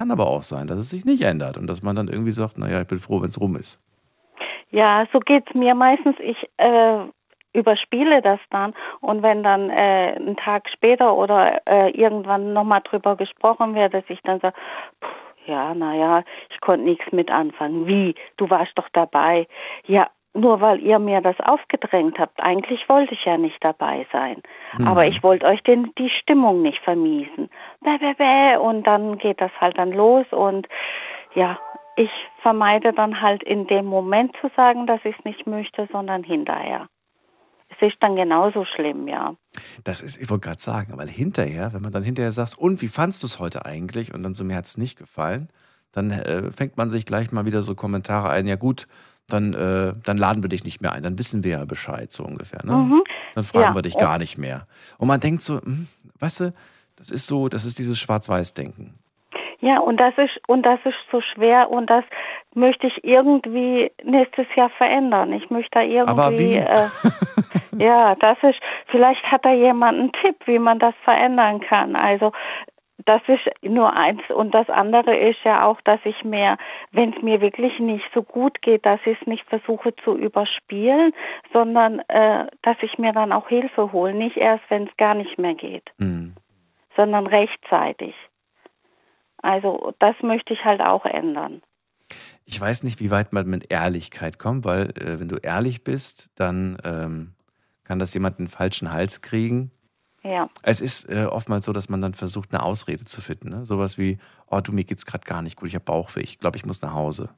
[0.02, 2.58] Kann aber auch sein, dass es sich nicht ändert und dass man dann irgendwie sagt,
[2.58, 3.80] naja, ich bin froh, wenn es rum ist.
[4.72, 6.16] Ja, so geht's mir meistens.
[6.18, 7.02] Ich äh,
[7.54, 13.16] überspiele das dann und wenn dann äh, einen Tag später oder äh, irgendwann nochmal drüber
[13.16, 14.56] gesprochen wird, dass ich dann sage,
[15.46, 17.86] ja, naja, ich konnte nichts mit anfangen.
[17.86, 18.16] Wie?
[18.38, 19.48] Du warst doch dabei.
[19.86, 22.42] Ja, nur weil ihr mir das aufgedrängt habt.
[22.42, 24.42] Eigentlich wollte ich ja nicht dabei sein.
[24.78, 24.88] Hm.
[24.88, 27.50] Aber ich wollte euch den, die Stimmung nicht vermiesen.
[27.82, 28.58] Bäh, bäh, bäh.
[28.58, 30.68] Und dann geht das halt dann los und
[31.34, 31.60] ja,
[31.96, 32.10] ich
[32.42, 36.88] vermeide dann halt in dem Moment zu sagen, dass ich es nicht möchte, sondern hinterher.
[37.70, 39.36] Es ist dann genauso schlimm, ja.
[39.84, 42.88] Das ist, ich wollte gerade sagen, weil hinterher, wenn man dann hinterher sagt, und wie
[42.88, 44.14] fandst du es heute eigentlich?
[44.14, 45.50] Und dann so, mir hat es nicht gefallen,
[45.92, 48.88] dann äh, fängt man sich gleich mal wieder so Kommentare ein, ja gut,
[49.28, 52.24] dann, äh, dann laden wir dich nicht mehr ein, dann wissen wir ja Bescheid, so
[52.24, 52.66] ungefähr.
[52.66, 52.74] Ne?
[52.74, 53.04] Mhm.
[53.36, 53.76] Dann fragen Ja.
[53.76, 54.68] wir dich gar nicht mehr.
[54.98, 55.88] Und man denkt so, hm,
[56.20, 56.54] weißt du,
[56.98, 58.96] das ist so, das ist dieses Schwarz-Weiß-Denken.
[59.64, 62.04] Ja, und das ist und das ist so schwer und das
[62.56, 65.32] möchte ich irgendwie nächstes Jahr verändern.
[65.34, 66.56] Ich möchte da irgendwie Aber wie?
[66.56, 66.88] Äh,
[67.78, 71.96] ja, das ist vielleicht hat da jemand einen Tipp, wie man das verändern kann.
[71.96, 72.32] Also
[73.06, 76.58] das ist nur eins und das andere ist ja auch, dass ich mehr,
[76.92, 81.14] wenn es mir wirklich nicht so gut geht, dass ich es nicht versuche zu überspielen,
[81.54, 85.38] sondern äh, dass ich mir dann auch Hilfe hole, nicht erst, wenn es gar nicht
[85.38, 86.36] mehr geht, Hm.
[86.96, 88.16] sondern rechtzeitig.
[89.42, 91.62] Also das möchte ich halt auch ändern.
[92.46, 96.32] Ich weiß nicht, wie weit man mit Ehrlichkeit kommt, weil äh, wenn du ehrlich bist,
[96.36, 97.34] dann ähm,
[97.84, 99.72] kann das jemand den falschen Hals kriegen.
[100.24, 100.50] Ja.
[100.62, 103.50] Es ist äh, oftmals so, dass man dann versucht, eine Ausrede zu finden.
[103.50, 103.66] Ne?
[103.66, 106.58] Sowas wie, oh du, mir geht's gerade gar nicht gut, ich habe Bauchweh, ich glaube,
[106.58, 107.30] ich muss nach Hause.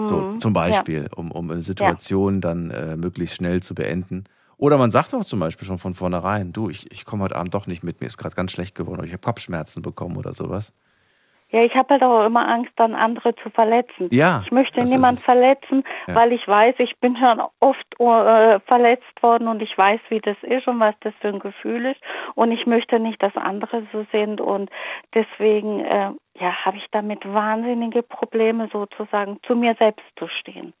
[0.00, 0.40] So, Mhm.
[0.40, 0.60] zum Ja.
[0.62, 4.24] Beispiel, um, um eine Situation dann äh, möglichst schnell zu beenden.
[4.56, 7.54] Oder man sagt auch zum Beispiel schon von vornherein, du, ich, ich komme heute Abend
[7.54, 10.32] doch nicht mit, mir ist gerade ganz schlecht geworden oder ich habe Kopfschmerzen bekommen oder
[10.32, 10.72] sowas.
[11.52, 14.08] Ja, ich habe halt auch immer Angst, dann andere zu verletzen.
[14.10, 15.24] Ja, Ich möchte das ist niemand es.
[15.24, 16.14] verletzen, Ja.
[16.14, 20.36] weil ich weiß, ich bin schon oft äh, verletzt worden und ich weiß, wie das
[20.42, 22.00] ist und was das für ein Gefühl ist.
[22.34, 24.40] Und ich möchte nicht, dass andere so sind.
[24.40, 24.70] Und
[25.14, 26.10] deswegen äh,
[26.40, 30.72] ja, habe ich damit wahnsinnige Probleme, sozusagen zu mir selbst zu stehen.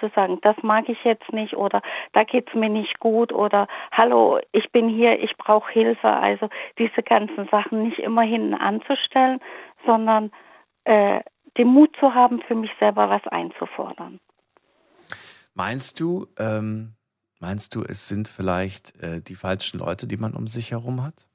[0.00, 1.80] Zu sagen, das mag ich jetzt nicht oder
[2.12, 6.08] da geht's mir nicht gut oder hallo, ich bin hier, ich brauche Hilfe.
[6.08, 6.48] Also
[6.78, 9.38] diese ganzen Sachen nicht immer hinten anzustellen,
[9.86, 10.30] sondern
[10.84, 11.20] äh,
[11.58, 14.20] den Mut zu haben, für mich selber was einzufordern.
[15.54, 16.94] Meinst du, ähm,
[17.40, 21.26] meinst du, es sind vielleicht äh, die falschen Leute, die man um sich herum hat?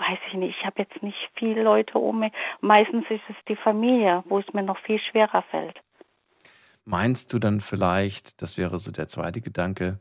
[0.00, 2.32] Weiß ich nicht, ich habe jetzt nicht viele Leute um mich.
[2.60, 5.78] Meistens ist es die Familie, wo es mir noch viel schwerer fällt.
[6.84, 10.00] Meinst du dann vielleicht, das wäre so der zweite Gedanke,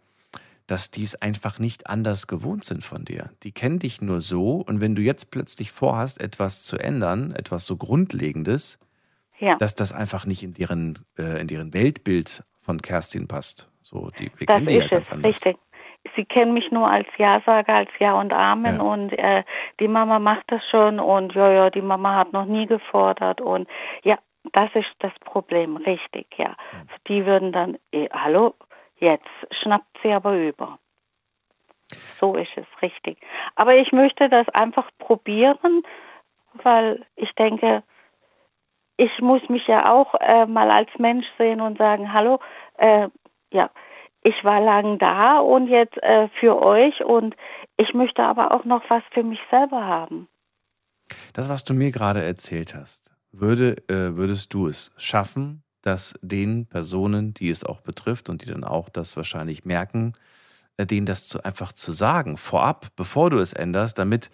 [0.70, 3.32] dass die es einfach nicht anders gewohnt sind von dir.
[3.44, 7.66] Die kennen dich nur so und wenn du jetzt plötzlich vorhast, etwas zu ändern, etwas
[7.66, 8.80] so Grundlegendes,
[9.40, 9.56] Ja.
[9.56, 13.70] dass das einfach nicht in deren, äh, in deren Weltbild von Kerstin passt.
[13.82, 15.30] So, die, wir Das kennen die ja ganz es, anders.
[15.32, 15.58] richtig.
[16.16, 18.82] Sie kennen mich nur als Ja-Sager, als Ja und Amen Ja.
[18.82, 19.44] und äh,
[19.80, 23.68] die Mama macht das schon und ja, ja, die Mama hat noch nie gefordert und
[24.04, 24.18] ja,
[24.54, 26.56] das ist das Problem, richtig, ja.
[27.08, 28.56] Die würden dann, eh, hallo,
[29.00, 30.80] jetzt schnappt sie aber über.
[32.20, 33.18] So ist es, richtig.
[33.56, 35.84] Aber ich möchte das einfach probieren,
[36.54, 37.84] weil ich denke,
[38.98, 42.40] ich muss mich ja auch äh, mal als Mensch sehen und sagen, hallo,
[42.78, 43.08] äh,
[43.52, 43.72] ja,
[44.22, 47.36] ich war lang da und jetzt äh, für euch und
[47.78, 50.28] ich möchte aber auch noch was für mich selber haben.
[51.34, 56.66] Das, was du mir gerade erzählt hast, würde, äh, würdest du es schaffen, dass den
[56.66, 60.14] Personen, die es auch betrifft und die dann auch das wahrscheinlich merken,
[60.78, 64.32] äh, denen das zu, einfach zu sagen, vorab, bevor du es änderst, damit,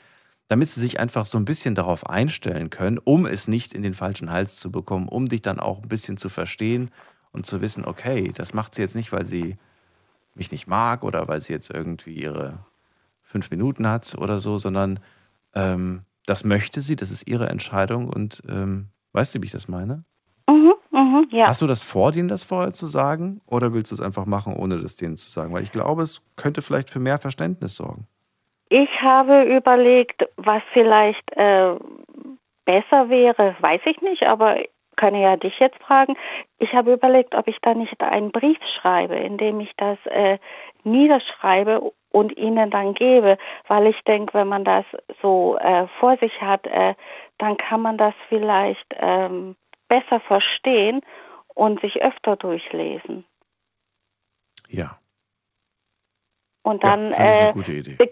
[0.48, 3.94] damit sie sich einfach so ein bisschen darauf einstellen können, um es nicht in den
[3.94, 6.92] falschen Hals zu bekommen, um dich dann auch ein bisschen zu verstehen
[7.32, 9.58] und zu wissen, okay, das macht sie jetzt nicht, weil sie
[10.36, 12.60] mich nicht mag oder weil sie jetzt irgendwie ihre
[13.22, 15.00] fünf Minuten hat oder so, sondern
[15.54, 19.68] ähm, das möchte sie, das ist ihre Entscheidung und ähm, weißt du, wie ich das
[19.68, 20.06] meine?
[20.96, 21.48] Mhm, ja.
[21.48, 24.56] Hast du das vor, denen das vorher zu sagen oder willst du es einfach machen,
[24.56, 25.54] ohne das denen zu sagen?
[25.54, 28.08] Weil ich glaube, es könnte vielleicht für mehr Verständnis sorgen.
[28.70, 31.76] Ich habe überlegt, was vielleicht äh,
[32.64, 34.56] besser wäre, weiß ich nicht, aber
[34.96, 36.16] kann ja dich jetzt fragen.
[36.60, 40.38] Ich habe überlegt, ob ich da nicht einen Brief schreibe, in dem ich das äh,
[40.86, 44.86] niederschreibe und ihnen dann gebe, weil ich denke, wenn man das
[45.22, 46.96] so äh, vor sich hat, äh,
[47.38, 51.02] dann kann man das vielleicht ähm, besser verstehen
[51.54, 53.26] und sich öfter durchlesen.
[54.68, 54.98] Ja,
[56.64, 57.96] Und ja dann finde ich eine äh, gute Idee.
[57.96, 58.10] be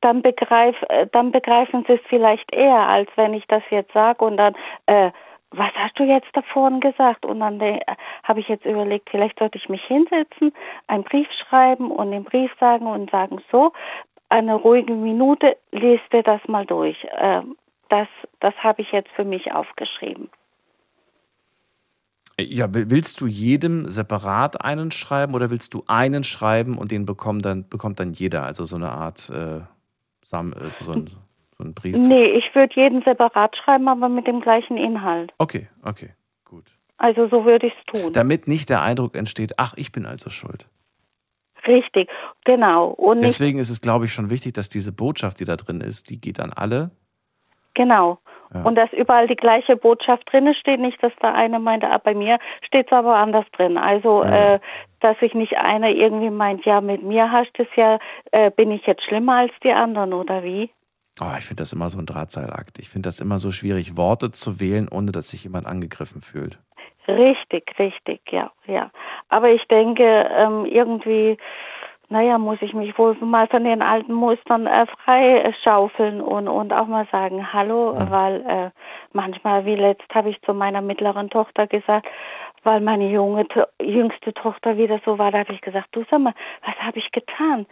[0.00, 4.22] dann, begreif, äh, dann begreifen sie es vielleicht eher, als wenn ich das jetzt sage
[4.22, 4.54] und dann,
[4.86, 5.10] äh,
[5.50, 7.24] was hast du jetzt da vorhin gesagt?
[7.24, 7.80] Und dann äh,
[8.22, 10.52] habe ich jetzt überlegt, vielleicht sollte ich mich hinsetzen,
[10.88, 13.72] einen Brief schreiben und den Brief sagen und sagen, so,
[14.28, 17.06] eine ruhige Minute, lest dir das mal durch.
[17.16, 17.56] Ähm,
[17.88, 18.08] das
[18.40, 20.28] das habe ich jetzt für mich aufgeschrieben.
[22.40, 27.06] Ja, will- willst du jedem separat einen schreiben oder willst du einen schreiben und den
[27.06, 28.44] bekommt dann, bekommt dann jeder?
[28.44, 29.60] Also so eine Art äh,
[30.24, 31.10] Sam, äh, so, ein,
[31.56, 31.96] so ein Brief?
[31.96, 35.32] Nee, ich würde jeden separat schreiben, aber mit dem gleichen Inhalt.
[35.38, 36.10] Okay, okay,
[36.44, 36.64] gut.
[36.96, 38.12] Also so würde ich es tun.
[38.12, 40.68] Damit nicht der Eindruck entsteht, ach, ich bin also schuld.
[41.66, 42.10] Richtig,
[42.44, 42.88] genau.
[42.88, 46.10] Und Deswegen ist es, glaube ich, schon wichtig, dass diese Botschaft, die da drin ist,
[46.10, 46.90] die geht an alle.
[47.74, 48.18] genau.
[48.54, 48.62] Ja.
[48.62, 52.14] Und dass überall die gleiche Botschaft drin steht, nicht, dass der eine meinte, ah, bei
[52.14, 53.76] mir steht es aber anders drin.
[53.76, 54.54] Also, Ja.
[54.54, 54.60] äh,
[55.00, 57.98] dass sich nicht einer irgendwie meint, ja, mit mir hast es ja,
[58.30, 60.70] äh, bin ich jetzt schlimmer als die anderen oder wie?
[61.20, 62.78] Oh, ich finde das immer so ein Drahtseilakt.
[62.78, 66.58] Ich finde das immer so schwierig, Worte zu wählen, ohne dass sich jemand angegriffen fühlt.
[67.06, 68.90] Richtig, richtig, ja, ja.
[69.28, 71.36] Aber ich denke, ähm, irgendwie,
[72.08, 76.48] naja, muss ich mich wohl mal von den alten Mustern äh, frei äh, schaufeln und,
[76.48, 78.70] und auch mal sagen, hallo, weil äh,
[79.12, 82.06] manchmal, wie letzt habe ich zu meiner mittleren Tochter gesagt,
[82.62, 86.20] weil meine junge, To- jüngste Tochter wieder so war, da habe ich gesagt, du sag
[86.20, 87.66] mal, was habe ich getan?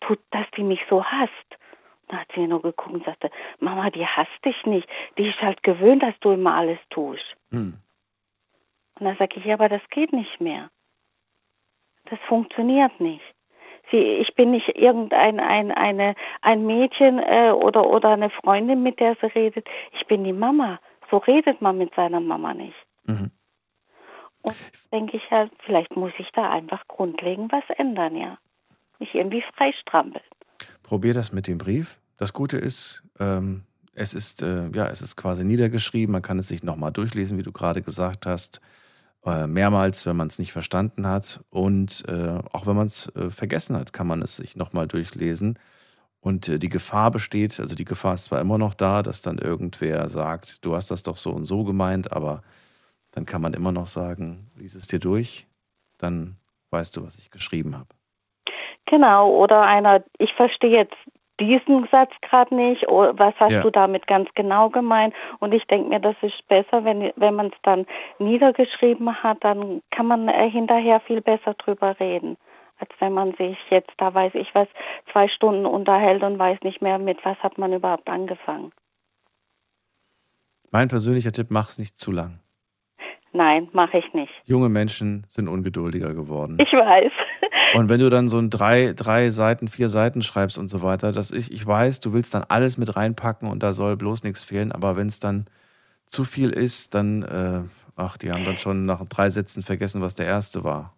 [0.00, 1.58] Tut, dass die mich so hasst.
[2.08, 4.88] Da hat sie nur geguckt und sagte, Mama, die hasst dich nicht.
[5.18, 7.36] Die ist halt gewöhnt, dass du immer alles tust.
[7.50, 7.78] Hm.
[8.98, 10.70] Und dann sage ich, ja, aber das geht nicht mehr.
[12.08, 13.24] Das funktioniert nicht.
[13.90, 18.98] Sie, ich bin nicht irgendein ein, eine, ein Mädchen äh, oder, oder eine Freundin, mit
[18.98, 19.68] der sie redet.
[19.92, 20.80] Ich bin die Mama.
[21.10, 22.76] So redet man mit seiner Mama nicht.
[23.04, 23.30] Mhm.
[24.42, 24.56] Und
[24.92, 28.38] denke ich halt, vielleicht muss ich da einfach grundlegend was ändern, ja.
[28.98, 30.24] Mich irgendwie freistrampeln.
[30.82, 31.98] Probier das mit dem Brief.
[32.16, 36.12] Das Gute ist, ähm, es ist, äh, ja, es ist quasi niedergeschrieben.
[36.12, 38.60] Man kann es sich nochmal durchlesen, wie du gerade gesagt hast.
[39.26, 41.40] Äh, mehrmals, wenn man es nicht verstanden hat.
[41.50, 45.58] Und äh, auch wenn man es äh, vergessen hat, kann man es sich nochmal durchlesen.
[46.20, 49.38] Und äh, die Gefahr besteht, also die Gefahr ist zwar immer noch da, dass dann
[49.38, 52.42] irgendwer sagt, du hast das doch so und so gemeint, aber
[53.10, 55.48] dann kann man immer noch sagen, lies es dir durch,
[55.98, 56.36] dann
[56.70, 57.88] weißt du, was ich geschrieben habe.
[58.84, 60.96] Genau, oder einer, ich verstehe jetzt
[61.40, 63.62] diesen Satz gerade nicht, oder was hast Ja.
[63.62, 65.14] du damit ganz genau gemeint?
[65.38, 67.86] Und ich denke mir, das ist besser, wenn, wenn man es dann
[68.18, 72.36] niedergeschrieben hat, dann kann man äh, hinterher viel besser drüber reden,
[72.78, 74.68] als wenn man sich jetzt, da weiß ich was,
[75.12, 78.72] zwei Stunden unterhält und weiß nicht mehr, mit was hat man überhaupt angefangen.
[80.70, 82.40] Mein persönlicher Tipp, mach's nicht zu lang.
[83.36, 84.32] Nein, mache ich nicht.
[84.46, 86.56] Junge Menschen sind ungeduldiger geworden.
[86.58, 87.12] Ich weiß.
[87.74, 91.12] Und wenn du dann so ein drei, drei Seiten, vier Seiten schreibst und so weiter,
[91.12, 94.42] dass ich, ich weiß, du willst dann alles mit reinpacken und da soll bloß nichts
[94.42, 95.46] fehlen, aber wenn es dann
[96.06, 97.60] zu viel ist, dann, äh,
[97.94, 100.94] ach, die haben dann schon nach drei Sätzen vergessen, was der erste war.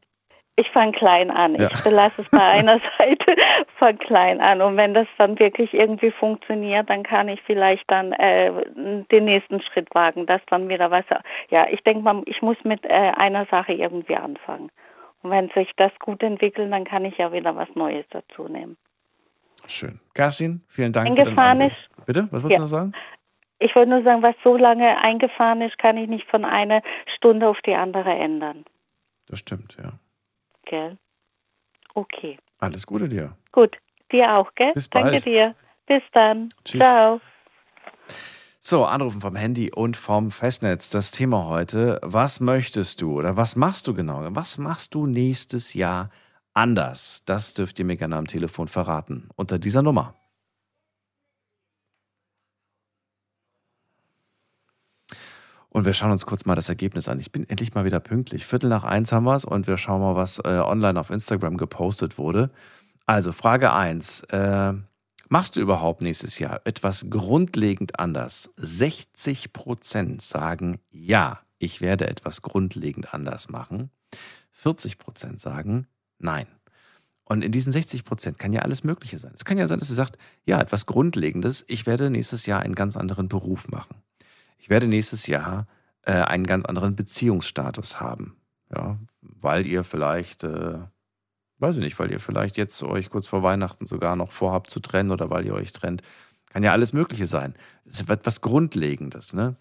[0.58, 1.54] Ich fange klein an.
[1.54, 1.68] Ja.
[1.72, 3.36] Ich belasse es bei einer Seite
[3.78, 4.60] von klein an.
[4.60, 9.62] Und wenn das dann wirklich irgendwie funktioniert, dann kann ich vielleicht dann äh, den nächsten
[9.62, 11.04] Schritt wagen, dass dann wieder was.
[11.50, 14.68] Ja, ich denke mal, ich muss mit äh, einer Sache irgendwie anfangen.
[15.22, 18.76] Und wenn sich das gut entwickelt, dann kann ich ja wieder was Neues dazu nehmen.
[19.68, 20.00] Schön.
[20.12, 22.06] Kerstin, vielen Dank Eingefahren für ist.
[22.06, 22.56] Bitte, was wolltest Ja.
[22.56, 22.92] du noch sagen?
[23.60, 27.48] Ich wollte nur sagen, was so lange eingefahren ist, kann ich nicht von einer Stunde
[27.48, 28.64] auf die andere ändern.
[29.28, 29.92] Das stimmt, ja.
[30.68, 30.98] Gell?
[31.94, 32.38] Okay.
[32.58, 33.36] Alles Gute dir.
[33.52, 33.76] Gut.
[34.12, 34.72] Dir auch, gell?
[34.72, 35.24] Bis Danke bald.
[35.24, 35.54] dir.
[35.86, 36.50] Bis dann.
[36.64, 36.80] Tschüss.
[36.80, 37.20] Ciao.
[38.60, 40.90] So, Anrufen vom Handy und vom Festnetz.
[40.90, 44.26] Das Thema heute, was möchtest du oder was machst du genau?
[44.30, 46.10] Was machst du nächstes Jahr
[46.52, 47.22] anders?
[47.24, 49.30] Das dürft ihr mir gerne am Telefon verraten.
[49.36, 50.14] Unter dieser Nummer.
[55.78, 57.20] Und wir schauen uns kurz mal das Ergebnis an.
[57.20, 58.44] Ich bin endlich mal wieder pünktlich.
[58.44, 61.56] Viertel nach eins haben wir es und wir schauen mal, was äh, online auf Instagram
[61.56, 62.50] gepostet wurde.
[63.06, 64.22] Also Frage 1.
[64.24, 64.72] Äh,
[65.28, 68.52] machst du überhaupt nächstes Jahr etwas grundlegend anders?
[68.56, 73.90] 60 Prozent sagen ja, ich werde etwas grundlegend anders machen.
[74.50, 75.86] 40 Prozent sagen
[76.18, 76.48] nein.
[77.22, 79.30] Und in diesen 60 Prozent kann ja alles Mögliche sein.
[79.36, 82.74] Es kann ja sein, dass ihr sagt, ja, etwas Grundlegendes, ich werde nächstes Jahr einen
[82.74, 84.02] ganz anderen Beruf machen.
[84.58, 85.66] Ich werde nächstes Jahr
[86.02, 88.36] äh, einen ganz anderen Beziehungsstatus haben.
[88.74, 90.78] Ja, weil ihr vielleicht, äh,
[91.58, 94.80] weiß ich nicht, weil ihr vielleicht jetzt euch kurz vor Weihnachten sogar noch vorhabt zu
[94.80, 96.02] trennen oder weil ihr euch trennt.
[96.50, 97.54] Kann ja alles Mögliche sein.
[97.84, 99.56] Das ist etwas Grundlegendes, ne?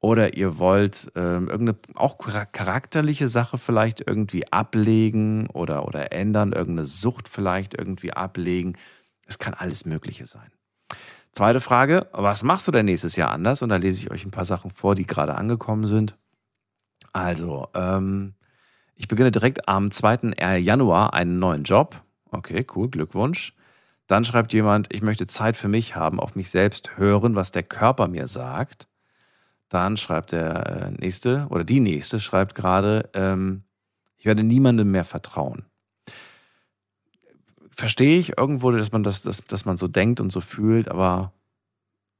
[0.00, 6.52] Oder ihr wollt ähm, irgendeine auch chara- charakterliche Sache vielleicht irgendwie ablegen oder, oder ändern,
[6.52, 8.76] irgendeine Sucht vielleicht irgendwie ablegen.
[9.28, 10.50] Es kann alles Mögliche sein.
[11.32, 13.62] Zweite Frage, was machst du denn nächstes Jahr anders?
[13.62, 16.14] Und da lese ich euch ein paar Sachen vor, die gerade angekommen sind.
[17.14, 18.34] Also, ähm,
[18.96, 20.34] ich beginne direkt am 2.
[20.58, 22.02] Januar einen neuen Job.
[22.30, 23.54] Okay, cool, Glückwunsch.
[24.06, 27.62] Dann schreibt jemand, ich möchte Zeit für mich haben, auf mich selbst hören, was der
[27.62, 28.88] Körper mir sagt.
[29.70, 33.64] Dann schreibt der äh, nächste oder die nächste schreibt gerade, ähm,
[34.18, 35.64] ich werde niemandem mehr vertrauen.
[37.74, 41.32] Verstehe ich irgendwo, dass man das, dass, dass man so denkt und so fühlt, aber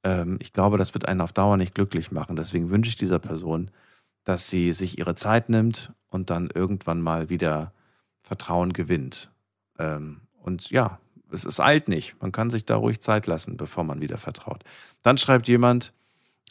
[0.03, 2.37] ähm, ich glaube, das wird einen auf Dauer nicht glücklich machen.
[2.37, 3.71] Deswegen wünsche ich dieser Person,
[4.25, 7.73] dass sie sich ihre Zeit nimmt und dann irgendwann mal wieder
[8.23, 9.31] Vertrauen gewinnt.
[9.79, 10.99] Ähm, und ja,
[11.33, 12.21] es ist alt nicht.
[12.21, 14.65] Man kann sich da ruhig Zeit lassen, bevor man wieder vertraut.
[15.03, 15.93] Dann schreibt jemand,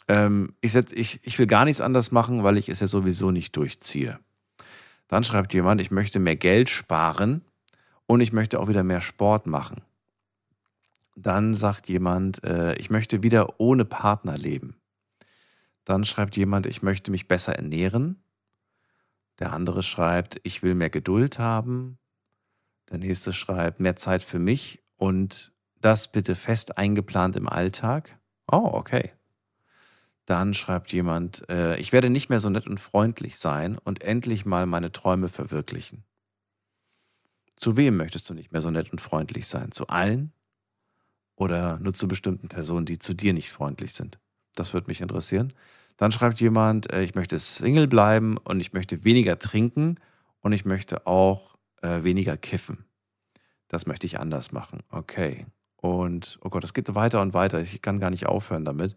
[0.08, 3.30] ähm, ich, setz, ich, ich will gar nichts anders machen, weil ich es ja sowieso
[3.30, 4.18] nicht durchziehe.
[5.08, 7.42] Dann schreibt jemand, ich möchte mehr Geld sparen
[8.12, 9.80] und ich möchte auch wieder mehr Sport machen.
[11.16, 14.76] Dann sagt jemand, äh, ich möchte wieder ohne Partner leben.
[15.86, 18.22] Dann schreibt jemand, ich möchte mich besser ernähren.
[19.38, 21.96] Der andere schreibt, ich will mehr Geduld haben.
[22.90, 28.18] Der nächste schreibt, mehr Zeit für mich und das bitte fest eingeplant im Alltag.
[28.46, 29.12] Oh, okay.
[30.26, 34.44] Dann schreibt jemand, äh, ich werde nicht mehr so nett und freundlich sein und endlich
[34.44, 36.04] mal meine Träume verwirklichen.
[37.56, 39.72] Zu wem möchtest du nicht mehr so nett und freundlich sein?
[39.72, 40.32] Zu allen?
[41.36, 44.18] Oder nur zu bestimmten Personen, die zu dir nicht freundlich sind?
[44.54, 45.52] Das würde mich interessieren.
[45.96, 49.96] Dann schreibt jemand, äh, ich möchte Single bleiben und ich möchte weniger trinken
[50.40, 52.84] und ich möchte auch äh, weniger kiffen.
[53.68, 54.82] Das möchte ich anders machen.
[54.90, 55.46] Okay.
[55.76, 57.60] Und, oh Gott, es geht weiter und weiter.
[57.60, 58.96] Ich kann gar nicht aufhören damit.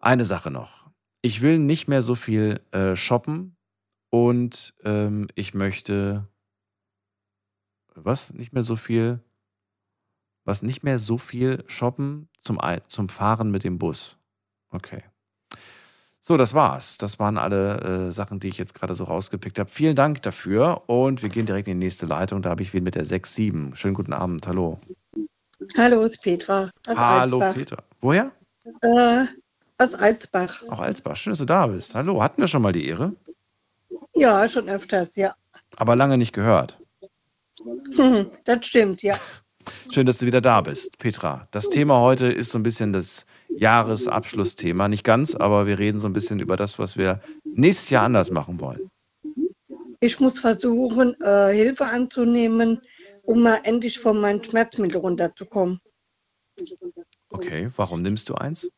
[0.00, 0.86] Eine Sache noch.
[1.20, 3.56] Ich will nicht mehr so viel äh, shoppen
[4.10, 6.28] und ähm, ich möchte
[8.04, 8.32] was?
[8.32, 9.20] Nicht mehr so viel
[10.46, 14.16] was nicht mehr so viel shoppen zum, zum Fahren mit dem Bus.
[14.70, 15.02] Okay.
[16.20, 16.98] So, das war's.
[16.98, 19.70] Das waren alle äh, Sachen, die ich jetzt gerade so rausgepickt habe.
[19.70, 22.42] Vielen Dank dafür und wir gehen direkt in die nächste Leitung.
[22.42, 23.74] Da habe ich wen mit der 6-7.
[23.74, 24.46] Schönen guten Abend.
[24.46, 24.80] Hallo.
[25.76, 26.68] Hallo, ist Petra.
[26.88, 27.54] Hallo, Alsbach.
[27.54, 27.84] Peter.
[28.00, 28.32] Woher?
[28.82, 29.24] Äh,
[29.78, 30.62] aus Alsbach.
[30.68, 31.16] Auch Alsbach.
[31.16, 31.94] Schön, dass du da bist.
[31.94, 32.22] Hallo.
[32.22, 33.14] Hatten wir schon mal die Ehre?
[34.14, 35.34] Ja, schon öfters, ja.
[35.76, 36.80] Aber lange nicht gehört.
[37.64, 39.18] Hm, das stimmt, ja.
[39.90, 41.48] Schön, dass du wieder da bist, Petra.
[41.50, 44.88] Das Thema heute ist so ein bisschen das Jahresabschlussthema.
[44.88, 48.30] Nicht ganz, aber wir reden so ein bisschen über das, was wir nächstes Jahr anders
[48.30, 48.90] machen wollen.
[50.00, 52.80] Ich muss versuchen, äh, Hilfe anzunehmen,
[53.22, 55.80] um mal endlich von meinen Schmerzmitteln runterzukommen.
[57.30, 58.70] Okay, warum nimmst du eins?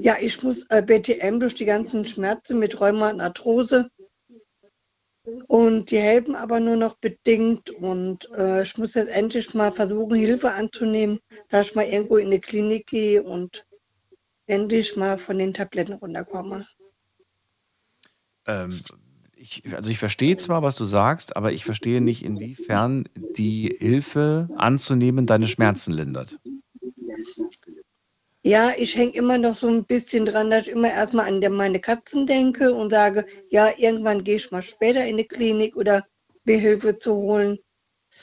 [0.00, 3.90] Ja, ich muss äh, BTM durch die ganzen Schmerzen mit Rheuma und Arthrose.
[5.48, 7.70] Und die helfen aber nur noch bedingt.
[7.70, 12.26] Und äh, ich muss jetzt endlich mal versuchen, Hilfe anzunehmen, dass ich mal irgendwo in
[12.26, 13.66] eine Klinik gehe und
[14.46, 16.66] endlich mal von den Tabletten runterkomme.
[18.46, 18.70] Ähm,
[19.34, 24.48] ich, also ich verstehe zwar, was du sagst, aber ich verstehe nicht, inwiefern die Hilfe
[24.56, 26.38] anzunehmen deine Schmerzen lindert.
[28.50, 31.78] Ja, ich hänge immer noch so ein bisschen dran, dass ich immer erstmal an meine
[31.78, 36.04] Katzen denke und sage, ja, irgendwann gehe ich mal später in die Klinik oder
[36.42, 37.58] mir Hilfe zu holen.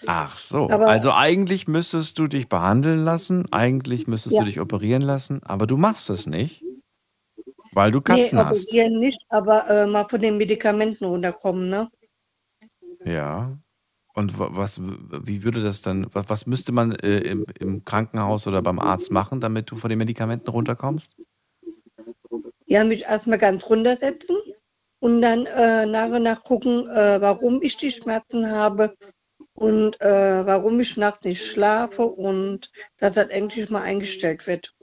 [0.05, 4.41] Ach so, Aber- also eigentlich müsstest du dich behandeln lassen, eigentlich müsstest Ja.
[4.41, 6.61] du dich operieren lassen, aber du machst es nicht,
[7.71, 8.65] weil du Katzen nee, hast.
[8.67, 11.89] operieren nicht, aber äh, mal von den Medikamenten runterkommen, ne?
[13.05, 13.57] Ja.
[14.17, 18.47] Und wa- was, wie würde das dann, was, was müsste man äh, im, im Krankenhaus
[18.47, 21.15] oder beim Arzt machen, damit du von den Medikamenten runterkommst?
[22.65, 24.35] Ja, mich erstmal ganz runtersetzen
[25.01, 28.97] und dann äh, nach und nach gucken, äh, warum ich die Schmerzen habe
[29.53, 34.75] und äh, warum ich nachts nicht schlafe und dass das endlich mal eingestellt wird.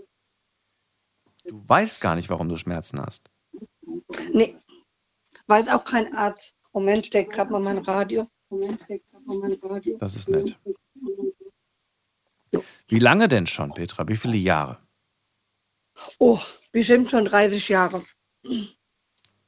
[1.44, 3.28] Du weißt gar nicht, warum du Schmerzen hast.
[4.32, 4.56] Nee,
[5.48, 6.54] weiß auch kein Arzt.
[6.72, 8.28] Moment, steckt gerade mal mein Radio.
[8.48, 9.13] Moment, steckt
[9.98, 10.58] Das ist nett.
[12.88, 14.06] Wie lange denn schon, Petra?
[14.08, 14.78] Wie viele Jahre?
[16.18, 16.38] Oh,
[16.72, 18.04] bestimmt schon 30 Jahre.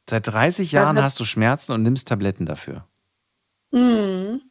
[0.09, 2.89] Seit 30 Ja, Jahren hast du Schmerzen und nimmst Tabletten dafür.
[3.73, 4.51] Mhm.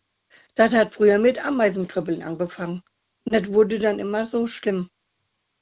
[0.56, 2.81] Das hat früher mit Ameisenkribbeln angefangen.
[3.26, 4.89] Das wurde dann immer so schlimm.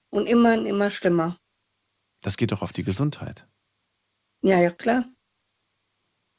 [0.10, 1.38] Und immer und immer schlimmer.
[2.22, 3.48] Das geht doch auf die Gesundheit.
[4.42, 5.06] Ja, ja, klar.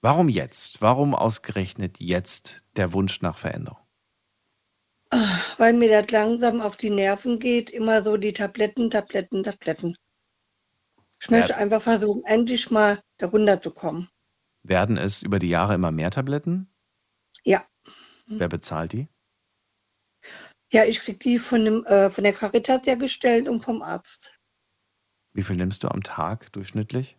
[0.04, 0.82] Warum jetzt?
[0.82, 3.80] Warum ausgerechnet jetzt der Wunsch nach Veränderung?
[5.56, 7.70] Weil mir das langsam auf die Nerven geht.
[7.70, 9.96] Immer so die Tabletten, Tabletten, Tabletten.
[11.22, 11.38] Ich Ja.
[11.38, 14.10] möchte einfach versuchen, endlich mal darunter zu kommen.
[14.62, 16.68] Werden es über die Jahre immer mehr Tabletten?
[17.42, 17.66] Ja.
[18.26, 19.08] Wer bezahlt die?
[20.70, 24.38] Ja, ich krieg die von, dem, äh, von der Caritas ja gestellt und vom Arzt.
[25.32, 27.16] Wie viel nimmst du am Tag durchschnittlich?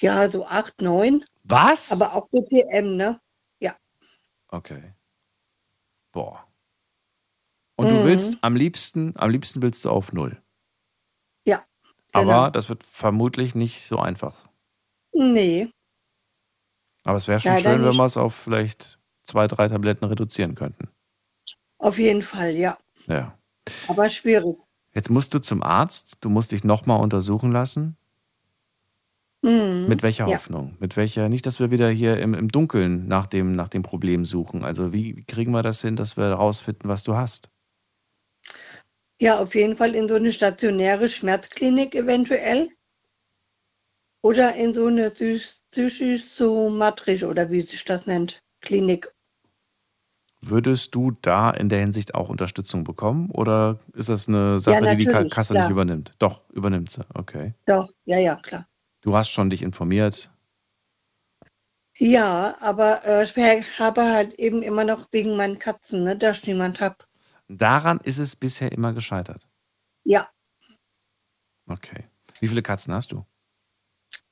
[0.00, 1.24] Ja, so acht, neun.
[1.44, 1.92] Was?
[1.92, 3.20] Aber auch BPM, ne?
[3.60, 3.76] Ja.
[4.48, 4.94] Okay.
[6.12, 6.46] Boah.
[7.76, 8.04] Und du Mhm.
[8.04, 10.42] willst am liebsten, am liebsten willst du auf Null.
[11.46, 11.64] Ja.
[12.12, 12.50] Aber genau.
[12.50, 14.48] das wird vermutlich nicht so einfach.
[15.12, 15.70] Nee.
[17.04, 17.98] Aber es wäre schon Leider schön, wenn nicht.
[17.98, 20.88] wir es auf vielleicht zwei, drei Tabletten reduzieren könnten.
[21.78, 22.78] Auf jeden Fall, ja.
[23.06, 23.38] Ja.
[23.88, 24.56] Aber schwierig.
[24.92, 27.96] Jetzt musst du zum Arzt, du musst dich nochmal untersuchen lassen.
[29.46, 29.86] Mhm.
[29.86, 30.34] Mit welcher ja.
[30.34, 30.76] Hoffnung?
[30.80, 34.24] Mit welcher, nicht, dass wir wieder hier im, im Dunkeln nach dem, nach dem Problem
[34.24, 34.64] suchen.
[34.64, 37.48] Also wie, kriegen wir das hin, dass wir herausfinden, was du hast?
[39.20, 42.70] Ja, auf jeden Fall in so eine stationäre Schmerzklinik eventuell.
[44.22, 49.12] Oder in so eine psych- psychosomatrische oder wie sich das nennt, Klinik.
[50.42, 54.96] Würdest du da in der Hinsicht auch Unterstützung bekommen oder ist das eine Sache, die
[54.96, 55.64] die natürlich, Kasse klar.
[55.64, 56.14] nicht übernimmt?
[56.18, 57.06] Doch, übernimmt sie.
[57.14, 57.54] Okay.
[57.66, 58.66] Doch, ja, ja, klar.
[59.06, 60.32] Du hast schon dich informiert.
[61.96, 66.48] Ja, aber äh, ich habe halt eben immer noch wegen meinen Katzen, ne, dass ich
[66.48, 66.96] niemand habe.
[67.46, 69.48] Daran ist es bisher immer gescheitert.
[70.04, 70.28] Ja,
[71.68, 72.04] Okay.
[72.40, 73.24] Wie viele Katzen hast du?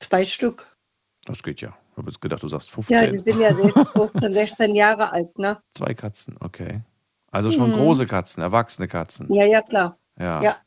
[0.01, 0.77] zwei Stück.
[1.25, 1.77] Das geht ja.
[1.93, 3.19] Ich habe jetzt gedacht, du sagst Ja, die 15.
[3.19, 5.61] sind ja 15, 16 Jahre alt, ne?
[5.71, 6.83] Zwei Katzen, okay.
[7.31, 7.75] Also schon Mhm.
[7.75, 9.33] große Katzen, erwachsene Katzen.
[9.33, 9.99] Ja, ja, klar.
[10.19, 10.43] Ja.
[10.43, 10.64] Ja.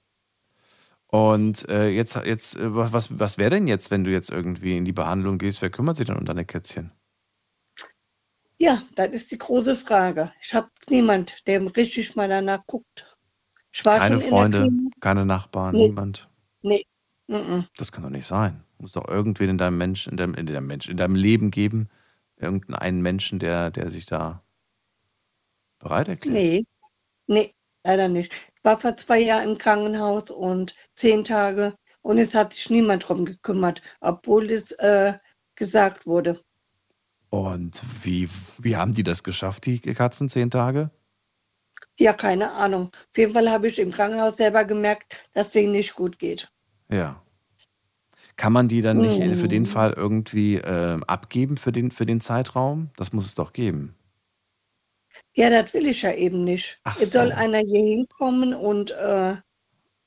[1.08, 4.86] Und äh, jetzt, jetzt äh, was, was, wäre denn jetzt, wenn du jetzt irgendwie in
[4.86, 5.62] die Behandlung gehst?
[5.62, 6.92] Wer kümmert sich denn um deine Kätzchen?
[8.58, 10.32] Ja, das ist die große Frage.
[10.42, 13.16] Ich habe niemand, der richtig mal danach guckt.
[13.72, 14.70] Ich war Keine schon in Freunde,
[15.00, 15.88] keine Nachbarn, Nee.
[15.88, 16.28] niemand.
[16.62, 16.86] Nee.
[17.28, 17.66] Mhm.
[17.78, 18.64] Das kann doch nicht sein.
[18.80, 21.90] Muss doch irgendwen in deinem Mensch, in deinem, in deinem Mensch, in deinem Leben geben,
[22.38, 24.44] irgendeinen Menschen, der, der sich da
[25.80, 26.36] bereit erklärt.
[26.36, 26.66] Nee,
[27.28, 28.32] nee, leider nicht.
[28.34, 33.08] Ich war vor zwei Jahren im Krankenhaus und zehn Tage und es hat sich niemand
[33.08, 35.14] drum gekümmert, obwohl es äh,
[35.56, 36.40] gesagt wurde.
[37.30, 38.30] Und wie,
[38.60, 40.92] wie haben die das geschafft, die Katzen, zehn Tage?
[42.00, 42.90] Ja, keine Ahnung.
[42.94, 46.50] Auf jeden Fall habe ich im Krankenhaus selber gemerkt, dass denen nicht gut geht.
[46.90, 47.22] Ja.
[48.36, 49.68] Kann man die dann nicht für den Mhm.
[49.68, 52.92] Fall irgendwie äh, abgeben für den, für den Zeitraum?
[52.96, 53.96] Das muss es doch geben.
[55.38, 56.80] Ja, das will ich ja eben nicht.
[56.84, 57.34] Ach Jetzt soll so.
[57.36, 59.36] einer hier hinkommen und äh,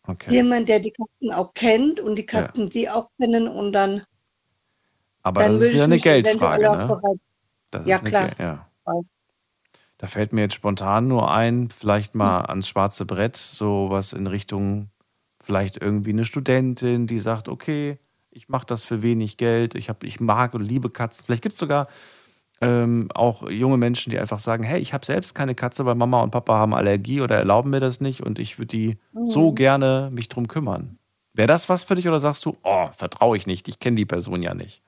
[0.09, 0.33] Okay.
[0.33, 4.03] jemand, der die Katzen auch kennt und die Katzen die auch kennen und dann,
[5.23, 7.01] Aber dann das ist ja eine Geldfrage, ne?
[7.87, 8.29] Ja, klar.
[8.29, 8.67] Gel- ja.
[9.99, 14.27] Da fällt mir jetzt spontan nur ein, vielleicht mal ans schwarze Brett, so was in
[14.27, 14.89] Richtung
[15.43, 17.99] vielleicht irgendwie eine Studentin, die sagt, okay,
[18.31, 21.25] ich mache das für wenig Geld, ich, hab, ich mag und liebe Katzen.
[21.27, 21.89] Vielleicht gibt es sogar
[22.61, 26.23] ähm, auch junge Menschen, die einfach sagen, hey, ich habe selbst keine Katze, weil Mama
[26.23, 29.27] und Papa haben Allergie oder erlauben mir das nicht und ich würde die Mhm.
[29.29, 30.99] so gerne mich drum kümmern.
[31.33, 34.05] Wäre das was für dich oder sagst du, oh, vertraue ich nicht, ich kenne die
[34.07, 34.83] Person ja nicht?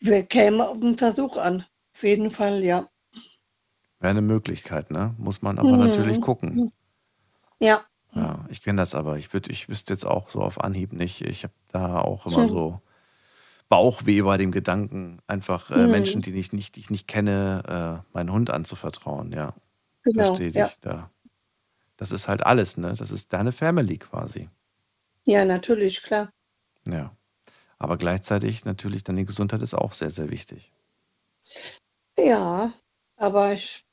[0.00, 1.64] Wir kämen auf den Versuch an.
[1.94, 2.88] Auf jeden Fall, ja.
[4.00, 5.14] Wäre eine Möglichkeit, ne?
[5.18, 5.78] Muss man aber Mhm.
[5.80, 6.72] natürlich gucken.
[7.60, 7.84] Ja.
[8.14, 9.18] Ja, ich kenne das aber.
[9.18, 11.20] Ich, würd, ich wüsste jetzt auch so auf Anhieb nicht.
[11.20, 12.48] Ich habe da auch immer Hm.
[12.48, 12.80] so
[13.70, 15.92] Bauchweh bei dem Gedanken, einfach äh, Mhm.
[15.92, 19.32] Menschen, die, ich nicht, die ich nicht kenne, äh, meinen Hund anzuvertrauen.
[19.32, 19.54] Ja,
[20.04, 20.66] Genau, verstehe ja.
[20.66, 21.10] dich da.
[21.96, 22.94] Das ist halt alles, ne?
[22.98, 24.50] Das ist deine Family quasi.
[25.24, 26.32] Ja, natürlich, klar.
[26.86, 27.16] Ja.
[27.78, 30.72] Aber gleichzeitig natürlich deine Gesundheit ist auch sehr, sehr wichtig.
[32.18, 32.72] Ja,
[33.16, 33.86] aber ich,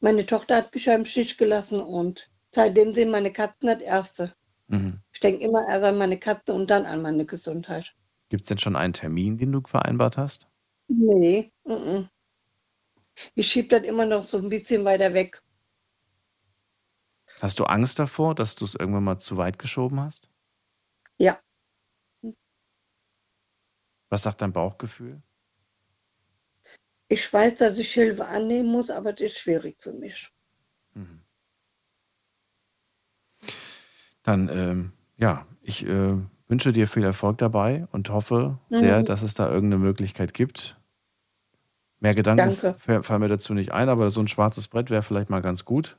[0.00, 4.34] meine Tochter hat mich ja im Stich gelassen und seitdem sind meine Katzen das Erste.
[4.68, 5.00] Mhm.
[5.12, 7.94] Ich denke immer erst an meine Katzen und dann an meine Gesundheit.
[8.30, 10.48] Gibt es denn schon einen Termin, den du vereinbart hast?
[10.88, 12.08] Nee, mm-mm.
[13.34, 15.42] ich schiebe das immer noch so ein bisschen weiter weg.
[17.42, 20.30] Hast du Angst davor, dass du es irgendwann mal zu weit geschoben hast?
[21.18, 21.38] Ja,
[24.10, 25.22] Was sagt dein Bauchgefühl?
[27.12, 30.32] ich weiß, dass ich Hilfe annehmen muss, aber das ist schwierig für mich.
[34.22, 36.16] Dann, ähm, ja, ich äh,
[36.50, 39.04] wünsche dir viel Erfolg dabei und hoffe sehr, Mhm.
[39.06, 40.76] dass es da irgendeine Möglichkeit gibt.
[42.00, 43.02] Mehr Gedanken Danke.
[43.02, 45.98] fallen mir dazu nicht ein, aber so ein schwarzes Brett wäre vielleicht mal ganz gut.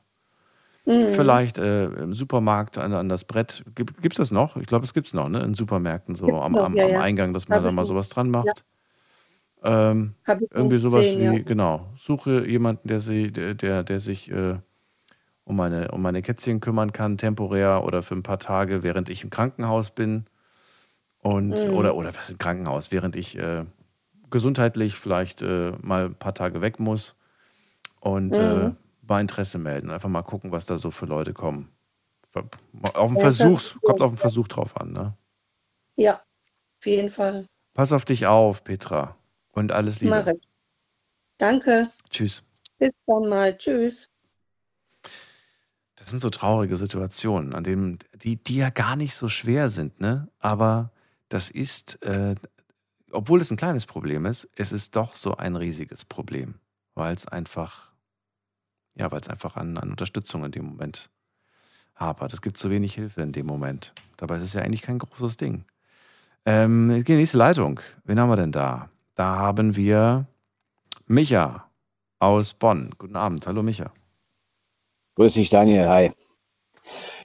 [0.84, 1.14] Mhm.
[1.14, 3.62] Vielleicht äh, im Supermarkt an, an das Brett.
[3.76, 4.56] Gibt es das noch?
[4.56, 5.40] Ich glaube, es gibt es noch, ne?
[5.42, 7.00] In Supermärkten, so am, am, ja, am ja.
[7.00, 8.42] Eingang, dass man Hab da mal sowas dran Ja.
[8.42, 8.64] macht.
[9.62, 11.42] Ähm, Hab ich irgendwie sowas gesehen, wie, ja.
[11.44, 11.92] genau.
[11.96, 14.56] Suche jemanden, der, sie, der, der, der sich äh,
[15.44, 19.22] um, meine, um meine Kätzchen kümmern kann, temporär oder für ein paar Tage, während ich
[19.22, 20.24] im Krankenhaus bin.
[21.22, 21.74] Und, Mhm.
[21.74, 23.64] oder, oder was im Krankenhaus, während ich äh,
[24.30, 27.14] gesundheitlich vielleicht äh, mal ein paar Tage weg muss.
[28.00, 28.76] Und äh, Mhm.
[29.02, 29.90] bei Interesse melden.
[29.90, 31.70] Einfach mal gucken, was da so für Leute kommen.
[32.94, 35.14] Auf den Ja, Versuch, kommt auf den Versuch drauf an, ne?
[35.96, 37.46] Ja, auf jeden Fall.
[37.74, 39.16] Pass auf dich auf, Petra.
[39.52, 40.16] Und alles Liebe.
[40.16, 40.48] Mache ich.
[41.38, 41.88] Danke.
[42.10, 42.42] Tschüss.
[42.78, 43.56] Bis dann mal.
[43.56, 44.08] Tschüss.
[45.96, 50.00] Das sind so traurige Situationen, an denen, die, die ja gar nicht so schwer sind,
[50.00, 50.28] ne?
[50.38, 50.90] Aber
[51.32, 52.34] das ist, äh,
[53.10, 56.56] obwohl es ein kleines Problem ist, es ist doch so ein riesiges Problem,
[56.94, 57.90] weil es einfach,
[58.96, 61.08] ja, weil es einfach an, an Unterstützung in dem Moment
[61.94, 62.34] hapert.
[62.34, 63.94] Es gibt zu wenig Hilfe in dem Moment.
[64.18, 65.64] Dabei ist es ja eigentlich kein großes Ding.
[66.44, 67.80] Ähm, jetzt geht die nächste Leitung.
[68.04, 68.90] Wen haben wir denn da?
[69.14, 70.26] Da haben wir
[71.06, 71.70] Micha
[72.18, 72.94] aus Bonn.
[72.98, 73.46] Guten Abend.
[73.46, 73.90] Hallo Micha.
[75.14, 75.88] Grüß dich, Daniel.
[75.88, 76.12] Hi.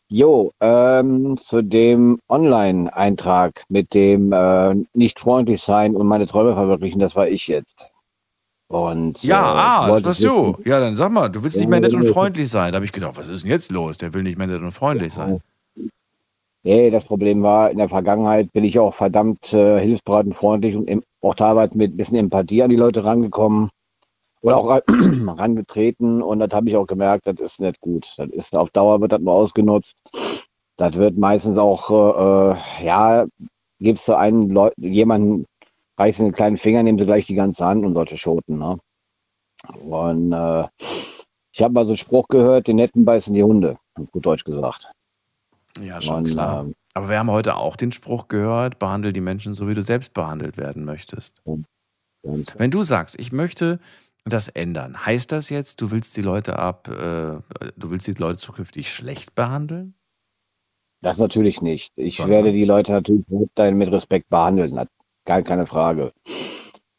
[0.10, 7.00] Jo, ähm, zu dem Online-Eintrag mit dem äh, nicht freundlich sein und meine Träume verwirklichen,
[7.00, 7.88] das war ich jetzt.
[8.70, 10.58] Und Ja, äh, ah, das warst wissen- du.
[10.70, 12.72] Ja, dann sag mal, du willst Ja, nicht mehr nett und ja, freundlich sein.
[12.72, 13.98] Da habe ich gedacht, was ist denn jetzt los?
[13.98, 15.42] Der will nicht mehr nett und freundlich sein.
[16.64, 20.76] Nee, das Problem war, in der Vergangenheit bin ich auch verdammt äh, hilfsbereit und freundlich
[20.76, 23.70] und em- auch teilweise mit ein bisschen Empathie an die Leute rangekommen
[24.42, 28.14] oder auch ran- rangetreten und das habe ich auch gemerkt, das ist nicht gut.
[28.18, 29.96] Das ist auf Dauer wird das nur ausgenutzt.
[30.78, 33.26] Das wird meistens auch, äh, äh, ja,
[33.80, 35.46] gibst du einen Leu jemanden,
[35.98, 38.78] reißt den kleinen Finger, nehmen sie gleich die ganze Hand und solche Schoten, ne?
[39.84, 40.68] Und äh,
[41.52, 43.78] ich habe mal so einen Spruch gehört, die Netten beißen die Hunde,
[44.12, 44.92] gut Deutsch gesagt.
[45.82, 46.66] Ja, schon Und, klar.
[46.66, 49.82] ähm, Aber wir haben heute auch den Spruch gehört, behandle die Menschen so, wie du
[49.82, 51.42] selbst behandelt werden möchtest.
[52.24, 53.80] Wenn du sagst, ich möchte
[54.30, 57.42] das ändern, heißt das jetzt, du willst die Leute ab, äh,
[57.76, 59.96] du willst die Leute zukünftig schlecht behandeln?
[61.02, 61.94] Das natürlich nicht.
[61.96, 62.38] Ich Sondern?
[62.38, 64.80] werde die Leute natürlich mit Respekt behandeln,
[65.26, 66.12] gar keine Frage.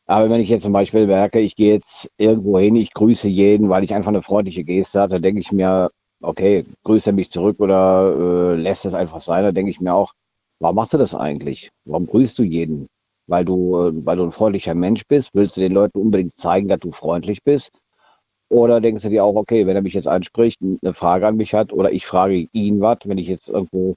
[0.07, 3.69] Aber wenn ich jetzt zum Beispiel merke, ich gehe jetzt irgendwo hin, ich grüße jeden,
[3.69, 5.91] weil ich einfach eine freundliche Geste dann denke ich mir,
[6.23, 9.93] okay, grüßt er mich zurück oder äh, lässt es einfach sein, dann denke ich mir
[9.95, 10.15] auch,
[10.61, 11.71] warum machst du das eigentlich?
[11.85, 12.89] Warum grüßt du jeden?
[13.29, 16.81] Weil du, weil du ein freundlicher Mensch bist, willst du den Leuten unbedingt zeigen, dass
[16.81, 17.71] du freundlich bist?
[18.51, 21.55] Oder denkst du dir auch, okay, wenn er mich jetzt anspricht, eine Frage an mich
[21.55, 23.97] hat oder ich frage ihn was, wenn ich jetzt irgendwo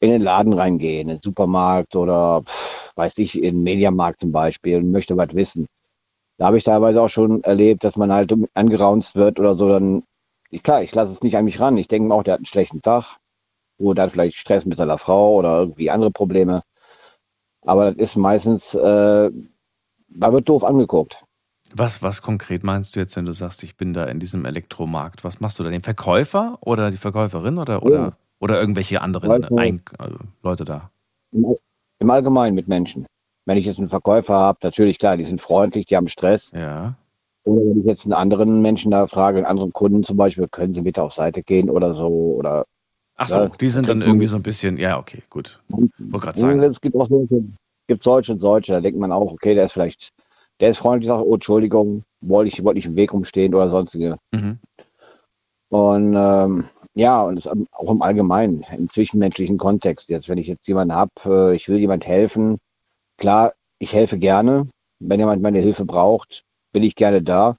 [0.00, 2.42] in den Laden reingehe, in den Supermarkt oder
[2.96, 5.66] weiß ich, in den Mediamarkt zum Beispiel und möchte was wissen.
[6.38, 10.04] Da habe ich teilweise auch schon erlebt, dass man halt angeraunzt wird oder so, dann,
[10.62, 11.76] klar, ich lasse es nicht an mich ran.
[11.78, 13.18] Ich denke mir auch, der hat einen schlechten Tag
[13.78, 16.62] oder hat vielleicht Stress mit seiner Frau oder irgendwie andere Probleme.
[17.62, 19.30] Aber das ist meistens, äh,
[20.08, 21.22] man wird doof angeguckt.
[21.74, 25.24] Was, was konkret meinst du jetzt, wenn du sagst, ich bin da in diesem Elektromarkt?
[25.24, 25.70] Was machst du da?
[25.70, 29.78] Den Verkäufer oder die Verkäuferin oder, oder, oder irgendwelche anderen äh,
[30.42, 30.90] Leute da?
[31.32, 33.06] Im Allgemeinen mit Menschen.
[33.46, 36.50] Wenn ich jetzt einen Verkäufer habe, natürlich klar, die sind freundlich, die haben Stress.
[36.52, 36.94] Ja.
[37.44, 40.74] Oder wenn ich jetzt einen anderen Menschen da frage, einen anderen Kunden zum Beispiel, können
[40.74, 42.66] Sie bitte auf Seite gehen oder so oder
[43.22, 45.60] Ach so, die sind dann du- irgendwie so ein bisschen, ja, okay, gut.
[45.68, 46.62] Wollte gerade sagen.
[46.62, 47.44] Es gibt auch solche,
[47.86, 50.08] gibt solche und solche, da denkt man auch, okay, der ist vielleicht,
[50.58, 54.16] der ist freundlich, sagt, oh, Entschuldigung, wollte ich, wollte ich im Weg rumstehen oder sonstige.
[54.32, 54.58] Mhm.
[55.68, 56.64] Und ähm,
[56.94, 60.08] ja, und auch im Allgemeinen, im zwischenmenschlichen Kontext.
[60.08, 62.56] Jetzt, wenn ich jetzt jemanden habe, äh, ich will jemand helfen,
[63.18, 64.66] klar, ich helfe gerne.
[64.98, 66.42] Wenn jemand meine Hilfe braucht,
[66.72, 67.58] bin ich gerne da.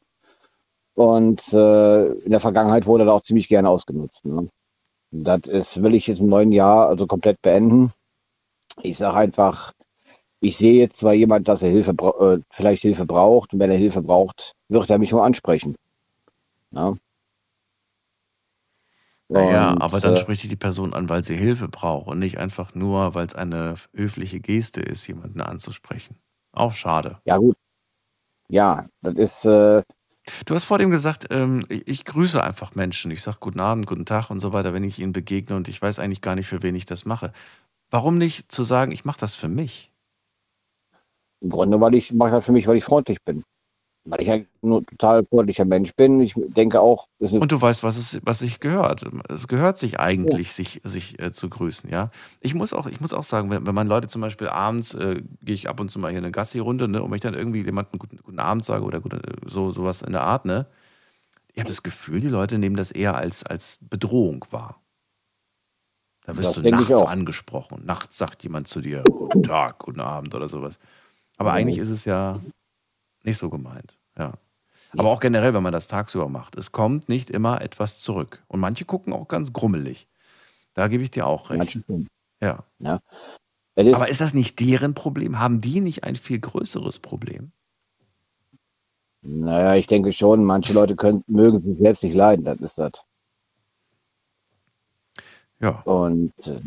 [0.95, 4.25] Und äh, in der Vergangenheit wurde das auch ziemlich gerne ausgenutzt.
[4.25, 4.49] Ne?
[5.11, 7.91] Das ist, will ich jetzt im neuen Jahr also komplett beenden.
[8.81, 9.73] Ich sage einfach,
[10.39, 13.53] ich sehe jetzt zwar jemand, dass er Hilfe, äh, vielleicht Hilfe braucht.
[13.53, 15.75] Und wenn er Hilfe braucht, wird er mich nur ansprechen.
[16.71, 16.95] Ja?
[19.29, 22.37] Naja, Und, aber dann äh, spricht die Person an, weil sie Hilfe braucht und nicht
[22.37, 26.17] einfach nur, weil es eine höfliche Geste ist, jemanden anzusprechen.
[26.51, 27.19] Auch schade.
[27.25, 27.55] Ja, gut.
[28.49, 29.45] Ja, das ist.
[29.45, 29.83] Äh,
[30.45, 33.11] du hast vor dem gesagt, ähm, ich, ich grüße einfach Menschen.
[33.11, 35.81] Ich sage guten Abend, guten Tag und so weiter, wenn ich ihnen begegne und ich
[35.81, 37.33] weiß eigentlich gar nicht, für wen ich das mache.
[37.89, 39.91] Warum nicht zu sagen, ich mache das für mich?
[41.41, 43.43] Im Grunde, weil ich mache das für mich, weil ich freundlich bin.
[44.03, 46.19] Weil ich ein nur total freundlicher Mensch bin.
[46.21, 49.05] Ich denke auch, Und du weißt, was es, was sich gehört.
[49.29, 52.09] Es gehört sich eigentlich, sich, sich äh, zu grüßen, ja.
[52.39, 55.21] Ich muss auch, ich muss auch sagen, wenn, wenn man Leute zum Beispiel abends, äh,
[55.43, 57.63] gehe ich ab und zu mal hier eine Gassi-Runde, ne, und wenn ich dann irgendwie
[57.63, 60.65] jemanden guten, guten Abend sage oder gute, so, sowas in der Art, ne,
[61.53, 64.81] ich habe das Gefühl, die Leute nehmen das eher als, als Bedrohung wahr.
[66.25, 67.85] Da wirst Das du nachts angesprochen.
[67.85, 70.79] Nachts sagt jemand zu dir, guten Tag, guten Abend oder sowas.
[71.37, 72.33] Aber eigentlich ist es ja
[73.23, 74.33] nicht so gemeint, ja.
[74.97, 76.57] Aber auch generell, wenn man das tagsüber macht.
[76.57, 78.43] Es kommt nicht immer etwas zurück.
[78.47, 80.09] Und manche gucken auch ganz grummelig.
[80.73, 81.59] Da gebe ich dir auch recht.
[81.59, 82.07] Manche schon.
[82.41, 82.65] Ja.
[82.79, 82.99] Ja.
[83.75, 85.39] Ist- Aber ist das nicht deren Problem?
[85.39, 87.53] Haben die nicht ein viel größeres Problem?
[89.21, 92.91] Naja, ich denke schon, manche Leute können, mögen sich selbst nicht leiden, das ist das.
[95.59, 95.79] Ja.
[95.83, 96.59] Und äh,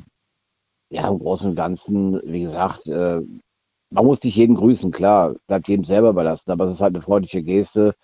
[0.91, 3.21] ja, im Großen und Ganzen, wie gesagt, äh,
[3.95, 7.03] man muss nicht jeden grüßen, klar, bleibt jedem selber überlassen, aber es ist halt eine
[7.03, 7.95] freundliche Geste.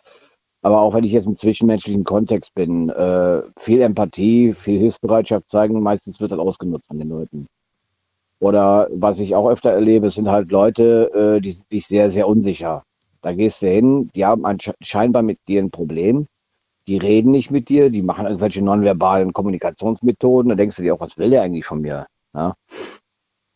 [0.63, 5.83] Aber auch wenn ich jetzt im zwischenmenschlichen Kontext bin, äh, viel Empathie, viel Hilfsbereitschaft zeigen,
[5.83, 7.47] meistens wird das ausgenutzt von den Leuten.
[8.39, 12.29] Oder was ich auch öfter erlebe, sind halt Leute, äh, die sind sich sehr, sehr
[12.29, 12.85] unsicher.
[13.23, 14.45] Da gehst du hin, die haben
[14.81, 16.27] scheinbar mit dir ein Problem,
[16.87, 21.01] die reden nicht mit dir, die machen irgendwelche nonverbalen Kommunikationsmethoden, da denkst du dir auch,
[21.01, 22.07] was will der eigentlich von mir?
[22.33, 22.55] Ja?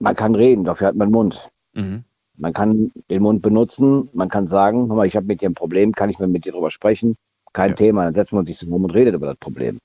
[0.01, 1.48] Man kann reden, dafür hat man Mund.
[1.74, 2.05] Mhm.
[2.36, 5.55] Man kann den Mund benutzen, man kann sagen, hör mal, ich habe mit dir ein
[5.55, 7.16] Problem, kann ich mal mit dir drüber sprechen?
[7.52, 9.78] Kein Thema, dann setzt man sich zusammen und redet über das Problem.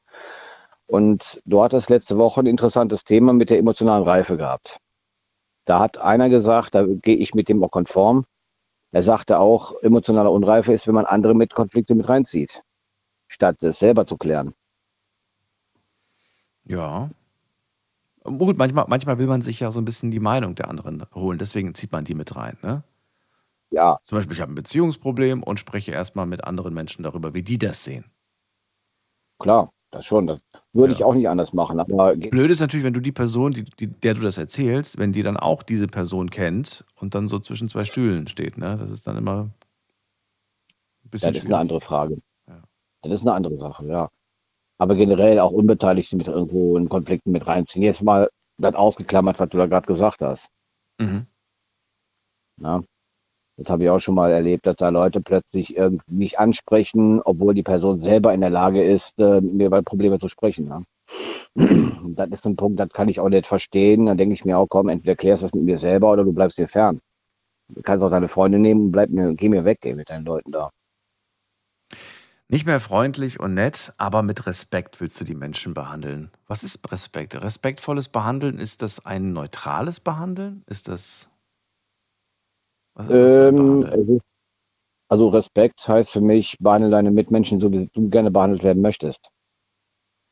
[0.87, 4.79] Und du hattest letzte Woche ein interessantes Thema mit der emotionalen Reife gehabt.
[5.65, 8.25] Da hat einer gesagt, da gehe ich mit dem auch konform.
[8.91, 12.63] Er sagte auch, emotionale Unreife ist, wenn man andere mit Konflikte mit reinzieht,
[13.27, 14.55] statt es selber zu klären.
[16.65, 17.11] Ja.
[18.23, 21.37] Gut, manchmal, manchmal will man sich ja so ein bisschen die Meinung der anderen holen.
[21.37, 22.57] Deswegen zieht man die mit rein.
[22.61, 22.83] Ne?
[23.71, 23.99] Ja.
[24.05, 27.57] Zum Beispiel, ich habe ein Beziehungsproblem und spreche erstmal mit anderen Menschen darüber, wie die
[27.57, 28.05] das sehen.
[29.39, 30.27] Klar, das schon.
[30.27, 30.41] Das
[30.73, 31.79] würde ich auch nicht anders machen.
[31.79, 35.13] Aber Blöd ist natürlich, wenn du die Person, die, die, der du das erzählst, wenn
[35.13, 38.57] die dann auch diese Person kennt und dann so zwischen zwei Stühlen steht.
[38.57, 38.77] Ne?
[38.77, 39.49] Das ist dann immer
[41.05, 41.55] ein bisschen Das ist eine schwierig.
[41.61, 42.17] andere Frage.
[43.01, 44.09] Das ist eine andere Sache, ja.
[44.79, 47.83] Aber generell auch Unbeteiligte mit irgendwo in Konflikten mit reinziehen.
[47.83, 50.49] Jetzt mal das ausgeklammert, was du da gerade gesagt hast.
[50.99, 51.27] Mhm.
[52.61, 52.81] Ja.
[53.57, 57.53] Das habe ich auch schon mal erlebt, dass da Leute plötzlich irgendwie mich ansprechen, obwohl
[57.53, 60.71] die Person selber in der Lage ist, äh, mit mir über Probleme zu sprechen.
[61.55, 64.05] Und das ist ein Punkt, das kann ich auch nicht verstehen.
[64.05, 66.31] Dann denke ich mir auch, komm, entweder klärst du das mit mir selber oder du
[66.31, 67.01] bleibst dir fern.
[67.69, 70.25] Du kannst auch deine Freunde nehmen und bleib mir, geh mir weg, ey, mit deinen
[70.25, 70.69] Leuten da.
[72.51, 76.31] Nicht mehr freundlich und nett, aber mit Respekt willst du die Menschen behandeln.
[76.47, 77.39] Was ist Respekt?
[77.39, 80.63] Respektvolles Behandeln, ist das ein neutrales Behandeln?
[80.65, 81.29] Ist das.
[82.95, 83.83] Was ist das Ähm,
[84.15, 84.21] ist,
[85.09, 89.29] also Respekt heißt für mich, behandle deine Mitmenschen so, wie du gerne behandelt werden möchtest.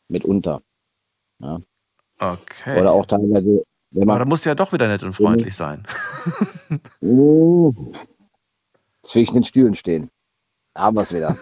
[0.10, 0.64] Mitunter.
[1.38, 1.60] Ja.
[2.20, 2.82] Okay.
[2.82, 5.56] Oder auch teilweise, wenn aber da man musst du ja doch wieder nett und freundlich
[5.56, 5.86] sein.
[7.04, 7.94] uh,
[9.04, 10.10] zwischen den Stühlen stehen.
[10.78, 11.36] Haben wir es wieder.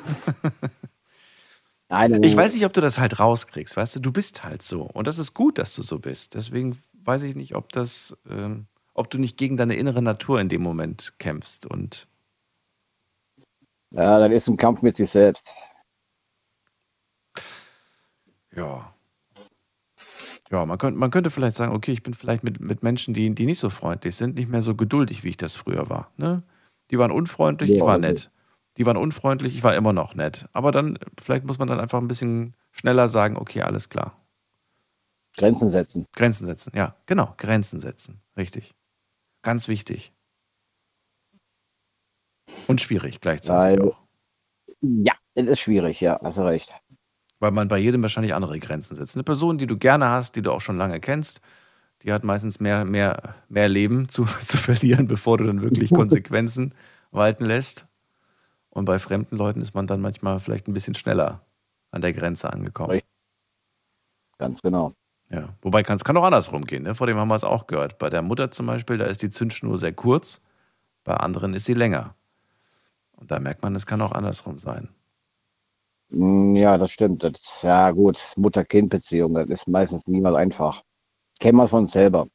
[1.89, 3.99] Nein, Ich weiß nicht, ob du das halt rauskriegst, weißt du?
[3.99, 4.83] Du bist halt so.
[4.83, 6.33] Und das ist gut, dass du so bist.
[6.35, 10.49] Deswegen weiß ich nicht, ob das, ähm, ob du nicht gegen deine innere Natur in
[10.49, 11.65] dem Moment kämpfst.
[11.65, 12.07] Und
[13.91, 15.47] Ja, das ist ein Kampf mit sich selbst.
[18.55, 18.93] ja.
[20.51, 23.33] Ja, man könnte, man könnte vielleicht sagen, okay, ich bin vielleicht mit, mit Menschen, die,
[23.33, 26.11] die nicht so freundlich sind, nicht mehr so geduldig, wie ich das früher war.
[26.17, 26.43] Ne?
[26.91, 28.01] Die waren unfreundlich, ich Ja, war okay.
[28.01, 28.31] nett.
[28.77, 30.47] Die waren unfreundlich, ich war immer noch nett.
[30.53, 34.19] Aber dann, vielleicht muss man dann einfach ein bisschen schneller sagen, okay, alles klar.
[35.37, 36.05] Grenzen setzen.
[36.13, 38.21] Grenzen setzen, ja, genau, Grenzen setzen.
[38.37, 38.73] Richtig.
[39.41, 40.13] Ganz wichtig.
[42.67, 43.97] Und schwierig gleichzeitig Weil- auch.
[44.81, 46.73] Ja, es ist schwierig, ja, hast du recht.
[47.39, 49.15] Weil man bei jedem wahrscheinlich andere Grenzen setzt.
[49.15, 51.41] Eine Person, die du gerne hast, die du auch schon lange kennst,
[52.03, 56.73] die hat meistens mehr, mehr, mehr Leben zu, zu verlieren, bevor du dann wirklich Konsequenzen
[57.11, 57.87] walten lässt.
[58.75, 61.41] Und bei fremden Leuten ist man dann manchmal vielleicht ein bisschen schneller
[61.91, 62.99] an der Grenze angekommen.
[64.37, 64.93] Ganz genau.
[65.29, 65.55] Ja.
[65.61, 66.83] Wobei kann es kann auch andersrum gehen.
[66.83, 66.93] Ne?
[66.93, 67.97] Vor dem haben wir es auch gehört.
[67.99, 70.43] Bei der Mutter zum Beispiel, da ist die Zündschnur sehr kurz,
[71.05, 72.15] bei anderen ist sie länger.
[73.13, 74.89] Und da merkt man, es kann auch andersrum sein.
[76.09, 77.23] Mm, Ja, das stimmt.
[77.23, 80.83] Das ist, ja gut, Mutter-Kind-Beziehung, das ist meistens niemals einfach.
[81.39, 82.27] Kennen wir von uns selber.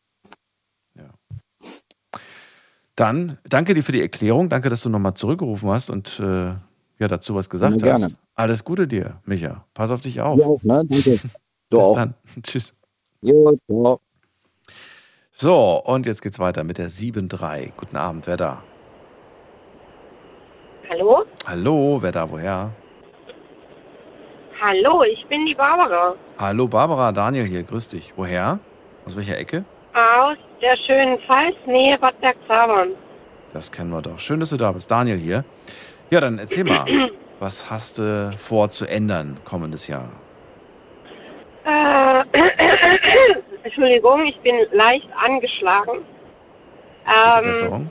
[2.96, 4.48] Dann danke dir für die Erklärung.
[4.48, 6.54] Danke, dass du nochmal zurückgerufen hast und äh,
[6.98, 8.00] ja, dazu was gesagt Gerne, hast.
[8.00, 8.14] gerne.
[8.34, 9.64] Alles Gute dir, Micha.
[9.74, 10.36] Pass auf dich auf.
[10.38, 10.84] Du auch, ne?
[10.86, 11.18] Danke.
[11.18, 11.18] Du
[11.70, 11.94] Bis auch.
[11.96, 12.14] dann.
[12.42, 12.74] Tschüss.
[13.22, 14.00] Jo, ciao.
[15.32, 17.72] So, und jetzt geht's weiter mit der 7-3.
[17.76, 18.62] Guten Abend, wer da?
[20.90, 21.24] Hallo?
[21.46, 22.72] Hallo, wer da, woher?
[24.60, 28.12] Hallo, ich bin die Barbara Hallo, Barbara, Daniel hier, grüß dich.
[28.16, 28.58] Woher?
[29.06, 29.64] Aus welcher Ecke?
[30.01, 32.90] Aus der schönen Pfalz, Nähe Bad Bergzabern.
[33.52, 34.18] Das kennen wir doch.
[34.18, 34.90] Schön, dass du da bist.
[34.90, 35.44] Daniel hier.
[36.10, 36.85] Ja, dann erzähl mal,
[37.40, 40.09] was hast du vor zu ändern kommendes Jahr?
[41.64, 42.24] Äh,
[43.62, 46.05] Entschuldigung, ich bin leicht angeschlagen.
[47.06, 47.90] Ähm.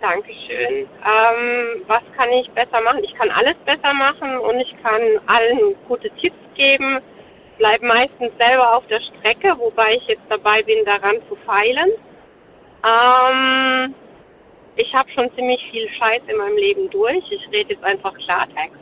[0.00, 0.86] Dankeschön.
[1.04, 3.02] Ähm, was kann ich besser machen?
[3.02, 7.00] Ich kann alles besser machen und ich kann allen gute Tipps geben.
[7.58, 11.90] Bleib meistens selber auf der Strecke, wobei ich jetzt dabei bin, daran zu feilen.
[12.86, 13.94] Ähm,
[14.76, 17.30] ich habe schon ziemlich viel Scheiß in meinem Leben durch.
[17.32, 18.78] Ich rede jetzt einfach Klartext.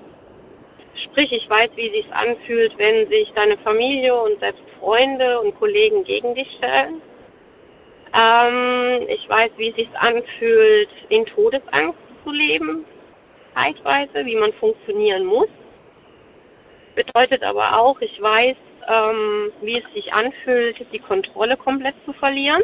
[0.95, 6.05] Sprich, ich weiß, wie sich's anfühlt, wenn sich deine Familie und selbst Freunde und Kollegen
[6.05, 7.01] gegen dich stellen.
[8.15, 12.85] Ähm, ich weiß, wie sich's anfühlt, in Todesangst zu leben,
[13.55, 15.49] zeitweise, wie man funktionieren muss.
[16.95, 18.57] Bedeutet aber auch, ich weiß,
[18.89, 22.63] ähm, wie es sich anfühlt, die Kontrolle komplett zu verlieren.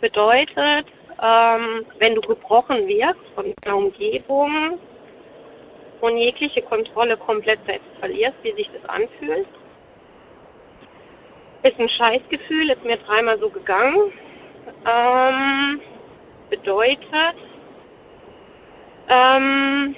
[0.00, 0.86] Bedeutet,
[1.22, 4.78] ähm, wenn du gebrochen wirst von deiner Umgebung
[6.00, 9.46] und jegliche Kontrolle komplett selbst verlierst, wie sich das anfühlt.
[11.62, 14.12] Ist ein Scheißgefühl, ist mir dreimal so gegangen.
[14.84, 15.80] Ähm,
[16.50, 17.36] bedeutet,
[19.08, 19.94] ähm,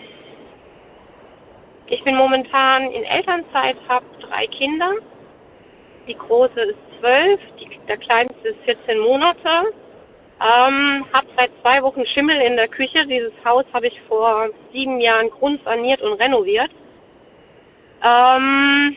[1.86, 4.93] ich bin momentan in Elternzeit, habe drei Kinder.
[6.09, 7.40] Die große ist zwölf,
[7.89, 9.73] der kleinste ist 14 Monate.
[10.40, 13.06] Ähm, habe seit zwei Wochen Schimmel in der Küche.
[13.06, 16.70] Dieses Haus habe ich vor sieben Jahren grundsaniert und renoviert.
[18.02, 18.97] Ähm,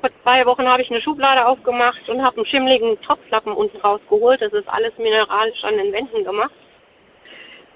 [0.00, 4.40] vor zwei Wochen habe ich eine Schublade aufgemacht und habe einen schimmligen Topflappen unten rausgeholt.
[4.40, 6.52] Das ist alles mineralisch an den Wänden gemacht.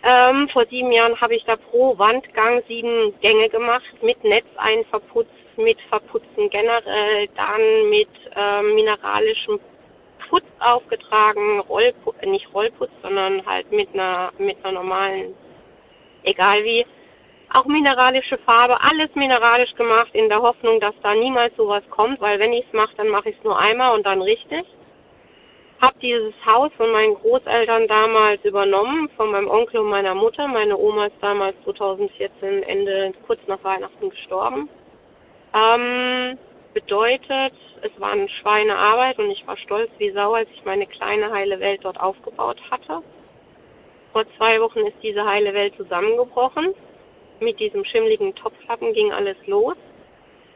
[0.05, 4.85] Ähm, vor sieben Jahren habe ich da pro Wandgang sieben Gänge gemacht, mit Netz ein
[4.87, 9.61] verputzt, mit Verputzen generell, dann mit ähm, mineralischem
[10.29, 15.35] Putz aufgetragen, Rollputz, nicht Rollputz, sondern halt mit einer, mit einer normalen,
[16.25, 16.85] egal wie,
[17.53, 22.41] auch mineralische Farbe, alles mineralisch gemacht, in der Hoffnung, dass da niemals sowas kommt, weil
[22.41, 24.65] wenn ich es mache, dann mache ich es nur einmal und dann richtig.
[25.83, 30.47] Habe dieses Haus von meinen Großeltern damals übernommen, von meinem Onkel und meiner Mutter.
[30.47, 34.69] Meine Oma ist damals 2014 Ende, kurz nach Weihnachten gestorben.
[35.53, 36.39] Ähm,
[36.73, 41.33] bedeutet, es war eine Schweinearbeit und ich war stolz wie Sau, als ich meine kleine
[41.33, 43.03] heile Welt dort aufgebaut hatte.
[44.13, 46.75] Vor zwei Wochen ist diese heile Welt zusammengebrochen.
[47.41, 49.75] Mit diesem schimmligen Topflappen ging alles los.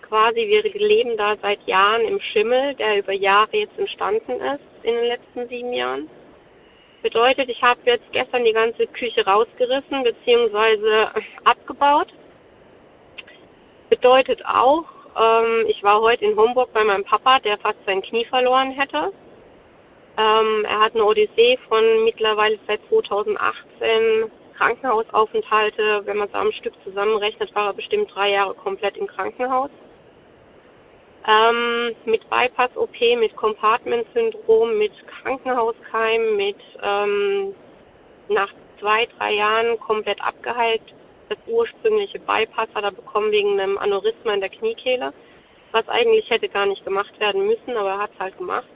[0.02, 4.94] Quasi, wir leben da seit Jahren im Schimmel, der über Jahre jetzt entstanden ist, in
[4.94, 6.08] den letzten sieben Jahren.
[7.02, 11.06] Bedeutet, ich habe jetzt gestern die ganze Küche rausgerissen bzw.
[11.44, 12.08] abgebaut.
[13.90, 14.84] Bedeutet auch,
[15.20, 19.12] ähm, ich war heute in Homburg bei meinem Papa, der fast sein Knie verloren hätte.
[20.18, 26.02] Ähm, er hat eine Odyssee von mittlerweile seit 2018 Krankenhausaufenthalte.
[26.06, 29.70] Wenn man es am Stück zusammenrechnet, war er bestimmt drei Jahre komplett im Krankenhaus.
[31.28, 37.52] Ähm, mit Bypass-OP, mit Compartment-Syndrom, mit Krankenhauskeim, mit ähm,
[38.28, 40.82] nach zwei, drei Jahren komplett abgeheilt.
[41.28, 45.12] Das ursprüngliche Bypass hat er bekommen wegen einem Aneurysma in der Kniekehle.
[45.72, 48.68] was eigentlich hätte gar nicht gemacht werden müssen, aber er hat es halt gemacht.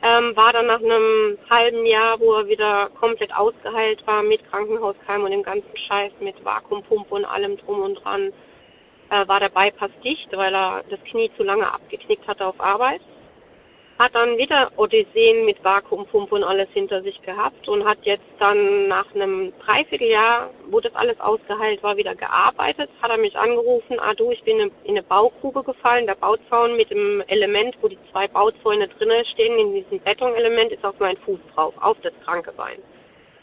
[0.00, 5.24] Ähm, war dann nach einem halben Jahr, wo er wieder komplett ausgeheilt war mit Krankenhauskeim
[5.24, 8.32] und dem ganzen Scheiß, mit Vakuumpumpe und allem drum und dran,
[9.10, 13.00] äh, war der Bypass dicht, weil er das Knie zu lange abgeknickt hatte auf Arbeit
[13.98, 18.86] hat dann wieder Odysseen mit Vakuumpumpe und alles hinter sich gehabt und hat jetzt dann
[18.86, 22.88] nach einem Dreivierteljahr, wo das alles ausgeheilt war, wieder gearbeitet.
[23.02, 26.90] Hat er mich angerufen, ah du, ich bin in eine Baugrube gefallen, der Bauzaun mit
[26.90, 31.40] dem Element, wo die zwei Bauzäune drinnen stehen, in diesem Betonelement ist auf meinen Fuß
[31.54, 32.78] drauf, auf das kranke Bein.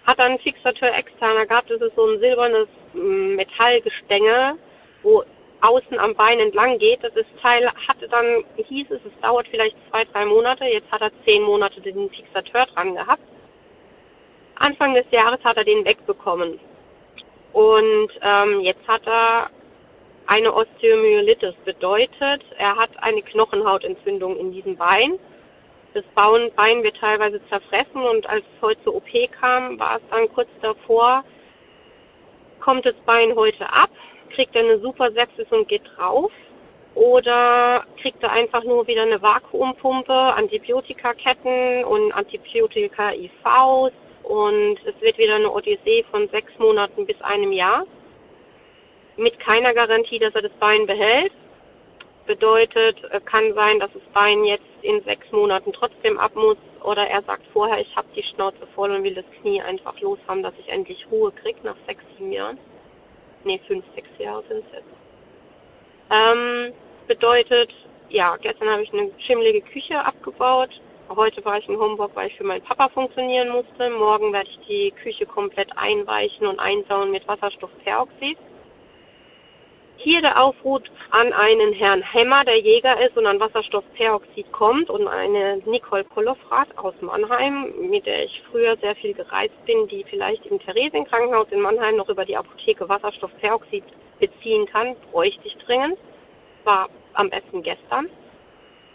[0.05, 4.57] Hat dann Fixateur externer gehabt, das ist so ein silbernes mm, Metallgestänge,
[5.03, 5.23] wo
[5.65, 7.03] außen am Bein entlang geht.
[7.03, 10.65] Das ist Teil hatte dann, hieß es, es dauert vielleicht zwei, drei Monate.
[10.65, 13.23] Jetzt hat er zehn Monate den Fixateur dran gehabt.
[14.55, 16.59] Anfang des Jahres hat er den wegbekommen.
[17.53, 19.49] Und ähm, jetzt hat er
[20.27, 21.55] eine Osteomyelitis.
[21.65, 25.19] Bedeutet, er hat eine Knochenhautentzündung in diesem Bein.
[25.93, 29.07] Das Bein wird teilweise zerfressen und als es heute zur OP
[29.39, 31.23] kam, war es dann kurz davor,
[32.59, 33.91] kommt das Bein heute ab
[34.35, 36.31] kriegt er eine super Sepsis und geht drauf?
[36.93, 43.91] Oder kriegt er einfach nur wieder eine Vakuumpumpe, Antibiotikaketten und Antibiotika-IVs
[44.23, 47.85] und es wird wieder eine Odyssee von sechs Monaten bis einem Jahr
[49.17, 51.31] mit keiner Garantie, dass er das Bein behält.
[52.25, 57.07] Bedeutet, äh, kann sein, dass das Bein jetzt in sechs Monaten trotzdem ab muss oder
[57.07, 60.41] er sagt vorher, ich habe die Schnauze voll und will das Knie einfach los haben,
[60.43, 62.57] dass ich endlich Ruhe kriege nach sechs, sieben Jahren
[63.45, 64.85] nee, fünf, sechs Jahre sind es jetzt.
[66.11, 66.73] Ähm,
[67.07, 67.73] bedeutet,
[68.09, 70.69] ja, gestern habe ich eine schimmlige Küche abgebaut.
[71.09, 73.89] Heute war ich in Homburg, weil ich für meinen Papa funktionieren musste.
[73.91, 78.37] Morgen werde ich die Küche komplett einweichen und einsauen mit Wasserstoffperoxid.
[79.97, 80.81] Hier der Aufruf
[81.11, 86.77] an einen Herrn Hemmer, der Jäger ist und an Wasserstoffperoxid kommt und eine Nicole Kolofrat
[86.77, 91.61] aus Mannheim, mit der ich früher sehr viel gereist bin, die vielleicht im Theresienkrankenhaus in
[91.61, 93.83] Mannheim noch über die Apotheke Wasserstoffperoxid
[94.19, 95.97] beziehen kann, bräuchte ich dringend.
[96.63, 98.07] War am besten gestern.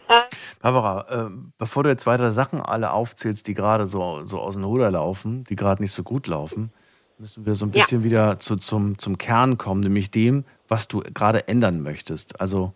[0.09, 0.23] Äh,
[0.61, 4.65] Barbara, äh, bevor du jetzt weitere Sachen alle aufzählst, die gerade so, so aus dem
[4.65, 6.73] Ruder laufen, die gerade nicht so gut laufen,
[7.21, 8.05] müssen wir so ein bisschen ja.
[8.05, 12.41] wieder zu, zum, zum Kern kommen, nämlich dem, was du gerade ändern möchtest.
[12.41, 12.73] Also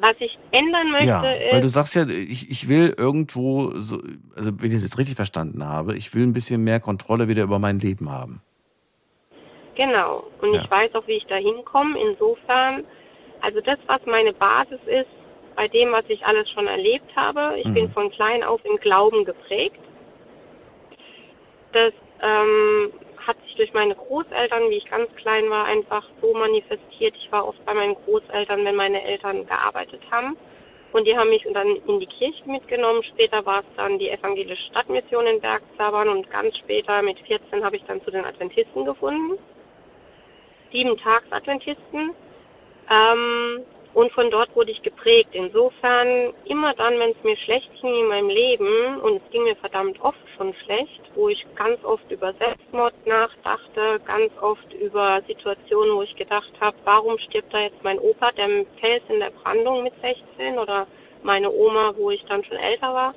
[0.00, 1.22] was ich ändern möchte ja.
[1.22, 4.00] Weil du sagst ja, ich, ich will irgendwo, so,
[4.36, 7.42] also wenn ich das jetzt richtig verstanden habe, ich will ein bisschen mehr Kontrolle wieder
[7.42, 8.40] über mein Leben haben.
[9.74, 10.24] Genau.
[10.40, 10.62] Und ja.
[10.62, 11.98] ich weiß auch, wie ich da hinkomme.
[11.98, 12.84] Insofern,
[13.40, 15.10] also das, was meine Basis ist,
[15.56, 17.74] bei dem, was ich alles schon erlebt habe, ich mhm.
[17.74, 19.80] bin von klein auf im Glauben geprägt.
[21.72, 21.92] Das
[22.22, 22.92] ähm,
[23.26, 27.14] hat sich durch meine Großeltern, wie ich ganz klein war, einfach so manifestiert.
[27.16, 30.36] Ich war oft bei meinen Großeltern, wenn meine Eltern gearbeitet haben.
[30.92, 33.02] Und die haben mich dann in die Kirche mitgenommen.
[33.02, 37.76] Später war es dann die evangelische Stadtmission in Bergzabern und ganz später mit 14 habe
[37.76, 39.36] ich dann zu den Adventisten gefunden.
[40.72, 42.10] Sieben Tags Adventisten.
[42.90, 43.64] Ähm,
[43.94, 45.30] und von dort wurde ich geprägt.
[45.32, 49.56] Insofern, immer dann, wenn es mir schlecht ging in meinem Leben, und es ging mir
[49.56, 55.96] verdammt oft schon schlecht, wo ich ganz oft über Selbstmord nachdachte, ganz oft über Situationen,
[55.96, 59.82] wo ich gedacht habe, warum stirbt da jetzt mein Opa, der Fels in der Brandung
[59.82, 60.86] mit 16 oder
[61.22, 63.14] meine Oma, wo ich dann schon älter war.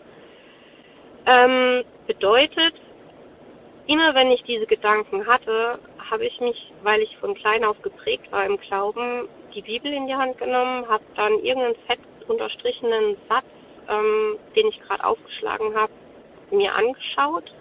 [1.26, 2.74] Ähm, bedeutet,
[3.88, 5.80] immer wenn ich diese Gedanken hatte,
[6.10, 10.08] habe ich mich, weil ich von klein auf geprägt war im Glauben, die Bibel in
[10.08, 13.46] die Hand genommen, habe dann irgendeinen fett unterstrichenen Satz,
[13.90, 15.92] ähm, den ich gerade aufgeschlagen habe,
[16.52, 17.54] mir angeschaut,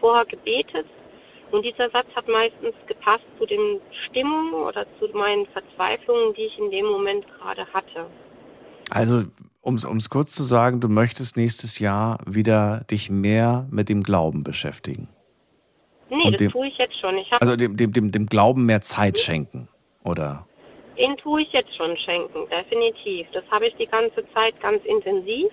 [0.00, 0.86] vorher gebetet.
[1.50, 6.58] Und dieser Satz hat meistens gepasst zu den Stimmungen oder zu meinen Verzweiflungen, die ich
[6.58, 8.06] in dem Moment gerade hatte.
[8.90, 9.24] Also,
[9.62, 14.44] um es kurz zu sagen, du möchtest nächstes Jahr wieder dich mehr mit dem Glauben
[14.44, 15.08] beschäftigen.
[16.08, 17.16] Nee, Und das dem, tue ich jetzt schon.
[17.18, 19.68] Ich also dem, dem, dem, dem Glauben mehr Zeit schenken,
[20.04, 20.46] oder?
[20.98, 23.26] Den tue ich jetzt schon schenken, definitiv.
[23.32, 25.50] Das habe ich die ganze Zeit ganz intensiv,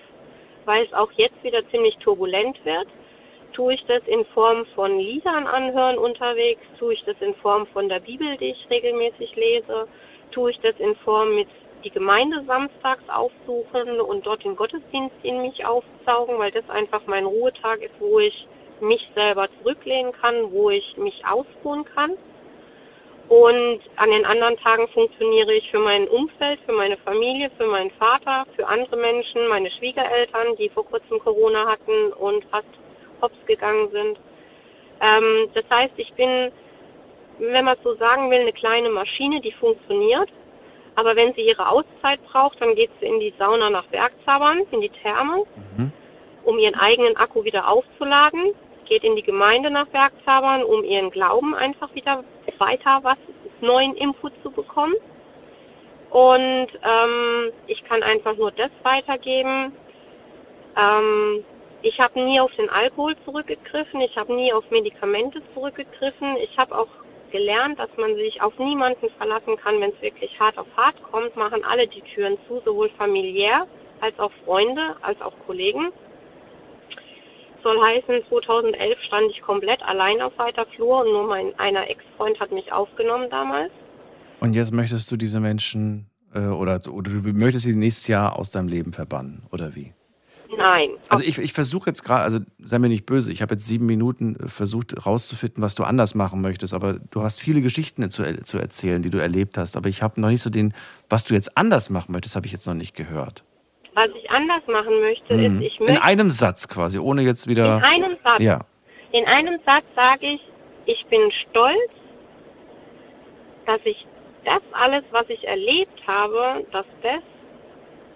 [0.68, 2.88] weil es auch jetzt wieder ziemlich turbulent wird.
[3.54, 7.90] Tue ich das in Form von Liedern anhören unterwegs, tue ich das in Form von
[7.90, 9.88] der Bibel, die ich regelmäßig lese,
[10.32, 11.48] tue ich das in Form mit
[11.84, 17.26] die Gemeinde samstags aufsuchen und dort den Gottesdienst in mich aufsaugen, weil das einfach mein
[17.26, 18.46] Ruhetag ist, wo ich
[18.82, 22.12] mich selber zurücklehnen kann, wo ich mich ausruhen kann.
[23.30, 27.92] Und an den anderen Tagen funktioniere ich für mein Umfeld, für meine Familie, für meinen
[27.92, 32.68] Vater, für andere Menschen, meine Schwiegereltern, die vor kurzem Corona hatten und fast
[33.22, 34.18] hops gegangen sind.
[35.02, 36.52] Ähm, das heißt, ich bin,
[37.40, 40.30] wenn man so sagen will, eine kleine Maschine, die funktioniert.
[40.96, 44.82] Aber wenn sie ihre Auszeit braucht, dann geht sie in die Sauna nach Bergzabern, in
[44.82, 45.44] die Therme,
[45.78, 45.92] Mhm.
[46.46, 48.54] um ihren eigenen Akku wieder aufzuladen.
[48.86, 52.24] Geht in die Gemeinde nach Bergzabern, um ihren Glauben einfach wieder
[52.60, 53.18] weiter was
[53.62, 54.96] neuen Input zu bekommen.
[56.10, 59.74] Und ähm, ich kann einfach nur das weitergeben.
[60.78, 61.44] Ähm,
[61.82, 66.38] ich habe nie auf den Alkohol zurückgegriffen, ich habe nie auf Medikamente zurückgegriffen.
[66.38, 66.88] Ich habe auch
[67.32, 71.36] gelernt, dass man sich auf niemanden verlassen kann, wenn es wirklich hart auf hart kommt,
[71.36, 73.68] machen alle die Türen zu, sowohl familiär
[74.00, 75.92] als auch Freunde, als auch Kollegen.
[77.64, 82.40] Soll heißen, 2011 stand ich komplett allein auf weiter Flur und nur mein einer Ex-Freund
[82.40, 83.72] hat mich aufgenommen damals.
[84.40, 88.52] Und jetzt möchtest du diese Menschen äh, oder, oder du möchtest sie nächstes Jahr aus
[88.52, 89.94] deinem Leben verbannen, oder wie?
[90.56, 90.90] Nein.
[91.10, 93.86] Also ich, ich versuche jetzt gerade, also sei mir nicht böse, ich habe jetzt sieben
[93.86, 98.24] Minuten äh, versucht rauszufinden, was du anders machen möchtest, aber du hast viele Geschichten zu,
[98.44, 100.74] zu erzählen, die du erlebt hast, aber ich habe noch nicht so den,
[101.10, 103.44] was du jetzt anders machen möchtest, habe ich jetzt noch nicht gehört.
[103.98, 105.60] Was ich anders machen möchte, Mhm.
[105.60, 107.78] ist, ich In möchte einem Satz quasi, ohne jetzt wieder.
[107.78, 108.40] In einem Satz.
[108.42, 108.60] Ja,
[109.12, 110.42] In einem Satz sage ich,
[110.86, 111.92] ich bin stolz,
[113.66, 114.06] dass ich
[114.46, 117.22] das alles, was ich erlebt habe, dass das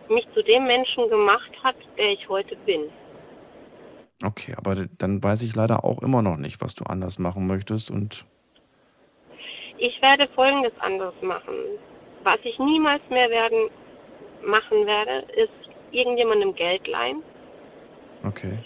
[0.07, 2.81] mich zu dem Menschen gemacht hat, der ich heute bin.
[4.23, 7.89] okay, aber dann weiß ich leider auch immer noch nicht, was du anders machen möchtest
[7.89, 8.25] und
[9.79, 11.55] Ich werde Folgendes anders machen.
[12.23, 13.69] Was ich niemals mehr werden,
[14.45, 15.49] machen werde, ist
[15.91, 17.23] irgendjemandem Geld leihen.
[18.25, 18.57] okay.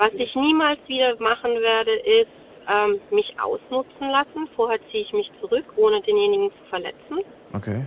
[0.00, 2.28] Was ich niemals wieder machen werde, ist
[2.68, 4.48] ähm, mich ausnutzen lassen.
[4.54, 7.18] Vorher ziehe ich mich zurück, ohne denjenigen zu verletzen.
[7.52, 7.84] Okay.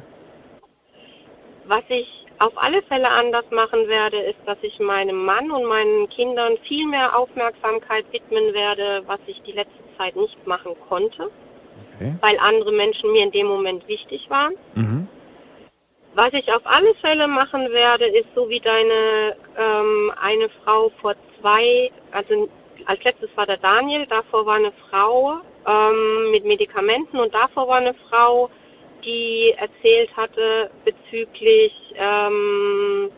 [1.68, 6.10] Was ich auf alle Fälle anders machen werde, ist, dass ich meinem Mann und meinen
[6.10, 11.30] Kindern viel mehr Aufmerksamkeit widmen werde, was ich die letzte Zeit nicht machen konnte,
[11.96, 12.14] Okay.
[12.20, 14.56] weil andere Menschen mir in dem Moment wichtig waren.
[14.76, 15.08] Mhm.
[16.14, 21.16] Was ich auf alle Fälle machen werde, ist so wie deine ähm, eine Frau vor
[21.40, 22.50] zwei, also
[22.86, 27.78] als letztes war der Daniel, davor war eine Frau ähm, mit Medikamenten und davor war
[27.78, 28.50] eine Frau,
[29.06, 33.10] die erzählt hatte bezüglich, ähm,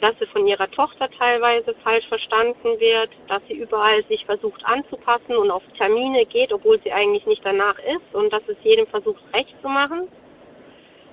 [0.00, 5.36] dass sie von ihrer Tochter teilweise falsch verstanden wird, dass sie überall sich versucht anzupassen
[5.36, 9.22] und auf Termine geht, obwohl sie eigentlich nicht danach ist und dass es jedem versucht
[9.32, 10.08] recht zu machen.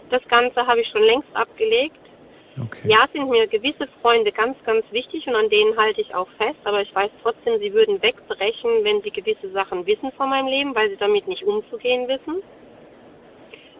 [0.10, 2.00] Das Ganze habe ich schon längst abgelegt.
[2.90, 6.58] Ja, sind mir gewisse Freunde ganz, ganz wichtig und an denen halte ich auch fest,
[6.66, 10.76] aber ich weiß trotzdem, sie würden wegbrechen, wenn sie gewisse Sachen wissen von meinem Leben,
[10.76, 12.42] weil sie damit nicht umzugehen wissen.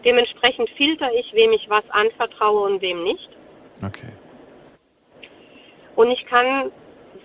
[0.06, 3.30] Dementsprechend filter ich, wem ich was anvertraue und wem nicht.
[3.86, 4.14] Okay.
[5.98, 6.72] Und ich kann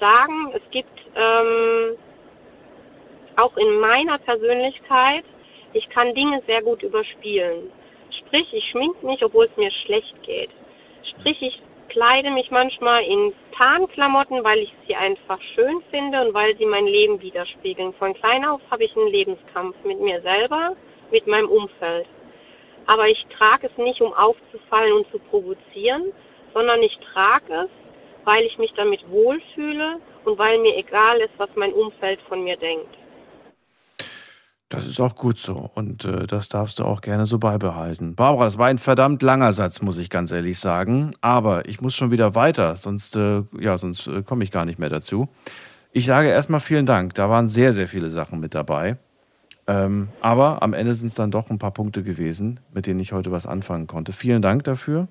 [0.00, 1.96] sagen, es gibt ähm,
[3.36, 5.24] auch in meiner Persönlichkeit,
[5.72, 7.70] ich kann Dinge sehr gut überspielen.
[8.18, 10.50] Sprich, ich schmink mich, obwohl es mir schlecht geht.
[11.02, 16.56] Sprich, ich kleide mich manchmal in Tarnklamotten, weil ich sie einfach schön finde und weil
[16.56, 17.92] sie mein Leben widerspiegeln.
[17.94, 20.76] Von klein auf habe ich einen Lebenskampf mit mir selber,
[21.10, 22.06] mit meinem Umfeld.
[22.86, 26.12] Aber ich trage es nicht, um aufzufallen und zu provozieren,
[26.52, 27.68] sondern ich trage es,
[28.24, 32.56] weil ich mich damit wohlfühle und weil mir egal ist, was mein Umfeld von mir
[32.56, 32.94] denkt.
[34.74, 38.14] Das ist auch gut so und äh, das darfst du auch gerne so beibehalten.
[38.14, 41.12] Barbara, das war ein verdammt langer Satz, muss ich ganz ehrlich sagen.
[41.20, 44.78] Aber ich muss schon wieder weiter, sonst, äh, ja, sonst äh, komme ich gar nicht
[44.78, 45.28] mehr dazu.
[45.92, 47.14] Ich sage erstmal vielen Dank.
[47.14, 48.96] Da waren sehr, sehr viele Sachen mit dabei.
[49.66, 53.12] Ähm, aber am Ende sind es dann doch ein paar Punkte gewesen, mit denen ich
[53.12, 54.12] heute was anfangen konnte.
[54.12, 55.08] Vielen Dank dafür.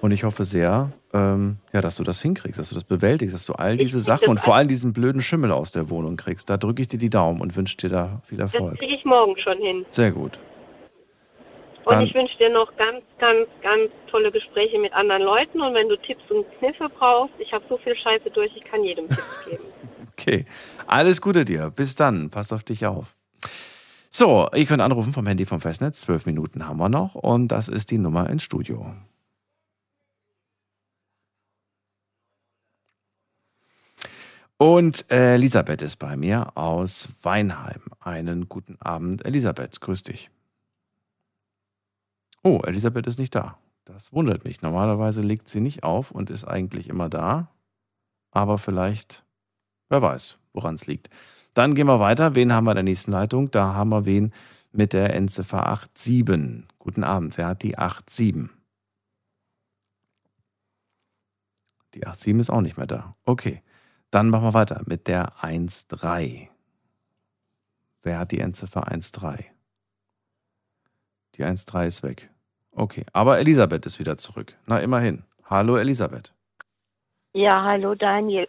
[0.00, 3.44] Und ich hoffe sehr, ähm, ja, dass du das hinkriegst, dass du das bewältigst, dass
[3.44, 6.48] du all diese Sachen und vor allem diesen blöden Schimmel aus der Wohnung kriegst.
[6.48, 8.78] Da drücke ich dir die Daumen und wünsche dir da viel Das Erfolg.
[8.78, 9.84] kriege ich morgen schon hin.
[9.88, 10.38] Sehr gut.
[11.84, 15.60] Und Dann- ich wünsche dir noch ganz, ganz, ganz tolle Gespräche mit anderen Leuten.
[15.60, 18.82] Und wenn du Tipps und Kniffe brauchst, ich habe so viel Scheiße durch, ich kann
[18.84, 19.62] jedem Tipps geben.
[20.12, 20.44] Okay.
[20.86, 21.70] Alles Gute dir.
[21.74, 22.28] Bis dann.
[22.28, 23.16] Pass auf dich auf.
[24.10, 26.02] So, ihr könnt anrufen vom Handy vom Festnetz.
[26.02, 28.92] Zwölf Minuten haben wir noch und das ist die Nummer ins Studio.
[34.60, 37.80] Und äh, Elisabeth ist bei mir aus Weinheim.
[37.98, 39.80] Einen guten Abend, Elisabeth.
[39.80, 40.28] Grüß dich.
[42.42, 43.56] Oh, Elisabeth ist nicht da.
[43.86, 44.60] Das wundert mich.
[44.60, 47.48] Normalerweise legt sie nicht auf und ist eigentlich immer da.
[48.32, 49.24] Aber vielleicht,
[49.88, 51.08] wer weiß, woran es liegt.
[51.54, 52.34] Dann gehen wir weiter.
[52.34, 53.50] Wen haben wir in der nächsten Leitung?
[53.50, 54.30] Da haben wir wen
[54.72, 56.66] mit der Endziffer 87.
[56.78, 57.38] Guten Abend.
[57.38, 58.50] Wer hat die 87?
[61.94, 63.16] Die 87 ist auch nicht mehr da.
[63.24, 63.62] Okay.
[64.10, 66.48] Dann machen wir weiter mit der 13.
[68.02, 69.46] Wer hat die Endziffer 13?
[71.36, 72.30] Die 1.3 ist weg.
[72.72, 74.56] Okay, aber Elisabeth ist wieder zurück.
[74.66, 75.24] Na, immerhin.
[75.44, 76.32] Hallo Elisabeth.
[77.32, 78.48] Ja, hallo Daniel.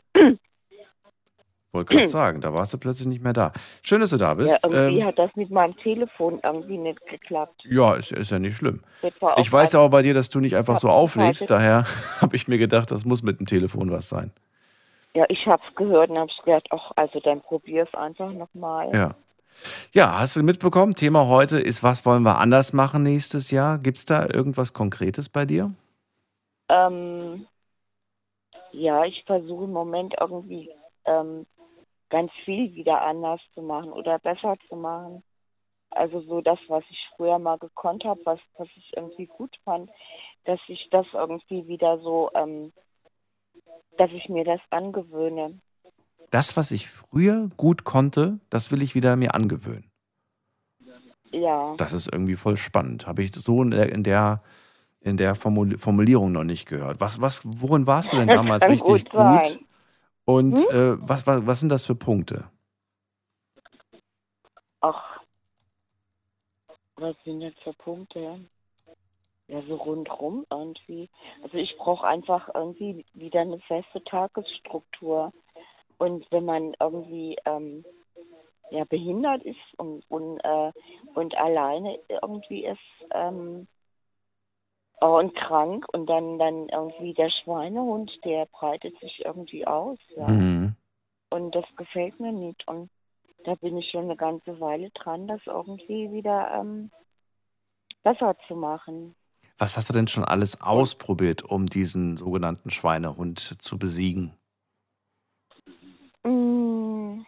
[1.71, 3.51] Wollte gerade sagen, da warst du plötzlich nicht mehr da.
[3.83, 4.59] Schön, dass du da Ja, bist.
[4.63, 7.61] irgendwie Ähm, hat das mit meinem Telefon irgendwie nicht geklappt.
[7.65, 8.81] ja, ist, ist ja nicht schlimm.
[9.37, 11.49] Ich weiß aber bei dir, dass du nicht einfach so auflegst.
[11.49, 11.85] Daher
[12.21, 14.31] habe ich mir gedacht, das muss mit dem Telefon was sein.
[15.13, 18.93] Ja, ich hab's gehört und hab's gedacht, ach, also dann probier's einfach nochmal.
[18.93, 19.15] Ja.
[19.93, 20.93] Ja, hast du mitbekommen?
[20.93, 23.77] Thema heute ist, was wollen wir anders machen nächstes Jahr?
[23.77, 25.73] Gibt es da irgendwas Konkretes bei dir?
[26.69, 27.45] Ähm,
[28.71, 30.71] ja, ich versuche im Moment irgendwie
[31.05, 31.45] ähm,
[32.09, 35.23] ganz viel wieder anders zu machen oder besser zu machen.
[35.89, 39.89] Also so das, was ich früher mal gekonnt habe, was, was ich irgendwie gut fand,
[40.45, 42.71] dass ich das irgendwie wieder so, ähm,
[43.97, 45.59] dass ich mir das angewöhne.
[46.29, 49.91] Das, was ich früher gut konnte, das will ich wieder mir angewöhnen.
[51.31, 51.75] Ja.
[51.77, 53.07] Das ist irgendwie voll spannend.
[53.07, 54.43] Habe ich so in der, in der,
[55.01, 56.99] in der Formul Formulierung noch nicht gehört.
[56.99, 59.59] Was, was, worin warst du denn damals richtig gut gut?
[60.25, 60.75] Und Hm?
[60.75, 62.49] äh, was, was, was sind das für Punkte?
[64.81, 65.19] Ach,
[66.95, 68.39] was sind jetzt für Punkte?
[69.51, 71.09] Ja, so rundrum irgendwie.
[71.43, 75.33] Also ich brauche einfach irgendwie wieder eine feste Tagesstruktur.
[75.97, 77.83] Und wenn man irgendwie ähm,
[78.69, 80.71] ja, behindert ist und, und, äh,
[81.15, 82.79] und alleine irgendwie ist
[83.13, 83.67] ähm,
[85.01, 89.99] oh, und krank und dann, dann irgendwie der Schweinehund, der breitet sich irgendwie aus.
[90.15, 90.29] Ja.
[90.29, 90.77] Mhm.
[91.29, 92.65] Und das gefällt mir nicht.
[92.69, 92.89] Und
[93.43, 96.89] da bin ich schon eine ganze Weile dran, das irgendwie wieder ähm,
[98.01, 99.13] besser zu machen.
[99.61, 104.33] Was hast du denn schon alles ausprobiert, um diesen sogenannten Schweinehund zu besiegen?
[106.23, 107.21] Mm,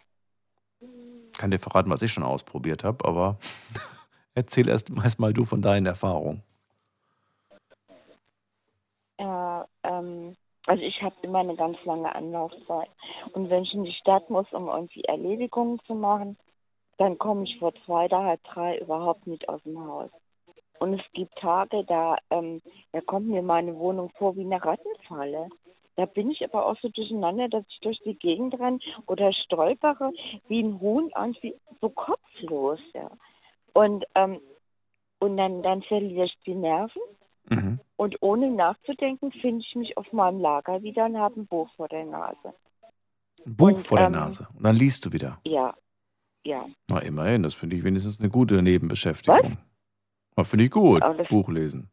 [1.37, 3.37] kann dir verraten, was ich schon ausprobiert habe, aber
[4.33, 6.41] erzähl erst erst mal du von deinen Erfahrungen.
[9.19, 10.35] ja, ähm,
[10.65, 12.89] also ich habe immer eine ganz lange Anlaufzeit.
[13.33, 16.37] Und wenn ich in die Stadt muss, um irgendwie Erledigungen zu machen,
[16.97, 20.09] dann komme ich vor zwei, da halb drei überhaupt nicht aus dem Haus.
[20.79, 25.49] Und es gibt Tage, da, ähm, da kommt mir meine Wohnung vor wie eine Rattenfalle.
[25.95, 30.11] Da bin ich aber auch so durcheinander, dass ich durch die Gegend renne oder stolpere
[30.47, 33.09] wie ein Huhn, irgendwie so kopflos, ja.
[33.73, 34.39] Und, ähm,
[35.19, 37.01] und dann, dann verliere ich die Nerven
[37.49, 37.79] Mhm.
[37.97, 41.89] und ohne nachzudenken finde ich mich auf meinem Lager wieder und habe ein Buch vor
[41.89, 42.53] der Nase.
[43.45, 44.47] Ein Buch Und, vor der ähm, Nase.
[44.55, 45.39] Und dann liest du wieder.
[45.43, 45.73] Ja,
[46.45, 46.65] ja.
[46.87, 49.57] Na, immerhin, das finde ich wenigstens eine gute Nebenbeschäftigung.
[49.57, 49.72] Was?
[50.43, 51.89] Finde ich gut, Buch lesen.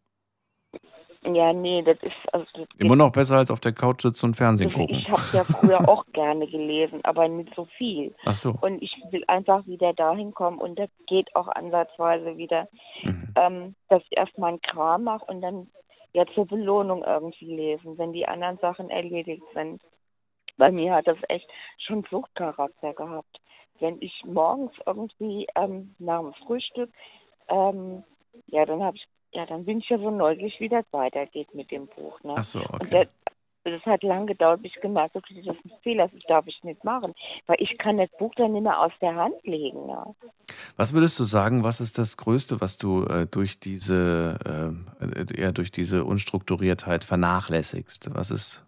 [1.22, 4.36] Ja, nee, das ist also das Immer noch besser als auf der Couch sitzen und
[4.36, 4.96] Fernsehen gucken.
[5.00, 8.14] ich habe ja früher auch gerne gelesen, aber nicht so viel.
[8.24, 8.54] Ach so.
[8.62, 12.68] Und ich will einfach wieder dahin kommen und das geht auch ansatzweise wieder,
[13.02, 13.34] Mhm.
[13.36, 15.68] ähm, dass ich erstmal einen Kram mache und dann
[16.14, 19.82] ja zur Belohnung irgendwie lesen, wenn die anderen Sachen erledigt sind.
[20.56, 21.48] Bei mir hat das echt
[21.78, 23.40] schon Suchtcharakter gehabt.
[23.78, 26.90] Wenn ich morgens irgendwie ähm, nach dem Frühstück,
[27.48, 28.04] ähm,
[28.46, 31.70] ja, dann habe ich, ja, dann bin ich ja so neugierig, wie das weitergeht mit
[31.70, 32.22] dem Buch.
[32.22, 32.34] Ne?
[32.36, 33.08] Ach so, Und okay.
[33.64, 36.46] das, das hat lange gedauert, bis ich gemerkt habe, das ist ein Fehler, das darf
[36.46, 37.14] ich nicht machen.
[37.46, 39.88] Weil ich kann das Buch dann nicht mehr aus der Hand legen.
[39.88, 40.06] Ja.
[40.76, 44.38] Was würdest du sagen, was ist das Größte, was du äh, durch diese
[45.00, 48.14] äh, eher durch diese Unstrukturiertheit vernachlässigst?
[48.14, 48.66] Was ist,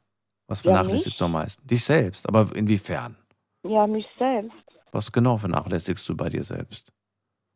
[0.48, 1.16] was Ja, vernachlässigst mich?
[1.18, 1.66] du am meisten?
[1.66, 3.16] Dich selbst, aber inwiefern?
[3.64, 4.52] ja, mich selbst.
[4.93, 6.93] Was genau vernachlässigst du bei dir selbst?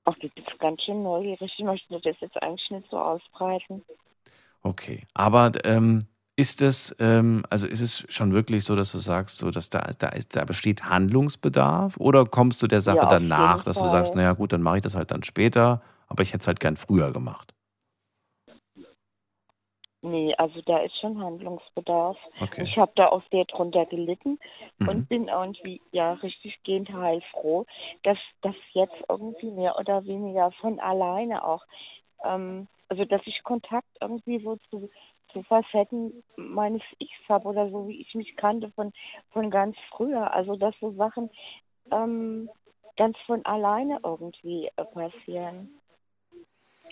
[0.07, 1.53] Ach, das ist ganz schön neugierig.
[1.59, 3.85] Ich möchte das jetzt eigentlich nicht so ausbreiten.
[4.63, 6.07] Okay, aber ähm,
[6.37, 9.91] ist es, ähm, also ist es schon wirklich so, dass du sagst, so, dass da,
[9.99, 14.15] da, ist, da besteht Handlungsbedarf oder kommst du der Sache Ja, danach, dass du sagst,
[14.15, 16.77] naja gut, dann mache ich das halt dann später, aber ich hätte es halt gern
[16.77, 17.56] früher gemacht.
[20.07, 22.17] Nee, also da ist schon Handlungsbedarf.
[22.41, 22.63] Okay.
[22.63, 24.39] Ich habe da auch sehr drunter gelitten
[24.79, 24.89] Mhm.
[24.89, 27.67] und bin irgendwie ja richtig gehend heilfroh,
[28.05, 31.65] dass das jetzt irgendwie mehr oder weniger von alleine auch,
[32.25, 34.89] ähm, also dass ich Kontakt irgendwie so zu,
[35.33, 38.93] zu Facetten meines Ichs habe oder so, wie ich mich kannte von,
[39.33, 40.33] von ganz früher.
[40.33, 41.31] Also dass so Sachen
[41.91, 42.49] ähm,
[42.97, 45.71] ganz von alleine irgendwie äh, passieren.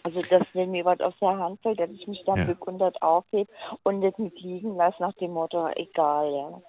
[0.04, 2.44] Also, dass wenn mir was aus der Hand fällt, dass ich mich dann Ja.
[2.44, 3.50] bück und das aufhebe
[3.82, 6.62] und nicht mit liegen lasse nach dem Motto, egal, ja.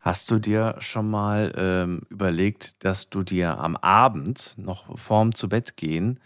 [0.00, 5.48] Hast du dir schon mal ähm, überlegt, dass du dir am Abend noch vorm zu
[5.48, 6.18] Bett gehen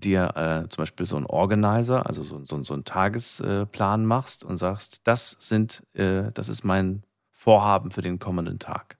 [0.00, 4.56] dir äh, zum Beispiel so einen Organizer, also so, so, so einen Tagesplan machst und
[4.56, 8.98] sagst, das sind, äh, das ist mein Vorhaben für den kommenden Tag.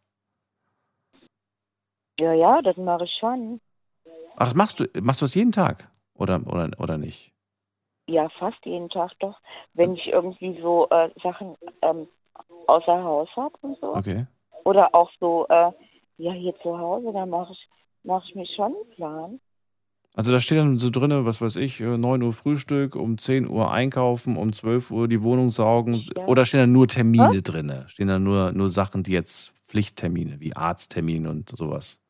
[2.18, 3.60] Ja, ja, das mache ich schon.
[4.36, 5.90] Ach, das machst du, machst du das jeden Tag?
[6.18, 7.32] Oder, oder, oder nicht?
[8.08, 9.36] Ja, fast jeden Tag doch.
[9.74, 12.06] Wenn ich irgendwie so äh, Sachen ähm,
[12.66, 13.94] außer Haus habe und so.
[13.94, 14.26] Okay.
[14.64, 15.72] Oder auch so, äh,
[16.18, 17.68] ja, hier zu Hause, dann mache ich,
[18.04, 19.40] mach ich mir schon einen Plan.
[20.14, 23.48] Also da steht dann so drin, was weiß ich, äh, 9 Uhr Frühstück, um 10
[23.48, 26.02] Uhr einkaufen, um 12 Uhr die Wohnung saugen.
[26.16, 26.26] Ja.
[26.26, 27.70] Oder stehen da nur Termine drin?
[27.86, 32.00] Stehen da nur, nur Sachen, die jetzt Pflichttermine, wie Arzttermin und sowas?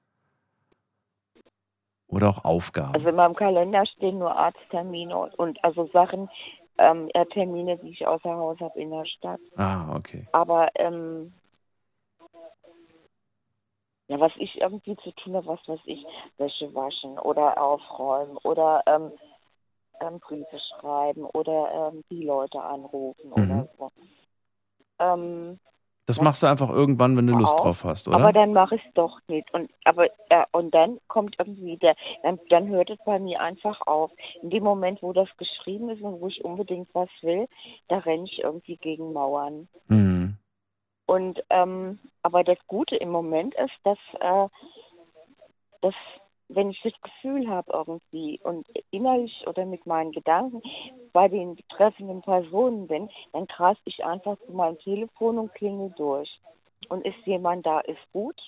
[2.09, 2.95] Oder auch Aufgaben?
[2.95, 6.31] Also in meinem Kalender stehen nur Arzttermine und, und also Sachen,
[6.78, 9.41] ähm, Termine, die ich außer Haus habe in der Stadt.
[9.57, 10.27] Ah, okay.
[10.33, 11.33] Aber ähm,
[14.09, 16.05] ja, was ich irgendwie zu tun habe, was weiß ich,
[16.39, 19.12] Wäsche waschen oder aufräumen oder ähm,
[20.01, 23.33] ähm, Briefe schreiben oder ähm, die Leute anrufen Mhm.
[23.33, 23.91] oder so.
[24.99, 25.59] Ähm,
[26.07, 28.16] Das machst du einfach irgendwann, wenn du Lust auch, drauf hast, oder?
[28.16, 29.53] Aber dann mache ich es doch nicht.
[29.53, 33.81] Und aber äh, und dann kommt irgendwie der, dann, dann hört es bei mir einfach
[33.89, 34.12] auf.
[34.41, 37.49] In dem Moment, wo das geschrieben ist und wo ich unbedingt was will,
[37.89, 39.66] da renne ich irgendwie gegen Mauern.
[39.89, 40.37] Mhm.
[41.07, 44.49] Und ähm, aber das Gute im Moment ist, dass, äh,
[45.81, 45.95] dass
[46.48, 50.62] wenn ich das Gefühl habe irgendwie und innerlich oder mit meinen Gedanken
[51.12, 56.31] bei den betreffenden Personen bin, dann greife ich einfach zu meinem Telefon und klingel durch.
[56.89, 58.40] Und ist jemand da, ist gut.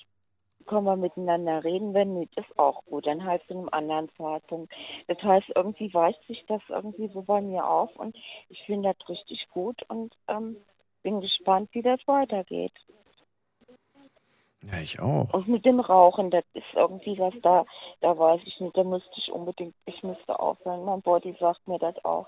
[0.65, 3.07] Können wir miteinander reden, wenn nicht, ist auch gut.
[3.07, 4.71] Dann halt zu einem anderen Zeitpunkt.
[5.07, 8.15] Das heißt, irgendwie weicht sich das irgendwie so bei mir auf und
[8.49, 10.57] ich finde das richtig gut und ähm,
[11.01, 12.73] bin gespannt, wie das weitergeht.
[14.61, 15.33] Ja, ich auch.
[15.33, 17.65] Und mit dem Rauchen, das ist irgendwie was da,
[18.01, 20.83] da weiß ich nicht, da müsste ich unbedingt, ich müsste aufhören.
[20.83, 22.27] Mein Body sagt mir das auch.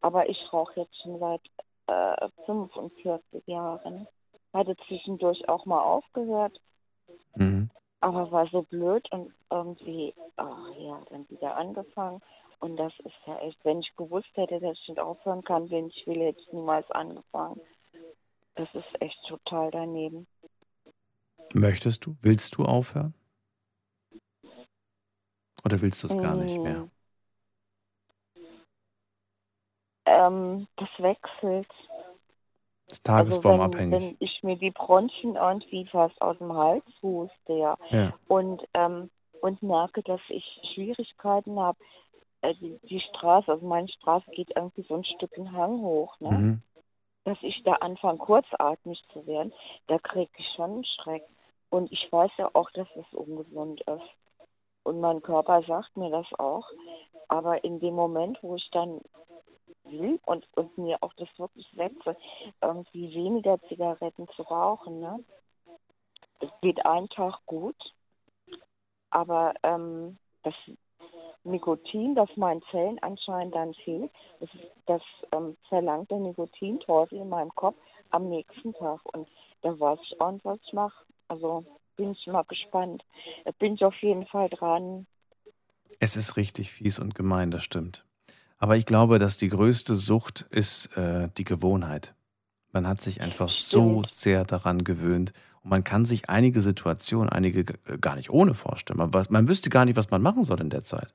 [0.00, 1.42] Aber ich rauche jetzt schon seit
[1.86, 4.08] äh, 45 Jahren.
[4.52, 6.60] Hatte zwischendurch auch mal aufgehört,
[7.36, 7.70] Mhm.
[8.00, 12.20] aber war so blöd und irgendwie, ach ja, dann wieder angefangen.
[12.58, 15.86] Und das ist ja echt, wenn ich gewusst hätte, dass ich nicht aufhören kann, wenn
[15.86, 17.60] ich will, hätte ich niemals angefangen.
[18.56, 20.26] Das ist echt total daneben.
[21.54, 22.16] Möchtest du?
[22.22, 23.14] Willst du aufhören?
[25.64, 26.84] Oder willst du es gar nicht mehr?
[26.84, 26.90] Mm.
[30.06, 31.68] Ähm, das wechselt.
[32.88, 34.02] Ist Also wenn, tagesformabhängig.
[34.02, 38.14] wenn ich mir die Bronchien irgendwie fast aus dem Hals huste, ja, Ja.
[38.28, 39.10] und, ähm,
[39.42, 40.44] und merke, dass ich
[40.74, 41.78] Schwierigkeiten habe,
[42.42, 46.18] äh, die, die Straße, also meine Straße geht irgendwie so ein Stück einen Hang hoch,
[46.20, 46.30] ne?
[46.30, 46.62] Mhm.
[47.24, 49.52] dass ich da anfange, kurzatmig zu werden,
[49.88, 51.22] da kriege ich schon einen Schreck.
[51.70, 54.10] Und ich weiß ja auch, dass es ungesund ist.
[54.82, 56.68] Und mein Körper sagt mir das auch.
[57.28, 59.00] Aber in dem Moment, wo ich dann
[59.84, 62.16] will und, und mir auch das wirklich setze,
[62.60, 65.24] irgendwie weniger Zigaretten zu rauchen, ne?
[66.40, 67.76] Es geht einen Tag gut,
[69.10, 70.54] aber ähm, das
[71.44, 74.10] Nikotin, das meinen Zellen anscheinend dann fehlt,
[74.40, 74.50] das,
[74.86, 75.02] das
[75.32, 77.76] ähm, verlangt der Nikotinteufel in meinem Kopf
[78.10, 79.00] am nächsten Tag.
[79.12, 79.28] Und
[79.62, 81.04] da weiß ich auch nicht, was ich mache.
[81.30, 81.64] Also
[81.96, 83.04] bin ich mal gespannt.
[83.44, 85.06] Da bin ich auf jeden Fall dran.
[86.00, 88.04] Es ist richtig fies und gemein, das stimmt.
[88.58, 92.14] Aber ich glaube, dass die größte Sucht ist äh, die Gewohnheit.
[92.72, 94.10] Man hat sich einfach so Stimmt.
[94.10, 95.32] sehr daran gewöhnt.
[95.62, 98.98] Und man kann sich einige Situationen, einige g- gar nicht ohne vorstellen.
[98.98, 101.14] Man, weiß- man wüsste gar nicht, was man machen soll in der Zeit.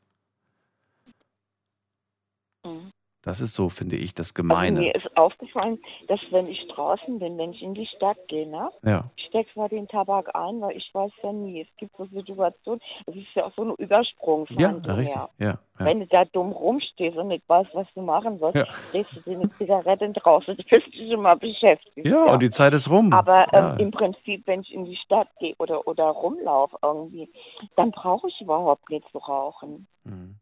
[2.63, 2.89] Mhm.
[3.25, 4.79] Das ist so, finde ich, das Also Gemeine.
[4.79, 8.69] mir ist aufgefallen, dass wenn ich draußen bin, wenn ich in die Stadt gehe, ne?
[8.83, 9.09] Ja.
[9.17, 11.61] Ich stecke zwar den Tabak ein, weil ich weiß ja nie.
[11.61, 14.83] Es gibt so Situationen, es ist ja auch so eine Übersprungshandlung.
[14.85, 15.15] Ja, richtig.
[15.15, 15.29] ja.
[15.39, 15.47] Ja,
[15.79, 15.85] ja.
[15.85, 18.65] Wenn du da dumm rumstehst und nicht weißt, was du machen sollst, Ja.
[18.91, 22.05] drehst du dir eine Zigarette draußen, du bist dich immer beschäftigt.
[22.07, 23.11] Ja, und die Zeit ist rum.
[23.11, 23.73] Aber Ja.
[23.73, 27.27] ähm, im Prinzip, wenn ich in die Stadt gehe oder, oder rumlaufe irgendwie,
[27.75, 29.87] dann brauche ich überhaupt nicht zu rauchen.
[30.03, 30.35] Mhm.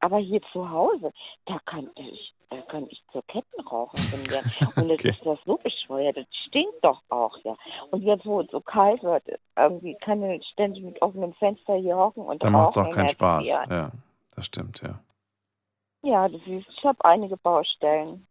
[0.00, 1.12] Aber hier zu Hause,
[1.46, 4.50] da kann ich, da kann ich zur Kettenraucherin werden.
[4.76, 5.10] Und jetzt Okay.
[5.10, 7.56] ist das so bescheuert, das stinkt doch auch, ja.
[7.90, 9.24] Und jetzt, wo es so kalt wird,
[9.56, 13.08] irgendwie kann ich ständig mit offenem Fenster hier hocken und Da macht es auch keinen
[13.08, 13.48] Spaß.
[13.48, 13.90] Ja, Ja,
[14.36, 15.00] das stimmt, ja.
[16.02, 18.26] ja du siehst, ich habe einige Baustellen.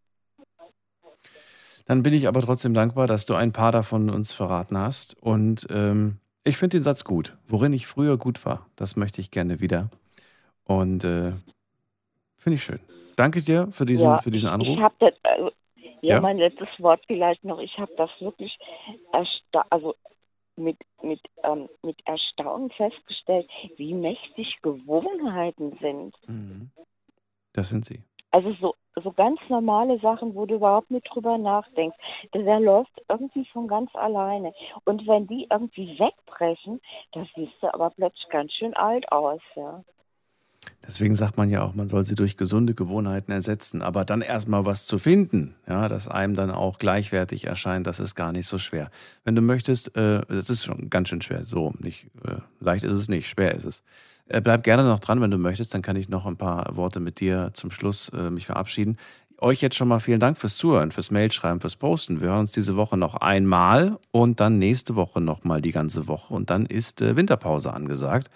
[1.85, 5.15] Dann bin ich aber trotzdem dankbar, dass du ein paar davon uns verraten hast.
[5.21, 7.37] Und ähm, ich finde den Satz gut.
[7.47, 9.89] Worin ich früher gut war, das möchte ich gerne wieder.
[10.65, 11.31] Und äh,
[12.47, 12.79] finde ich schön.
[13.17, 14.77] Danke dir für diesen, ja, für diesen Anruf.
[14.77, 15.51] ich habe das, also,
[16.01, 16.21] ja, Ja?
[16.21, 18.57] mein letztes Wort vielleicht noch, ich habe das wirklich
[19.11, 19.95] ersta also
[20.55, 26.15] mit, mit, ähm, mit Erstaunen festgestellt, wie mächtig Gewohnheiten sind.
[26.27, 26.71] Mhm.
[27.51, 28.01] Das sind sie.
[28.31, 31.97] Also so, so ganz normale Sachen, wo du überhaupt nicht drüber nachdenkst.
[32.33, 34.53] Der, der läuft irgendwie von ganz alleine.
[34.85, 36.79] Und wenn die irgendwie wegbrechen,
[37.11, 39.83] da siehst du aber plötzlich ganz schön alt aus, ja.
[40.85, 43.81] Deswegen sagt man ja auch, man soll sie durch gesunde Gewohnheiten ersetzen.
[43.81, 48.15] Aber dann erstmal was zu finden, ja, das einem dann auch gleichwertig erscheint, das ist
[48.15, 48.89] gar nicht so schwer.
[49.23, 51.43] Wenn du möchtest, äh, das ist schon ganz schön schwer.
[51.45, 53.83] So, nicht, äh, leicht ist es nicht, schwer ist es.
[54.27, 56.99] Äh, bleib gerne noch dran, wenn du möchtest, dann kann ich noch ein paar Worte
[56.99, 58.97] mit dir zum Schluss äh, mich verabschieden.
[59.39, 62.21] Euch jetzt schon mal vielen Dank fürs Zuhören, fürs Mailschreiben, fürs Posten.
[62.21, 66.33] Wir hören uns diese Woche noch einmal und dann nächste Woche nochmal die ganze Woche
[66.33, 68.29] und dann ist äh, Winterpause angesagt.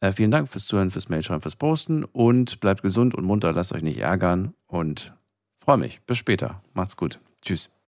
[0.00, 3.72] Äh, vielen Dank fürs Zuhören, fürs Mailschreiben, fürs Posten und bleibt gesund und munter, lasst
[3.72, 5.14] euch nicht ärgern und
[5.58, 6.00] freue mich.
[6.06, 6.62] Bis später.
[6.74, 7.20] Macht's gut.
[7.42, 7.73] Tschüss.